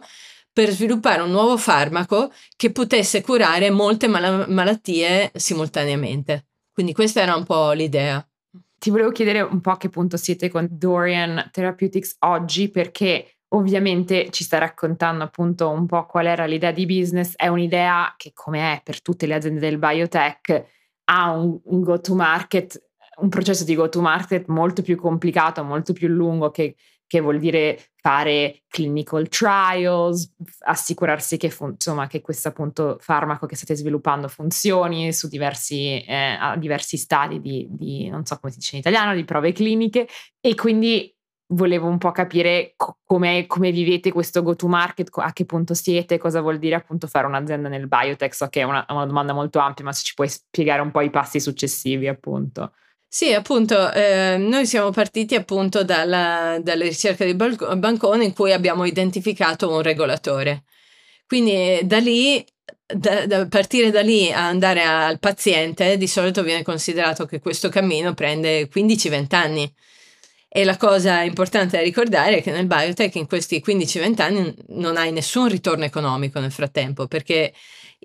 per 0.54 0.70
sviluppare 0.70 1.24
un 1.24 1.32
nuovo 1.32 1.58
farmaco 1.58 2.32
che 2.56 2.72
potesse 2.72 3.22
curare 3.22 3.72
molte 3.72 4.08
mal- 4.08 4.46
malattie 4.48 5.32
simultaneamente. 5.34 6.46
Quindi 6.72 6.94
questa 6.94 7.22
era 7.22 7.36
un 7.36 7.44
po' 7.44 7.72
l'idea. 7.72 8.26
Ti 8.78 8.90
volevo 8.90 9.12
chiedere 9.12 9.42
un 9.42 9.62
po' 9.62 9.72
a 9.72 9.78
che 9.78 9.90
punto 9.90 10.16
siete 10.16 10.50
con 10.50 10.68
Dorian 10.70 11.50
Therapeutics 11.52 12.18
oggi, 12.20 12.70
perché 12.70 13.38
ovviamente 13.50 14.30
ci 14.30 14.44
sta 14.44 14.58
raccontando 14.58 15.24
appunto 15.24 15.70
un 15.70 15.86
po' 15.86 16.06
qual 16.06 16.28
era 16.28 16.46
l'idea 16.46 16.72
di 16.72 16.86
business. 16.86 17.34
È 17.36 17.48
un'idea 17.48 18.14
che, 18.18 18.32
come 18.34 18.74
è 18.74 18.82
per 18.84 19.02
tutte 19.02 19.26
le 19.26 19.36
aziende 19.36 19.60
del 19.60 19.78
biotech, 19.78 20.66
ha 21.06 21.32
un, 21.32 21.60
un 21.64 21.82
go-to-market, 21.82 22.90
un 23.22 23.30
processo 23.30 23.64
di 23.64 23.76
go-to-market 23.76 24.48
molto 24.48 24.82
più 24.82 24.98
complicato, 24.98 25.64
molto 25.64 25.94
più 25.94 26.08
lungo 26.08 26.52
che 26.52 26.76
che 27.14 27.20
vuol 27.20 27.38
dire 27.38 27.80
fare 27.96 28.64
clinical 28.68 29.28
trials, 29.28 30.34
assicurarsi 30.66 31.38
che, 31.38 31.52
fun- 31.52 31.74
insomma, 31.74 32.08
che 32.08 32.22
questo 32.22 32.48
appunto 32.48 32.98
farmaco 33.00 33.46
che 33.46 33.56
state 33.56 33.76
sviluppando 33.76 34.28
funzioni 34.28 35.14
su 35.14 35.28
diversi, 35.28 36.04
eh, 36.04 36.36
diversi 36.58 36.98
stadi 36.98 37.40
di, 37.40 37.68
di, 37.70 38.10
non 38.10 38.26
so 38.26 38.40
come 38.40 38.52
si 38.52 38.58
dice 38.58 38.78
in 38.78 38.82
italiano, 38.82 39.14
di 39.14 39.24
prove 39.26 39.52
cliniche 39.52 40.08
e 40.40 40.56
quindi 40.56 41.16
volevo 41.50 41.88
un 41.88 42.00
po' 42.00 42.12
capire 42.12 42.74
co- 42.76 42.98
come 43.06 43.46
vivete 43.48 44.12
questo 44.12 44.42
go 44.42 44.56
to 44.56 44.68
market, 44.68 45.10
a 45.14 45.32
che 45.32 45.46
punto 45.46 45.76
siete, 45.76 46.18
cosa 46.18 46.42
vuol 46.42 46.58
dire 46.58 46.74
appunto 46.74 47.06
fare 47.06 47.28
un'azienda 47.28 47.70
nel 47.70 47.88
biotech. 47.88 48.34
So 48.34 48.48
che 48.48 48.62
è 48.62 48.64
una, 48.64 48.84
una 48.90 49.06
domanda 49.06 49.34
molto 49.34 49.60
ampia, 49.60 49.86
ma 49.86 49.94
se 49.94 50.04
ci 50.04 50.16
puoi 50.16 50.30
spiegare 50.30 50.82
un 50.82 50.90
po' 50.90 51.02
i 51.02 51.12
passi 51.12 51.40
successivi 51.40 52.08
appunto. 52.08 52.74
Sì, 53.16 53.32
appunto, 53.32 53.92
eh, 53.92 54.38
noi 54.40 54.66
siamo 54.66 54.90
partiti 54.90 55.36
appunto 55.36 55.84
dalla, 55.84 56.58
dalla 56.60 56.84
ricerca 56.84 57.24
di 57.24 57.36
Bancone 57.36 58.24
in 58.24 58.34
cui 58.34 58.52
abbiamo 58.52 58.86
identificato 58.86 59.70
un 59.70 59.84
regolatore. 59.84 60.64
Quindi 61.28 61.82
da 61.84 62.00
lì, 62.00 62.44
da, 62.88 63.28
da 63.28 63.48
partire 63.48 63.92
da 63.92 64.02
lì 64.02 64.32
a 64.32 64.48
andare 64.48 64.82
al 64.84 65.20
paziente, 65.20 65.96
di 65.98 66.08
solito 66.08 66.42
viene 66.42 66.64
considerato 66.64 67.28
che 67.28 67.40
questo 67.40 67.70
cammino 67.70 68.16
prende 68.16 68.68
15-20 68.68 69.36
anni. 69.36 69.72
E 70.50 70.64
la 70.64 70.78
cosa 70.78 71.22
importante 71.22 71.78
da 71.78 71.84
ricordare 71.84 72.38
è 72.38 72.42
che 72.42 72.50
nel 72.52 72.66
biotech 72.66 73.14
in 73.14 73.28
questi 73.28 73.62
15-20 73.64 74.22
anni 74.24 74.56
non 74.70 74.98
hai 74.98 75.12
nessun 75.12 75.50
ritorno 75.50 75.84
economico 75.84 76.40
nel 76.40 76.52
frattempo, 76.52 77.06
perché 77.06 77.54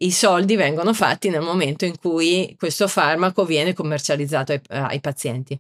i 0.01 0.11
soldi 0.11 0.57
vengono 0.57 0.93
fatti 0.93 1.29
nel 1.29 1.41
momento 1.41 1.85
in 1.85 1.99
cui 1.99 2.55
questo 2.59 2.89
farmaco 2.89 3.45
viene 3.45 3.73
commercializzato 3.73 4.53
ai, 4.53 4.61
ai 4.69 5.01
pazienti. 5.01 5.59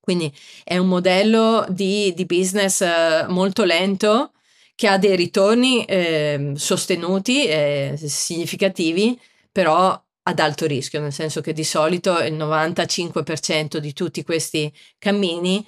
Quindi 0.00 0.32
è 0.64 0.78
un 0.78 0.88
modello 0.88 1.66
di, 1.68 2.14
di 2.14 2.24
business 2.24 2.80
eh, 2.80 3.26
molto 3.28 3.64
lento 3.64 4.32
che 4.74 4.88
ha 4.88 4.96
dei 4.96 5.16
ritorni 5.16 5.84
eh, 5.84 6.52
sostenuti 6.54 7.44
e 7.46 7.94
significativi, 7.96 9.20
però 9.52 10.00
ad 10.22 10.38
alto 10.38 10.66
rischio, 10.66 11.00
nel 11.00 11.12
senso 11.12 11.40
che 11.40 11.52
di 11.52 11.64
solito 11.64 12.18
il 12.20 12.34
95% 12.34 13.78
di 13.78 13.92
tutti 13.92 14.22
questi 14.22 14.72
cammini 14.98 15.66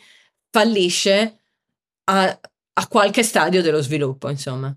fallisce 0.51 1.41
a, 2.05 2.41
a 2.73 2.89
qualche 2.89 3.23
stadio 3.23 3.63
dello 3.63 3.83
sviluppo, 3.83 4.29
insomma. 4.29 4.75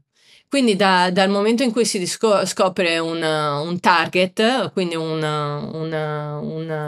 Quindi 0.53 0.75
da, 0.75 1.09
dal 1.09 1.31
momento 1.31 1.63
in 1.63 1.71
cui 1.71 1.83
si 1.83 1.97
disco- 1.97 2.45
scopre 2.45 2.99
un, 2.99 3.23
un, 3.23 3.79
target, 3.79 4.71
quindi 4.71 4.93
un, 4.93 5.23
un, 5.23 6.83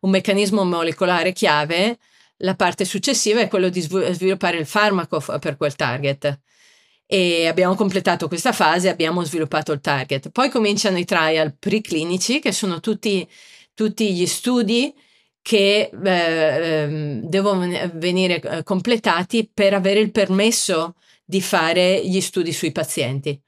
un, 0.00 0.10
meccanismo 0.10 0.64
molecolare 0.64 1.32
chiave, 1.32 1.96
la 2.40 2.54
parte 2.54 2.84
successiva 2.84 3.40
è 3.40 3.48
quello 3.48 3.70
di 3.70 3.80
sviluppare 3.80 4.58
il 4.58 4.66
farmaco 4.66 5.18
per 5.38 5.56
quel 5.56 5.74
target. 5.76 6.40
E 7.06 7.46
abbiamo 7.46 7.74
completato 7.74 8.28
questa 8.28 8.52
fase, 8.52 8.90
abbiamo 8.90 9.24
sviluppato 9.24 9.72
il 9.72 9.80
target. 9.80 10.28
Poi 10.28 10.50
cominciano 10.50 10.98
i 10.98 11.06
trial 11.06 11.56
preclinici, 11.58 12.38
che 12.38 12.52
sono 12.52 12.80
tutti, 12.80 13.26
tutti 13.72 14.12
gli 14.12 14.26
studi 14.26 14.94
che 15.40 15.90
eh, 15.90 16.10
ehm, 16.10 17.22
devono 17.22 17.66
venire 17.94 18.42
eh, 18.42 18.62
completati 18.62 19.50
per 19.50 19.72
avere 19.72 20.00
il 20.00 20.10
permesso 20.10 20.96
di 21.30 21.40
fare 21.40 22.04
gli 22.04 22.20
studi 22.20 22.52
sui 22.52 22.72
pazienti. 22.72 23.40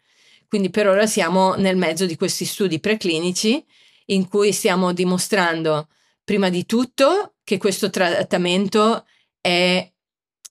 Quindi 0.47 0.71
per 0.71 0.87
ora 0.87 1.07
siamo 1.07 1.55
nel 1.57 1.77
mezzo 1.77 2.07
di 2.07 2.17
questi 2.17 2.45
studi 2.45 2.79
preclinici 2.79 3.63
in 4.07 4.29
cui 4.29 4.53
stiamo 4.53 4.93
dimostrando 4.93 5.89
prima 6.23 6.49
di 6.49 6.65
tutto 6.65 7.35
che 7.43 7.59
questo 7.59 7.91
trattamento 7.91 9.05
è 9.41 9.91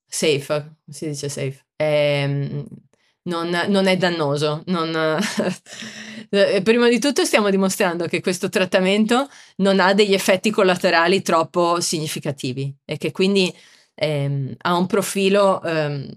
safe, 0.05 0.75
si 0.89 1.07
dice 1.07 1.29
safe, 1.29 1.65
è, 1.75 2.27
non, 2.27 3.65
non, 3.67 3.87
è 3.87 3.95
dannoso. 3.95 4.63
Non, 4.65 5.19
prima 6.63 6.89
di 6.89 6.99
tutto 6.99 7.23
stiamo 7.23 7.49
dimostrando 7.49 8.07
che 8.07 8.19
questo 8.19 8.49
trattamento 8.49 9.29
non 9.57 9.79
ha 9.79 9.93
degli 9.93 10.13
effetti 10.13 10.49
collaterali 10.49 11.21
troppo 11.21 11.79
significativi 11.79 12.75
e 12.83 12.97
che 12.97 13.11
quindi 13.11 13.53
ehm, 13.95 14.55
ha 14.57 14.75
un 14.75 14.87
profilo 14.87 15.61
ehm, 15.63 16.09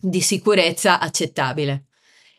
di 0.00 0.20
sicurezza 0.20 0.98
accettabile. 0.98 1.84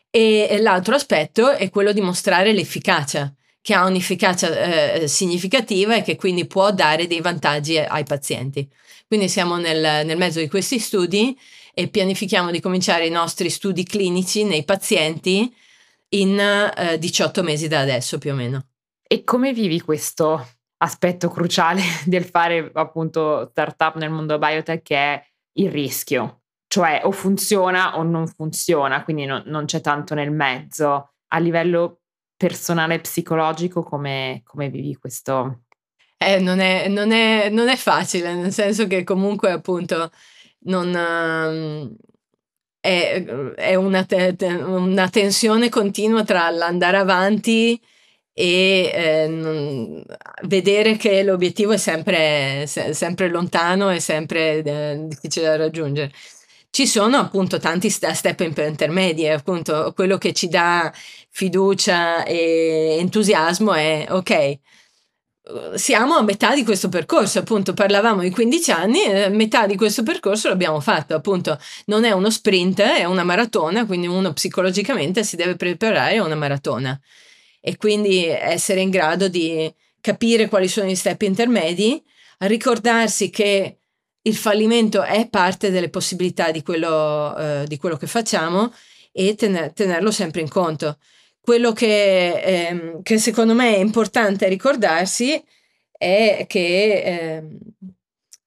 E 0.09 0.57
l'altro 0.59 0.95
aspetto 0.95 1.51
è 1.51 1.69
quello 1.69 1.93
di 1.93 2.01
mostrare 2.01 2.51
l'efficacia, 2.51 3.33
che 3.61 3.73
ha 3.73 3.85
un'efficacia 3.85 4.93
eh, 4.93 5.07
significativa 5.07 5.95
e 5.95 6.01
che 6.01 6.15
quindi 6.15 6.45
può 6.47 6.71
dare 6.71 7.07
dei 7.07 7.21
vantaggi 7.21 7.77
ai 7.77 8.03
pazienti. 8.03 8.67
Quindi 9.07 9.29
siamo 9.29 9.57
nel, 9.57 10.05
nel 10.05 10.17
mezzo 10.17 10.39
di 10.39 10.49
questi 10.49 10.79
studi 10.79 11.37
e 11.73 11.87
pianifichiamo 11.87 12.51
di 12.51 12.59
cominciare 12.59 13.05
i 13.05 13.11
nostri 13.11 13.49
studi 13.49 13.83
clinici 13.83 14.43
nei 14.43 14.65
pazienti 14.65 15.53
in 16.09 16.39
eh, 16.39 16.97
18 16.97 17.43
mesi 17.43 17.67
da 17.67 17.79
adesso 17.79 18.17
più 18.17 18.31
o 18.31 18.35
meno. 18.35 18.65
E 19.07 19.23
come 19.23 19.53
vivi 19.53 19.79
questo 19.79 20.45
aspetto 20.77 21.29
cruciale 21.29 21.81
del 22.05 22.25
fare 22.25 22.69
appunto 22.73 23.47
startup 23.51 23.95
nel 23.95 24.09
mondo 24.09 24.37
biotech 24.37 24.81
che 24.81 24.95
è 24.95 25.25
il 25.53 25.71
rischio? 25.71 26.40
Cioè 26.71 27.01
o 27.03 27.11
funziona 27.11 27.97
o 27.97 28.03
non 28.03 28.27
funziona, 28.27 29.03
quindi 29.03 29.25
no, 29.25 29.43
non 29.45 29.65
c'è 29.65 29.81
tanto 29.81 30.13
nel 30.13 30.31
mezzo. 30.31 31.15
A 31.27 31.37
livello 31.37 31.99
personale 32.37 32.93
e 32.93 33.01
psicologico 33.01 33.83
come, 33.83 34.41
come 34.45 34.69
vivi 34.69 34.95
questo? 34.95 35.63
Eh, 36.15 36.39
non, 36.39 36.59
è, 36.59 36.87
non, 36.87 37.11
è, 37.11 37.49
non 37.49 37.67
è 37.67 37.75
facile, 37.75 38.33
nel 38.33 38.53
senso 38.53 38.87
che 38.87 39.03
comunque 39.03 39.51
appunto 39.51 40.11
non, 40.59 40.95
ehm, 40.95 41.93
è, 42.79 43.21
è 43.55 43.75
una, 43.75 44.05
te, 44.05 44.37
una, 44.39 45.09
tensione 45.09 45.67
continua 45.67 46.23
tra 46.23 46.49
l'andare 46.51 46.95
avanti 46.95 47.77
e 48.31 48.91
eh, 48.93 49.27
non, 49.27 50.05
vedere 50.43 50.95
che 50.95 51.21
l'obiettivo 51.21 51.73
è 51.73 51.77
sempre, 51.77 52.65
se, 52.65 52.93
sempre 52.93 53.27
lontano 53.27 53.91
e 53.91 53.99
sempre 53.99 54.63
eh, 54.63 55.05
difficile 55.05 55.47
da 55.47 55.57
raggiungere. 55.57 56.13
Ci 56.71 56.87
sono 56.87 57.17
appunto 57.17 57.59
tanti 57.59 57.89
step 57.89 58.39
intermedi, 58.39 59.27
appunto 59.27 59.91
quello 59.93 60.17
che 60.17 60.31
ci 60.33 60.47
dà 60.47 60.91
fiducia 61.29 62.23
e 62.23 62.95
entusiasmo 62.99 63.73
è 63.73 64.07
ok, 64.09 64.59
siamo 65.75 66.15
a 66.15 66.21
metà 66.23 66.53
di 66.53 66.63
questo 66.63 66.87
percorso, 66.87 67.39
appunto 67.39 67.73
parlavamo 67.73 68.21
di 68.21 68.29
15 68.29 68.71
anni, 68.71 69.03
eh, 69.03 69.29
metà 69.29 69.65
di 69.65 69.75
questo 69.75 70.03
percorso 70.03 70.49
l'abbiamo 70.49 70.79
fatto, 70.79 71.15
appunto 71.15 71.59
non 71.85 72.05
è 72.05 72.11
uno 72.11 72.29
sprint, 72.29 72.79
è 72.81 73.03
una 73.05 73.23
maratona, 73.23 73.85
quindi 73.85 74.07
uno 74.07 74.33
psicologicamente 74.33 75.23
si 75.23 75.35
deve 75.35 75.55
preparare 75.55 76.17
a 76.17 76.23
una 76.23 76.35
maratona. 76.35 76.99
E 77.59 77.77
quindi 77.77 78.25
essere 78.25 78.81
in 78.81 78.89
grado 78.89 79.27
di 79.27 79.71
capire 79.99 80.47
quali 80.47 80.67
sono 80.67 80.87
gli 80.87 80.95
step 80.95 81.21
intermedi, 81.23 82.01
ricordarsi 82.39 83.29
che 83.29 83.80
il 84.23 84.35
fallimento 84.35 85.01
è 85.01 85.27
parte 85.29 85.71
delle 85.71 85.89
possibilità 85.89 86.51
di 86.51 86.61
quello, 86.61 87.35
eh, 87.35 87.63
di 87.67 87.77
quello 87.77 87.97
che 87.97 88.07
facciamo 88.07 88.71
e 89.11 89.35
tener, 89.35 89.73
tenerlo 89.73 90.11
sempre 90.11 90.41
in 90.41 90.49
conto. 90.49 90.97
Quello 91.39 91.73
che, 91.73 92.39
ehm, 92.39 93.01
che, 93.01 93.17
secondo 93.17 93.53
me 93.53 93.75
è 93.75 93.79
importante 93.79 94.47
ricordarsi 94.47 95.43
è 95.91 96.45
che 96.47 97.01
ehm, 97.03 97.57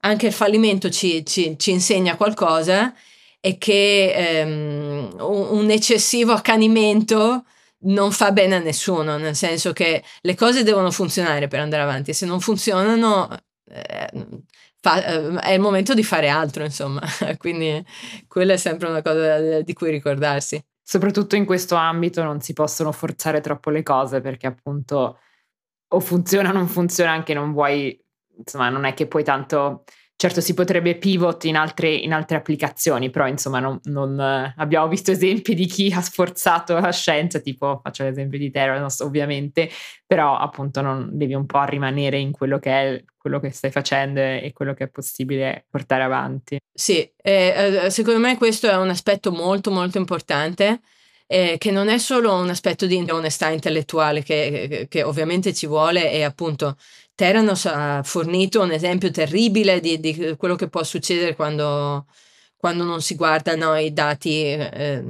anche 0.01 0.27
il 0.27 0.33
fallimento 0.33 0.91
ci, 0.91 1.25
ci, 1.27 1.57
ci, 1.59 1.71
insegna 1.73 2.17
qualcosa 2.17 2.95
e 3.41 3.59
che 3.59 4.13
ehm, 4.15 5.17
un, 5.19 5.71
eccessivo 5.71 6.33
accanimento 6.33 7.45
non 7.87 8.13
fa 8.13 8.33
bene 8.33 8.57
a 8.57 8.59
nessuno, 8.61 9.19
nel 9.19 9.35
senso 9.35 9.73
che 9.73 10.03
le 10.21 10.35
cose 10.35 10.63
devono 10.63 10.91
funzionare 10.91 11.49
per 11.49 11.61
andare 11.61 11.83
avanti, 11.83 12.15
se 12.15 12.27
non 12.27 12.41
funzionano 12.41 13.29
eh, 13.71 14.09
fa, 14.85 15.03
eh, 15.03 15.35
è 15.41 15.53
il 15.53 15.61
momento 15.61 15.95
di 15.95 16.05
fare 16.05 16.29
altro, 16.29 16.63
insomma, 16.63 17.01
quindi 17.39 17.83
quella 18.29 18.53
è 18.53 18.57
sempre 18.59 18.89
una 18.89 19.01
cosa 19.01 19.63
di 19.63 19.73
cui 19.73 19.91
ricordarsi. 19.91 20.63
Soprattutto 20.83 21.35
in 21.37 21.47
questo 21.47 21.75
ambito 21.77 22.23
non 22.23 22.43
si 22.43 22.53
possono 22.53 22.93
forzare 22.93 23.41
troppo 23.41 23.71
le 23.71 23.83
cose 23.83 24.21
perché 24.21 24.47
appunto 24.47 25.19
o 25.89 26.01
funziona 26.01 26.51
o 26.51 26.53
non 26.53 26.67
funziona 26.69 27.13
anche 27.13 27.33
non 27.33 27.53
vuoi, 27.53 27.99
insomma 28.37 28.69
non 28.69 28.85
è 28.85 28.93
che 28.93 29.07
puoi 29.07 29.25
tanto 29.25 29.85
Certo 30.17 30.41
si 30.41 30.55
potrebbe 30.55 30.97
pivot 30.97 31.45
in 31.45 31.57
altre, 31.57 31.93
in 31.93 32.13
altre 32.13 32.37
applicazioni, 32.37 33.11
però 33.11 33.27
insomma 33.27 33.59
non, 33.59 33.81
non, 33.85 34.19
abbiamo 34.57 34.87
visto 34.87 35.11
esempi 35.11 35.55
di 35.55 35.67
chi 35.67 35.93
ha 35.93 36.01
sforzato 36.01 36.79
la 36.79 36.93
scienza, 36.93 37.41
tipo 37.41 37.81
faccio 37.83 38.05
l'esempio 38.05 38.39
di 38.39 38.51
Theranos 38.51 39.01
ovviamente, 39.01 39.69
però 40.07 40.39
appunto 40.39 40.81
non 40.83 41.11
devi 41.13 41.35
un 41.35 41.47
po' 41.47 41.65
rimanere 41.65 42.19
in 42.19 42.31
quello 42.31 42.61
che 42.61 42.71
è 42.71 43.05
quello 43.25 43.41
che 43.41 43.51
stai 43.51 43.71
facendo 43.71 44.21
e 44.21 44.53
quello 44.53 44.75
che 44.75 44.85
è 44.85 44.89
possibile 44.89 45.65
portare 45.69 46.03
avanti. 46.03 46.59
Sì, 46.73 47.11
eh, 47.17 47.87
secondo 47.89 48.21
me 48.21 48.37
questo 48.37 48.69
è 48.69 48.77
un 48.77 48.91
aspetto 48.91 49.33
molto 49.33 49.71
molto 49.71 49.99
importante. 49.99 50.81
Eh, 51.27 51.57
che 51.57 51.71
non 51.71 51.89
è 51.89 51.97
solo 51.97 52.35
un 52.35 52.51
aspetto 52.51 52.85
di 52.85 53.03
onestà 53.09 53.49
intellettuale 53.49 54.23
che, 54.23 54.67
che, 54.69 54.87
che 54.89 55.03
ovviamente 55.03 55.55
ci 55.55 55.67
vuole 55.67 56.13
e 56.13 56.23
appunto 56.23 56.77
Theranos 57.15 57.67
ha 57.67 58.03
fornito 58.03 58.61
un 58.63 58.73
esempio 58.73 59.11
terribile 59.11 59.81
di, 59.81 60.01
di 60.01 60.35
quello 60.37 60.57
che 60.57 60.69
può 60.69 60.83
succedere 60.83 61.37
quando, 61.37 62.07
quando 62.57 62.85
non 62.85 63.01
si 63.03 63.15
guardano 63.15 63.77
i 63.77 63.93
dati, 63.93 64.43
eh, 64.43 65.05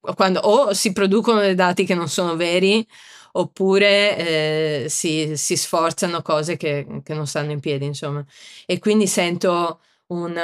quando 0.00 0.40
o 0.40 0.74
si 0.74 0.92
producono 0.92 1.40
dei 1.40 1.54
dati 1.54 1.84
che 1.84 1.94
non 1.94 2.08
sono 2.08 2.36
veri 2.36 2.86
oppure 3.32 4.16
eh, 4.84 4.86
si, 4.88 5.36
si, 5.36 5.56
sforzano 5.56 6.20
cose 6.22 6.56
che, 6.56 6.86
che, 7.02 7.14
non 7.14 7.26
stanno 7.26 7.52
in 7.52 7.60
piedi, 7.60 7.86
insomma. 7.86 8.24
E 8.66 8.78
quindi 8.78 9.06
sento 9.06 9.80
un, 10.08 10.36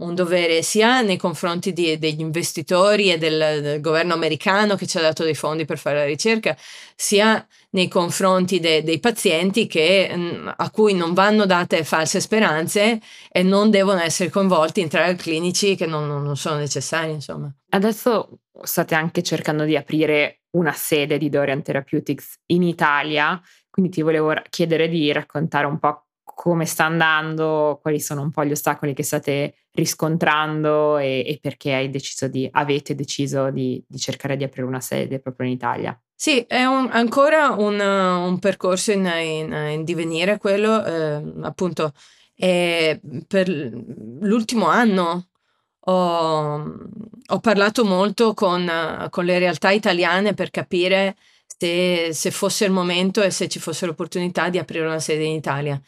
un 0.00 0.14
dovere 0.14 0.62
sia 0.62 1.00
nei 1.02 1.16
confronti 1.16 1.72
di, 1.72 1.98
degli 1.98 2.20
investitori 2.20 3.12
e 3.12 3.18
del, 3.18 3.60
del, 3.62 3.80
governo 3.80 4.14
americano 4.14 4.74
che 4.76 4.86
ci 4.86 4.98
ha 4.98 5.02
dato 5.02 5.22
dei 5.22 5.34
fondi 5.34 5.64
per 5.64 5.78
fare 5.78 5.98
la 5.98 6.04
ricerca, 6.04 6.56
sia 6.96 7.46
nei 7.70 7.88
confronti 7.88 8.58
de, 8.58 8.82
dei 8.82 8.98
pazienti 8.98 9.66
che, 9.66 10.10
mm, 10.12 10.48
a 10.56 10.70
cui 10.70 10.94
non 10.94 11.12
vanno 11.14 11.46
date 11.46 11.84
false 11.84 12.20
speranze 12.20 13.00
e 13.30 13.42
non 13.42 13.70
devono 13.70 14.00
essere 14.00 14.30
coinvolti 14.30 14.80
in 14.80 14.88
trial 14.88 15.16
clinici 15.16 15.76
che 15.76 15.86
non, 15.86 16.06
non 16.06 16.36
sono 16.36 16.56
necessari. 16.56 17.12
Insomma. 17.12 17.52
Adesso 17.70 18.40
state 18.62 18.94
anche 18.94 19.22
cercando 19.22 19.64
di 19.64 19.76
aprire 19.76 20.42
una 20.52 20.72
sede 20.72 21.18
di 21.18 21.28
Dorian 21.28 21.62
Therapeutics 21.62 22.40
in 22.46 22.62
Italia, 22.62 23.40
quindi 23.70 23.92
ti 23.92 24.02
volevo 24.02 24.34
chiedere 24.48 24.88
di 24.88 25.12
raccontare 25.12 25.66
un 25.66 25.78
po' 25.78 26.06
come 26.22 26.64
sta 26.64 26.86
andando, 26.86 27.78
quali 27.82 28.00
sono 28.00 28.22
un 28.22 28.30
po' 28.30 28.44
gli 28.44 28.52
ostacoli 28.52 28.94
che 28.94 29.02
state 29.02 29.56
riscontrando 29.72 30.96
e, 30.96 31.22
e 31.26 31.38
perché 31.40 31.74
hai 31.74 31.90
deciso 31.90 32.28
di, 32.28 32.48
avete 32.50 32.94
deciso 32.94 33.50
di, 33.50 33.84
di, 33.86 33.98
cercare 33.98 34.36
di 34.36 34.44
aprire 34.44 34.66
una 34.66 34.80
sede 34.80 35.20
proprio 35.20 35.46
in 35.46 35.52
Italia. 35.52 36.00
Sì, 36.22 36.44
è 36.46 36.64
un, 36.66 36.90
ancora 36.92 37.52
un, 37.52 37.80
un, 37.80 38.38
percorso 38.40 38.92
in, 38.92 39.06
in, 39.06 39.52
in 39.70 39.84
divenire 39.84 40.36
quello, 40.36 40.84
eh, 40.84 41.22
appunto, 41.40 41.94
per 42.36 43.48
l'ultimo 43.48 44.66
anno 44.66 45.30
ho, 45.78 46.78
ho 47.26 47.40
parlato 47.40 47.86
molto 47.86 48.34
con, 48.34 48.70
con, 49.08 49.24
le 49.24 49.38
realtà 49.38 49.70
italiane 49.70 50.34
per 50.34 50.50
capire 50.50 51.16
se, 51.46 52.10
se 52.12 52.30
fosse 52.30 52.66
il 52.66 52.72
momento 52.72 53.22
e 53.22 53.30
se 53.30 53.48
ci 53.48 53.58
fosse 53.58 53.86
l'opportunità 53.86 54.50
di 54.50 54.58
aprire 54.58 54.84
una 54.84 55.00
sede 55.00 55.24
in 55.24 55.32
Italia. 55.36 55.80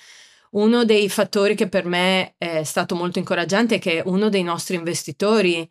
Uno 0.53 0.87
dei 0.87 1.11
fattori 1.11 1.55
che 1.55 1.69
per 1.69 1.85
me 1.85 2.37
è 2.39 2.65
stato 2.65 2.95
molto 2.95 3.19
incoraggiante 3.19 3.75
è 3.75 3.79
che 3.79 4.03
uno 4.07 4.31
dei 4.31 4.43
nostri 4.43 4.77
investitori, 4.77 5.71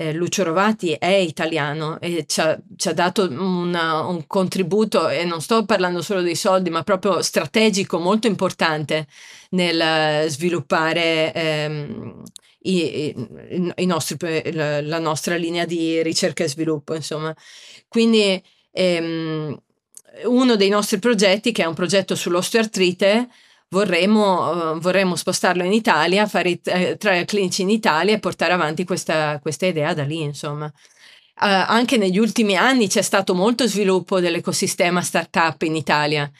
eh, 0.00 0.12
Lucio 0.12 0.44
Rovati, 0.44 0.92
è 0.92 1.12
italiano 1.12 1.98
e 2.00 2.24
ci 2.26 2.40
ha, 2.40 2.56
ci 2.76 2.88
ha 2.88 2.92
dato 2.92 3.28
una, 3.28 4.06
un 4.06 4.28
contributo, 4.28 5.08
e 5.08 5.24
non 5.24 5.40
sto 5.40 5.64
parlando 5.64 6.02
solo 6.02 6.22
dei 6.22 6.36
soldi, 6.36 6.70
ma 6.70 6.84
proprio 6.84 7.20
strategico 7.20 7.98
molto 7.98 8.28
importante 8.28 9.08
nel 9.50 10.30
sviluppare 10.30 11.32
ehm, 11.34 12.22
i, 12.60 13.08
i, 13.08 13.72
i 13.74 13.86
nostri, 13.86 14.16
la, 14.52 14.80
la, 14.82 15.00
nostra 15.00 15.34
linea 15.34 15.64
di 15.64 16.00
ricerca 16.00 16.44
e 16.44 16.48
sviluppo, 16.48 16.94
insomma. 16.94 17.34
Quindi 17.88 18.40
ehm, 18.70 19.60
uno 20.26 20.54
dei 20.54 20.68
nostri 20.68 21.00
progetti, 21.00 21.50
che 21.50 21.64
è 21.64 21.66
un 21.66 21.74
progetto 21.74 22.14
sull'osteoartrite, 22.14 23.28
vorremmo, 23.70 24.72
uh, 24.72 24.80
vorremmo 24.80 25.16
spostarlo 25.16 25.62
in 25.62 25.72
Italia, 25.72 26.26
fare 26.26 26.58
eh, 26.64 26.96
trial 26.96 27.24
clinici 27.24 27.62
in 27.62 27.70
Italia 27.70 28.14
e 28.14 28.18
portare 28.18 28.52
avanti 28.52 28.84
questa, 28.84 29.38
questa 29.40 29.66
idea 29.66 29.94
da 29.94 30.04
lì, 30.04 30.22
insomma. 30.22 30.66
Uh, 30.66 31.64
anche 31.66 31.96
negli 31.98 32.18
ultimi 32.18 32.56
anni 32.56 32.88
c'è 32.88 33.02
stato 33.02 33.34
molto 33.34 33.66
sviluppo 33.68 34.20
dell'ecosistema 34.20 35.02
startup 35.02 35.62
in 35.62 35.76
Italia. 35.76 36.30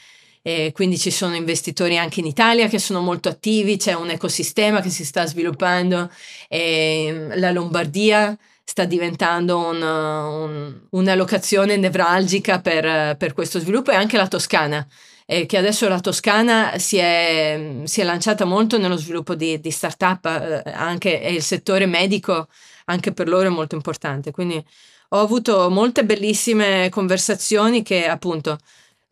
E 0.40 0.72
quindi 0.72 0.98
ci 0.98 1.10
sono 1.10 1.34
investitori 1.34 1.98
anche 1.98 2.20
in 2.20 2.26
Italia 2.26 2.68
che 2.68 2.78
sono 2.78 3.00
molto 3.00 3.28
attivi, 3.28 3.76
c'è 3.76 3.92
un 3.92 4.08
ecosistema 4.10 4.80
che 4.80 4.88
si 4.88 5.04
sta 5.04 5.26
sviluppando 5.26 6.10
e 6.48 7.28
la 7.34 7.50
Lombardia 7.50 8.36
sta 8.64 8.84
diventando 8.84 9.58
un, 9.58 9.82
un, 9.82 10.80
una 10.90 11.14
locazione 11.14 11.76
nevralgica 11.76 12.60
per, 12.60 13.16
per 13.16 13.34
questo 13.34 13.58
sviluppo 13.58 13.90
e 13.90 13.96
anche 13.96 14.16
la 14.16 14.28
Toscana 14.28 14.86
eh, 15.30 15.44
che 15.44 15.58
adesso 15.58 15.86
la 15.88 16.00
Toscana 16.00 16.78
si 16.78 16.96
è, 16.96 17.80
si 17.84 18.00
è, 18.00 18.04
lanciata 18.04 18.46
molto 18.46 18.78
nello 18.78 18.96
sviluppo 18.96 19.34
di, 19.34 19.60
di 19.60 19.70
start-up, 19.70 20.24
eh, 20.24 20.70
anche 20.70 21.20
e 21.20 21.34
il 21.34 21.42
settore 21.42 21.84
medico 21.84 22.48
anche 22.86 23.12
per 23.12 23.28
loro 23.28 23.48
è 23.48 23.50
molto 23.50 23.74
importante. 23.74 24.30
Quindi 24.30 24.64
ho 25.10 25.20
avuto 25.20 25.68
molte 25.68 26.06
bellissime 26.06 26.88
conversazioni 26.88 27.82
che 27.82 28.08
appunto 28.08 28.58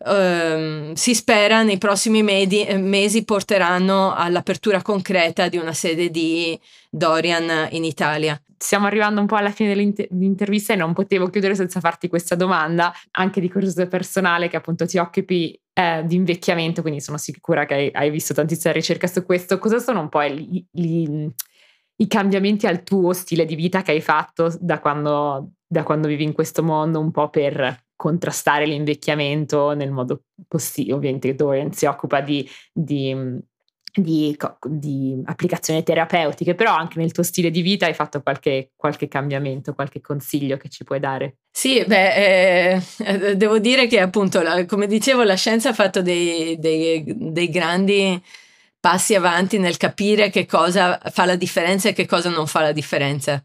ehm, 0.07 0.95
si 0.95 1.15
spera 1.15 1.63
nei 1.63 1.77
prossimi 1.77 2.23
medi, 2.23 2.65
mesi 2.79 3.25
porteranno 3.25 4.15
all'apertura 4.15 4.81
concreta 4.81 5.49
di 5.49 5.59
una 5.59 5.75
sede 5.75 6.11
di 6.11 6.59
Dorian 6.89 7.69
in 7.73 7.85
Italia 7.85 8.41
stiamo 8.57 8.87
arrivando 8.87 9.21
un 9.21 9.27
po' 9.27 9.37
alla 9.37 9.51
fine 9.51 9.75
dell'intervista 9.75 10.73
e 10.73 10.77
non 10.77 10.93
potevo 10.93 11.29
chiudere 11.29 11.55
senza 11.55 11.81
farti 11.81 12.09
questa 12.09 12.35
domanda, 12.35 12.93
anche 13.13 13.41
di 13.41 13.51
curiosità 13.51 13.87
personale, 13.87 14.49
che 14.49 14.57
appunto 14.57 14.87
ti 14.87 14.99
occupi 14.99 15.59
eh, 15.73 16.03
di 16.07 16.17
invecchiamento, 16.17 16.81
quindi 16.81 17.01
sono 17.01 17.19
sicura 17.19 17.67
che 17.67 17.75
hai, 17.75 17.91
hai, 17.93 18.11
visto 18.11 18.33
tantissima 18.35 18.73
ricerca 18.73 19.07
su 19.07 19.25
questo. 19.25 19.59
Cosa 19.59 19.79
sono 19.79 20.01
un 20.01 20.09
po' 20.09 20.23
gli, 20.25 20.65
gli, 20.71 21.29
i 21.97 22.07
cambiamenti 22.07 22.67
al 22.67 22.83
tuo 22.83 23.13
stile 23.13 23.45
di 23.45 23.55
vita 23.55 23.83
che 23.83 23.93
hai 23.93 24.01
fatto 24.01 24.55
da 24.59 24.81
quando, 24.81 25.53
da 25.67 25.83
quando 25.83 26.09
vivi 26.09 26.25
in 26.25 26.33
questo 26.33 26.63
mondo, 26.63 26.99
un 26.99 27.11
po' 27.11 27.29
per 27.29 27.85
contrastare 27.95 28.67
l'invecchiamento 28.67 29.75
nel 29.75 29.91
modo 29.91 30.25
possibile. 30.49 30.95
Ovviamente 30.95 31.35
Dorian 31.35 31.73
si 31.73 31.87
occupa 31.87 32.21
di, 32.21 32.49
di 32.73 33.15
di, 33.97 34.37
di, 34.67 35.23
applicazioni 35.25 35.83
terapeutiche, 35.83 36.55
però 36.55 36.75
anche 36.75 36.99
nel 36.99 37.13
tuo 37.13 37.23
stile 37.23 37.51
di 37.51 37.63
vita 37.63 37.87
hai 37.87 37.95
fatto 37.95 38.21
qualche, 38.21 38.73
qualche 38.77 39.09
cambiamento, 39.09 39.75
qualche 39.75 40.01
consiglio 40.01 40.57
che 40.57 40.69
ci 40.69 40.85
puoi 40.85 41.01
dare? 41.01 41.39
Sì, 41.51 41.83
beh, 41.85 42.75
eh, 42.75 43.37
devo 43.37 43.59
dire 43.59 43.87
che 43.87 44.01
appunto, 44.01 44.43
come 44.67 44.87
dicevo, 44.87 45.23
la 45.23 45.37
scienza 45.37 45.71
ha 45.71 45.75
fatto 45.75 46.03
dei, 46.03 46.59
dei, 46.59 47.05
dei 47.07 47.49
grandi 47.49 48.23
passi 48.79 49.15
avanti 49.15 49.59
nel 49.59 49.79
capire 49.79 50.31
che 50.31 50.47
cosa 50.47 51.01
fa 51.11 51.25
la 51.25 51.37
differenza 51.37 51.89
e 51.89 51.93
che 51.93 52.07
cosa 52.07 52.29
non 52.29 52.47
fa 52.47 52.61
la 52.61 52.73
differenza. 52.73 53.43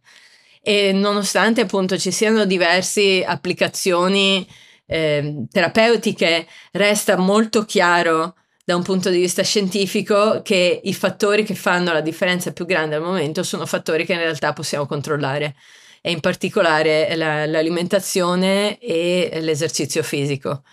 E 0.62 0.92
nonostante 0.92 1.62
appunto 1.62 1.98
ci 1.98 2.12
siano 2.12 2.46
diverse 2.46 3.24
applicazioni 3.26 4.48
eh, 4.86 5.46
terapeutiche, 5.50 6.46
resta 6.72 7.18
molto 7.18 7.64
chiaro 7.66 8.36
da 8.66 8.76
un 8.76 8.84
punto 8.84 9.10
di 9.10 9.20
vista 9.20 9.44
scientifico 9.44 10.42
che 10.42 10.82
i 10.84 10.94
fattori 10.94 11.44
che 11.44 11.56
fanno 11.56 11.92
la 11.92 12.02
differenza 12.02 12.52
più 12.54 12.66
grande 12.66 12.96
al 12.96 13.02
momento 13.02 13.44
sono 13.44 13.66
fattori 13.66 14.06
che 14.06 14.14
in 14.14 14.20
realtà 14.20 14.54
possiamo 14.54 14.86
controllare 14.86 15.56
e 16.02 16.12
in 16.12 16.20
particolare 16.20 17.16
la, 17.16 17.46
l'alimentazione 17.46 18.78
e 18.80 19.40
l'esercizio 19.42 20.04
fisico. 20.04 20.64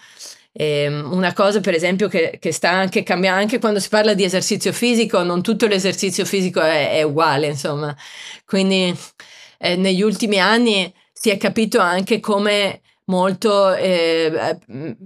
E 0.53 0.82
ehm, 0.82 1.12
una 1.12 1.32
cosa 1.34 1.61
per 1.61 1.74
esempio 1.74 2.09
che, 2.09 2.39
che, 2.41 2.53
sta 2.53 2.70
anche 2.70 3.03
cambiando, 3.03 3.41
anche 3.41 3.59
quando 3.59 3.78
si 3.80 3.89
parla 3.89 4.14
di 4.14 4.24
esercizio 4.24 4.72
fisico, 4.72 5.22
non 5.22 5.43
tutto 5.43 5.66
l'esercizio 5.66 6.24
fisico 6.24 6.61
è, 6.61 6.93
è 6.93 7.03
uguale, 7.03 7.47
insomma. 7.49 7.95
Quindi 8.45 8.97
eh, 9.59 9.76
negli 9.76 10.03
ultimi 10.03 10.39
anni 10.41 10.93
si 11.12 11.30
è 11.30 11.36
capito 11.36 11.78
anche 11.80 12.20
come 12.20 12.80
molto 13.05 13.74
eh, 13.74 14.32
eh 14.66 14.97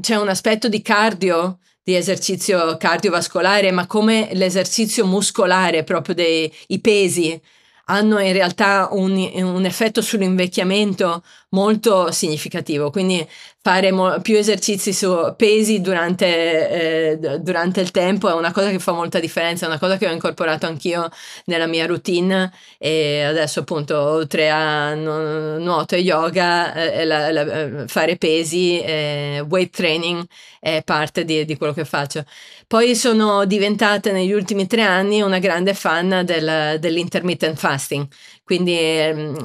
c'è 0.00 0.16
un 0.16 0.28
aspetto 0.28 0.68
di 0.68 0.80
cardio 0.80 1.58
di 1.86 1.94
esercizio 1.94 2.76
cardiovascolare, 2.78 3.70
ma 3.70 3.86
come 3.86 4.30
l'esercizio 4.32 5.06
muscolare, 5.06 5.84
proprio 5.84 6.16
dei 6.16 6.52
pesi, 6.82 7.40
hanno 7.88 8.18
in 8.20 8.32
realtà 8.32 8.88
un, 8.92 9.12
un 9.34 9.64
effetto 9.64 10.02
sull'invecchiamento 10.02 11.22
molto 11.50 12.10
significativo. 12.10 12.90
Quindi 12.90 13.26
fare 13.60 13.90
mo- 13.90 14.20
più 14.20 14.36
esercizi 14.36 14.92
su 14.92 15.34
pesi 15.36 15.80
durante, 15.80 17.16
eh, 17.18 17.38
durante, 17.40 17.80
il 17.80 17.90
tempo 17.90 18.28
è 18.28 18.32
una 18.32 18.52
cosa 18.52 18.70
che 18.70 18.78
fa 18.78 18.92
molta 18.92 19.18
differenza, 19.18 19.64
è 19.64 19.68
una 19.68 19.78
cosa 19.78 19.96
che 19.96 20.06
ho 20.06 20.12
incorporato 20.12 20.66
anch'io 20.66 21.08
nella 21.46 21.66
mia 21.66 21.86
routine 21.86 22.52
e 22.78 23.22
adesso 23.22 23.60
appunto 23.60 23.98
oltre 23.98 24.50
a 24.50 24.94
nu- 24.94 25.58
nuoto 25.62 25.94
e 25.96 25.98
yoga, 26.00 26.74
eh, 26.74 27.04
la, 27.04 27.30
la, 27.32 27.42
eh, 27.42 27.88
fare 27.88 28.16
pesi, 28.16 28.80
eh, 28.80 29.44
weight 29.48 29.74
training 29.74 30.24
è 30.60 30.82
parte 30.84 31.24
di, 31.24 31.44
di, 31.44 31.56
quello 31.56 31.72
che 31.72 31.84
faccio. 31.84 32.24
Poi 32.68 32.96
sono 32.96 33.44
diventata 33.44 34.10
negli 34.10 34.32
ultimi 34.32 34.66
tre 34.66 34.82
anni 34.82 35.20
una 35.22 35.38
grande 35.38 35.72
fan 35.72 36.22
del, 36.24 36.78
dell'intermittent 36.80 37.56
fasting, 37.56 38.08
quindi 38.42 38.76
ehm, 38.76 39.40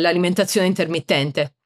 l'alimentazione 0.00 0.66
intermittente 0.66 1.56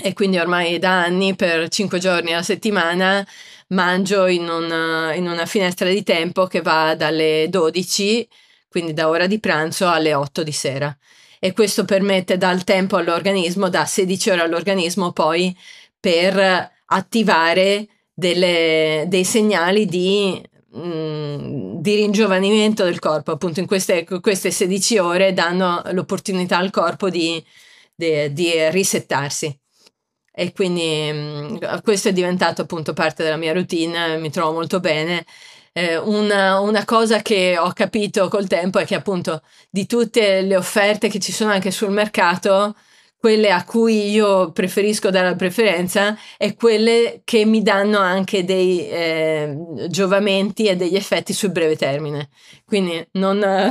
e 0.00 0.12
quindi 0.14 0.38
ormai 0.38 0.78
da 0.78 1.02
anni 1.02 1.34
per 1.34 1.68
5 1.68 1.98
giorni 1.98 2.32
alla 2.32 2.42
settimana 2.42 3.26
mangio 3.68 4.26
in 4.26 4.48
una, 4.48 5.12
in 5.14 5.26
una, 5.28 5.44
finestra 5.44 5.88
di 5.88 6.04
tempo 6.04 6.46
che 6.46 6.60
va 6.60 6.94
dalle 6.94 7.46
12, 7.50 8.28
quindi 8.68 8.92
da 8.92 9.08
ora 9.08 9.26
di 9.26 9.40
pranzo, 9.40 9.88
alle 9.88 10.14
8 10.14 10.42
di 10.44 10.52
sera. 10.52 10.96
E 11.40 11.52
questo 11.52 11.84
permette 11.84 12.36
dal 12.38 12.62
tempo 12.64 12.96
all'organismo, 12.96 13.68
da 13.68 13.84
16 13.86 14.30
ore 14.30 14.42
all'organismo 14.42 15.12
poi 15.12 15.56
per 15.98 16.70
attivare 16.86 17.88
delle, 18.12 19.04
dei 19.08 19.24
segnali 19.24 19.86
di, 19.86 20.42
mh, 20.70 20.78
mm, 20.80 21.74
di, 21.80 21.94
ringiovanimento 21.96 22.84
del 22.84 22.98
corpo. 22.98 23.32
Appunto 23.32 23.60
in 23.60 23.66
queste, 23.66 24.04
queste 24.20 24.50
16 24.50 24.98
ore 24.98 25.32
danno 25.32 25.82
l'opportunità 25.92 26.58
al 26.58 26.70
corpo 26.70 27.10
di, 27.10 27.42
di, 27.94 28.32
di 28.32 28.70
risettarsi 28.70 29.56
e 30.34 30.52
quindi 30.52 31.12
mh, 31.12 31.16
mm, 31.16 31.56
questo 31.82 32.08
è 32.08 32.12
diventato 32.12 32.62
appunto 32.62 32.92
parte 32.94 33.22
della 33.22 33.36
mia 33.36 33.52
routine, 33.52 34.16
mi 34.18 34.30
trovo 34.30 34.52
molto 34.52 34.80
bene. 34.80 35.24
Eh, 35.74 35.96
una, 35.96 36.60
una, 36.60 36.84
cosa 36.84 37.22
che 37.22 37.56
ho 37.58 37.72
capito 37.72 38.28
col 38.28 38.46
tempo 38.46 38.78
è 38.78 38.84
che 38.84 38.94
appunto 38.94 39.42
di 39.70 39.86
tutte 39.86 40.42
le 40.42 40.56
offerte 40.56 41.08
che 41.08 41.18
ci 41.18 41.32
sono 41.32 41.50
anche 41.50 41.70
sul 41.70 41.90
mercato, 41.90 42.74
quelle 43.22 43.52
a 43.52 43.64
cui 43.64 44.10
io 44.10 44.50
preferisco 44.50 45.08
dare 45.10 45.28
la 45.28 45.36
preferenza 45.36 46.18
e 46.36 46.56
quelle 46.56 47.20
che 47.22 47.44
mi 47.44 47.62
danno 47.62 47.98
anche 47.98 48.44
dei 48.44 48.88
eh, 48.88 49.56
giovamenti 49.88 50.66
e 50.66 50.74
degli 50.74 50.96
effetti 50.96 51.32
sul 51.32 51.52
breve 51.52 51.76
termine. 51.76 52.30
Quindi 52.66 53.06
non, 53.12 53.38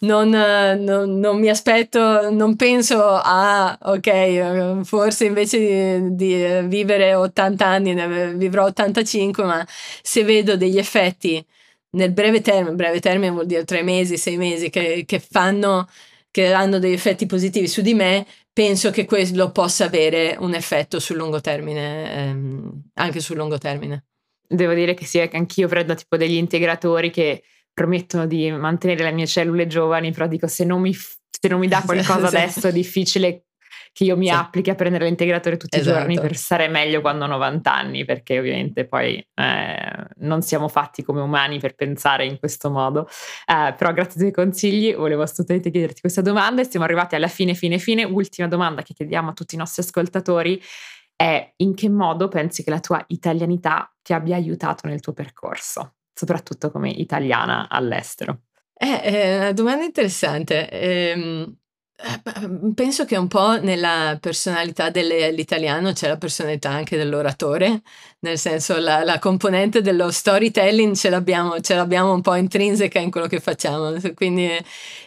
non, 0.00 0.28
non, 0.28 1.18
non, 1.18 1.40
mi 1.40 1.48
aspetto, 1.48 2.30
non 2.30 2.56
penso 2.56 3.02
a, 3.02 3.78
ok, 3.80 4.82
forse 4.82 5.24
invece 5.24 5.56
di, 6.10 6.10
di 6.10 6.60
vivere 6.64 7.14
80 7.14 7.66
anni 7.66 7.94
ne 7.94 8.34
vivrò 8.34 8.64
85, 8.64 9.44
ma 9.44 9.66
se 10.02 10.24
vedo 10.24 10.58
degli 10.58 10.76
effetti 10.76 11.42
nel 11.92 12.12
breve 12.12 12.42
termine, 12.42 12.74
breve 12.74 13.00
termine 13.00 13.30
vuol 13.30 13.46
dire 13.46 13.64
tre 13.64 13.82
mesi, 13.82 14.18
sei 14.18 14.36
mesi, 14.36 14.68
che, 14.68 15.04
che 15.06 15.20
fanno 15.20 15.88
che 16.34 16.52
hanno 16.52 16.80
degli 16.80 16.94
effetti 16.94 17.26
positivi 17.26 17.68
su 17.68 17.80
di 17.80 17.94
me, 17.94 18.26
penso 18.54 18.90
che 18.90 19.04
quello 19.04 19.50
possa 19.50 19.84
avere 19.84 20.36
un 20.38 20.54
effetto 20.54 21.00
sul 21.00 21.16
lungo 21.16 21.40
termine, 21.40 22.14
ehm, 22.14 22.82
anche 22.94 23.20
sul 23.20 23.36
lungo 23.36 23.58
termine. 23.58 24.06
Devo 24.46 24.72
dire 24.74 24.94
che 24.94 25.04
sì, 25.04 25.18
che 25.28 25.36
anch'io 25.36 25.66
prendo 25.66 25.94
tipo 25.94 26.16
degli 26.16 26.36
integratori 26.36 27.10
che 27.10 27.42
promettono 27.72 28.26
di 28.26 28.50
mantenere 28.52 29.02
le 29.02 29.12
mie 29.12 29.26
cellule 29.26 29.66
giovani, 29.66 30.12
però 30.12 30.28
dico 30.28 30.46
se 30.46 30.64
non 30.64 30.80
mi, 30.80 30.94
se 30.94 31.48
non 31.48 31.58
mi 31.58 31.66
dà 31.66 31.82
qualcosa 31.84 32.28
adesso 32.28 32.68
è 32.68 32.72
difficile 32.72 33.46
che 33.94 34.02
io 34.02 34.16
mi 34.16 34.26
sì. 34.26 34.32
applichi 34.32 34.70
a 34.70 34.74
prendere 34.74 35.04
l'integratore 35.04 35.56
tutti 35.56 35.78
esatto. 35.78 35.96
i 35.96 36.00
giorni 36.00 36.20
per 36.20 36.34
stare 36.34 36.66
meglio 36.66 37.00
quando 37.00 37.26
ho 37.26 37.28
90 37.28 37.72
anni, 37.72 38.04
perché 38.04 38.40
ovviamente 38.40 38.86
poi 38.86 39.24
eh, 39.34 40.06
non 40.16 40.42
siamo 40.42 40.66
fatti 40.66 41.04
come 41.04 41.20
umani 41.20 41.60
per 41.60 41.76
pensare 41.76 42.26
in 42.26 42.40
questo 42.40 42.70
modo. 42.70 43.06
Eh, 43.46 43.72
però 43.74 43.92
grazie 43.92 44.20
ai 44.20 44.32
tuoi 44.32 44.46
consigli 44.46 44.92
volevo 44.96 45.22
assolutamente 45.22 45.70
chiederti 45.70 46.00
questa 46.00 46.22
domanda 46.22 46.60
e 46.60 46.64
siamo 46.68 46.84
arrivati 46.84 47.14
alla 47.14 47.28
fine, 47.28 47.54
fine, 47.54 47.78
fine. 47.78 48.02
Ultima 48.02 48.48
domanda 48.48 48.82
che 48.82 48.94
chiediamo 48.94 49.30
a 49.30 49.32
tutti 49.32 49.54
i 49.54 49.58
nostri 49.58 49.82
ascoltatori 49.82 50.60
è 51.14 51.52
in 51.58 51.76
che 51.76 51.88
modo 51.88 52.26
pensi 52.26 52.64
che 52.64 52.70
la 52.70 52.80
tua 52.80 53.02
italianità 53.06 53.94
ti 54.02 54.12
abbia 54.12 54.34
aiutato 54.34 54.88
nel 54.88 54.98
tuo 54.98 55.12
percorso, 55.12 55.94
soprattutto 56.12 56.72
come 56.72 56.90
italiana 56.90 57.68
all'estero? 57.70 58.40
Eh, 58.76 59.00
è 59.00 59.36
una 59.38 59.52
domanda 59.52 59.84
interessante. 59.84 60.68
Ehm, 60.68 61.44
eh, 61.48 61.63
penso 62.74 63.04
che 63.04 63.16
un 63.16 63.28
po' 63.28 63.60
nella 63.60 64.18
personalità 64.20 64.90
dell'italiano 64.90 65.92
c'è 65.92 66.08
la 66.08 66.16
personalità 66.16 66.70
anche 66.70 66.96
dell'oratore, 66.96 67.82
nel 68.20 68.38
senso 68.38 68.78
la, 68.78 69.04
la 69.04 69.18
componente 69.18 69.80
dello 69.80 70.10
storytelling 70.10 70.94
ce 70.94 71.08
l'abbiamo, 71.08 71.60
ce 71.60 71.74
l'abbiamo, 71.74 72.12
un 72.12 72.20
po' 72.20 72.34
intrinseca 72.34 72.98
in 72.98 73.10
quello 73.10 73.26
che 73.26 73.40
facciamo, 73.40 73.94
quindi 74.14 74.50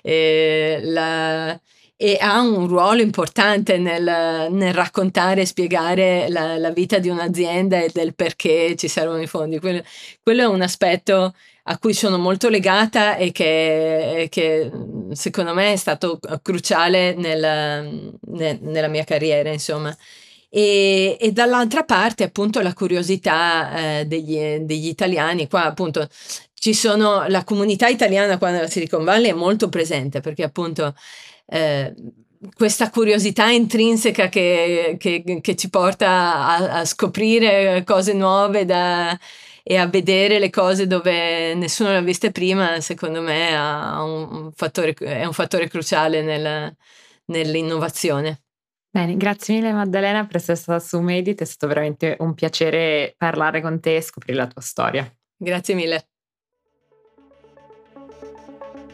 eh, 0.01 0.79
la, 0.83 1.59
e 1.99 2.17
ha 2.21 2.39
un 2.41 2.67
ruolo 2.67 3.01
importante 3.01 3.77
nel, 3.79 4.47
nel 4.51 4.73
raccontare 4.73 5.41
e 5.41 5.45
spiegare 5.45 6.29
la, 6.29 6.57
la, 6.57 6.69
vita 6.69 6.99
di 6.99 7.09
un'azienda 7.09 7.79
e 7.79 7.89
del 7.91 8.13
perché 8.13 8.75
ci 8.75 8.87
servono 8.87 9.19
i 9.21 9.27
fondi. 9.27 9.59
Quello, 9.59 9.81
quello 10.21 10.43
è 10.43 10.45
un 10.45 10.61
aspetto 10.61 11.33
a 11.69 11.77
cui 11.79 11.93
sono 11.93 12.17
molto 12.17 12.47
legata 12.49 13.17
e 13.17 13.31
che, 13.31 14.27
che 14.29 14.71
secondo 15.11 15.53
me 15.53 15.73
è 15.73 15.75
stato 15.75 16.19
cruciale 16.41 17.13
nel, 17.13 18.11
ne, 18.19 18.59
nella 18.61 18.87
mia 18.87 19.03
carriera, 19.03 19.51
insomma. 19.51 19.95
E, 20.49 21.17
e, 21.19 21.31
dall'altra 21.33 21.83
parte 21.83 22.23
appunto 22.23 22.61
la 22.61 22.73
curiosità 22.73 23.99
eh, 23.99 24.05
degli, 24.05 24.59
degli, 24.59 24.87
italiani, 24.87 25.49
qua 25.49 25.65
appunto 25.65 26.07
ci 26.53 26.73
sono, 26.73 27.27
la 27.27 27.43
comunità 27.43 27.87
italiana 27.87 28.37
qua 28.37 28.51
nella 28.51 28.69
Silicon 28.69 29.03
Valley 29.03 29.31
è 29.31 29.33
molto 29.33 29.67
presente 29.67 30.21
perché 30.21 30.43
appunto 30.43 30.95
eh, 31.47 31.93
questa 32.55 32.89
curiosità 32.89 33.49
intrinseca 33.49 34.29
che, 34.29 34.95
che, 34.97 35.39
che 35.41 35.55
ci 35.57 35.69
porta 35.69 36.09
a, 36.09 36.79
a, 36.79 36.85
scoprire 36.85 37.83
cose 37.85 38.13
nuove 38.13 38.63
da, 38.63 39.17
e 39.69 39.75
a 39.75 39.85
vedere 39.85 40.39
le 40.39 40.49
cose 40.49 40.87
dove 40.87 41.53
nessuno 41.53 41.89
le 41.89 41.97
ha 41.97 42.01
viste 42.01 42.31
prima, 42.31 42.79
secondo 42.79 43.21
me 43.21 43.53
un, 43.53 44.27
un 44.31 44.51
fattore, 44.53 44.93
è 44.93 45.25
un 45.25 45.33
fattore 45.33 45.67
cruciale 45.67 46.21
nel, 46.21 46.73
nell'innovazione. 47.25 48.43
Bene, 48.89 49.17
grazie 49.17 49.55
mille 49.55 49.73
Maddalena 49.73 50.25
per 50.25 50.37
essere 50.37 50.55
stata 50.55 50.79
su 50.79 51.01
Medit, 51.01 51.41
è 51.41 51.45
stato 51.45 51.67
veramente 51.67 52.15
un 52.19 52.33
piacere 52.33 53.13
parlare 53.17 53.59
con 53.59 53.81
te 53.81 53.97
e 53.97 54.01
scoprire 54.01 54.37
la 54.37 54.47
tua 54.47 54.61
storia. 54.61 55.05
Grazie 55.35 55.75
mille. 55.75 56.06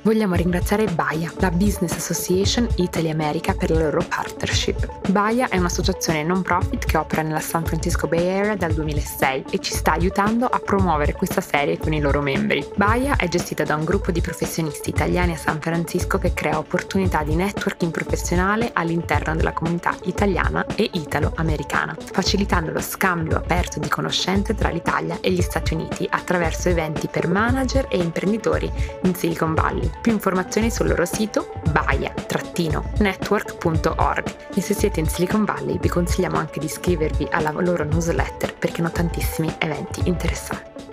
Vogliamo 0.04 0.36
ringraziare 0.36 0.84
Baia, 0.84 1.32
la 1.38 1.50
Business 1.50 1.96
Association 1.96 2.68
Italy 2.76 3.10
America 3.10 3.54
per 3.54 3.72
la 3.72 3.80
loro 3.80 4.04
partnership. 4.06 5.10
Baia 5.10 5.48
è 5.48 5.58
un'associazione 5.58 6.24
non 6.24 6.42
profit 6.42 6.84
che 6.84 6.98
opera 6.98 7.22
nella 7.22 7.40
San 7.40 7.64
Francisco 7.64 8.08
Bay 8.08 8.28
Area 8.28 8.56
dal 8.58 8.74
2006 8.74 9.46
e 9.50 9.60
ci 9.60 9.74
sta 9.74 9.94
aiutando 9.94 10.46
a 10.46 10.60
promuovere 10.60 11.14
questa 11.14 11.40
serie 11.40 11.78
con 11.78 11.94
i 11.94 12.02
loro 12.02 12.20
membri. 12.20 12.68
Baia 12.76 13.16
è 13.16 13.30
gestita 13.30 13.64
da 13.64 13.76
un 13.76 13.86
gruppo 13.86 14.12
di 14.12 14.20
professionisti 14.20 14.90
italiani 14.90 15.32
a 15.32 15.38
San 15.38 15.62
Francisco 15.62 16.18
che 16.18 16.34
crea 16.34 16.58
opportunità 16.58 17.24
di 17.24 17.36
networking 17.36 17.94
professionale 17.94 18.72
all'interno 18.74 19.38
della 19.38 19.54
comunità 19.54 19.96
italiana 20.04 20.66
e 20.76 20.90
italo-americana, 20.92 21.96
facilitando 21.98 22.74
lo 22.74 22.82
scambio 22.82 23.38
aperto 23.38 23.80
di 23.80 23.88
conoscenze 23.88 24.54
tra 24.54 24.68
l'Italia 24.68 25.20
e 25.22 25.32
gli 25.32 25.42
Stati 25.42 25.76
Uniti 25.76 26.06
attraverso 26.10 26.68
eventi 26.68 27.08
per 27.08 27.30
manager 27.30 27.88
e 27.90 28.00
imprenditori 28.00 28.70
in 29.04 29.16
Silicon 29.16 29.54
Valley 29.54 29.93
più 30.02 30.12
informazioni 30.12 30.70
sul 30.70 30.88
loro 30.88 31.06
sito 31.06 31.54
baia-network.org 31.72 34.36
e 34.56 34.62
se 34.62 34.74
siete 34.74 35.00
in 35.00 35.08
Silicon 35.08 35.46
Valley 35.46 35.80
vi 35.80 35.90
consigliamo 35.90 36.38
anche 36.38 36.60
di 36.60 36.66
iscrivervi 36.66 37.28
alla 37.32 37.52
loro 37.52 37.84
newsletter 37.84 38.56
perché 38.56 38.82
hanno 38.82 38.92
tantissimi 38.92 39.54
eventi 39.60 40.02
interessanti. 40.06 40.93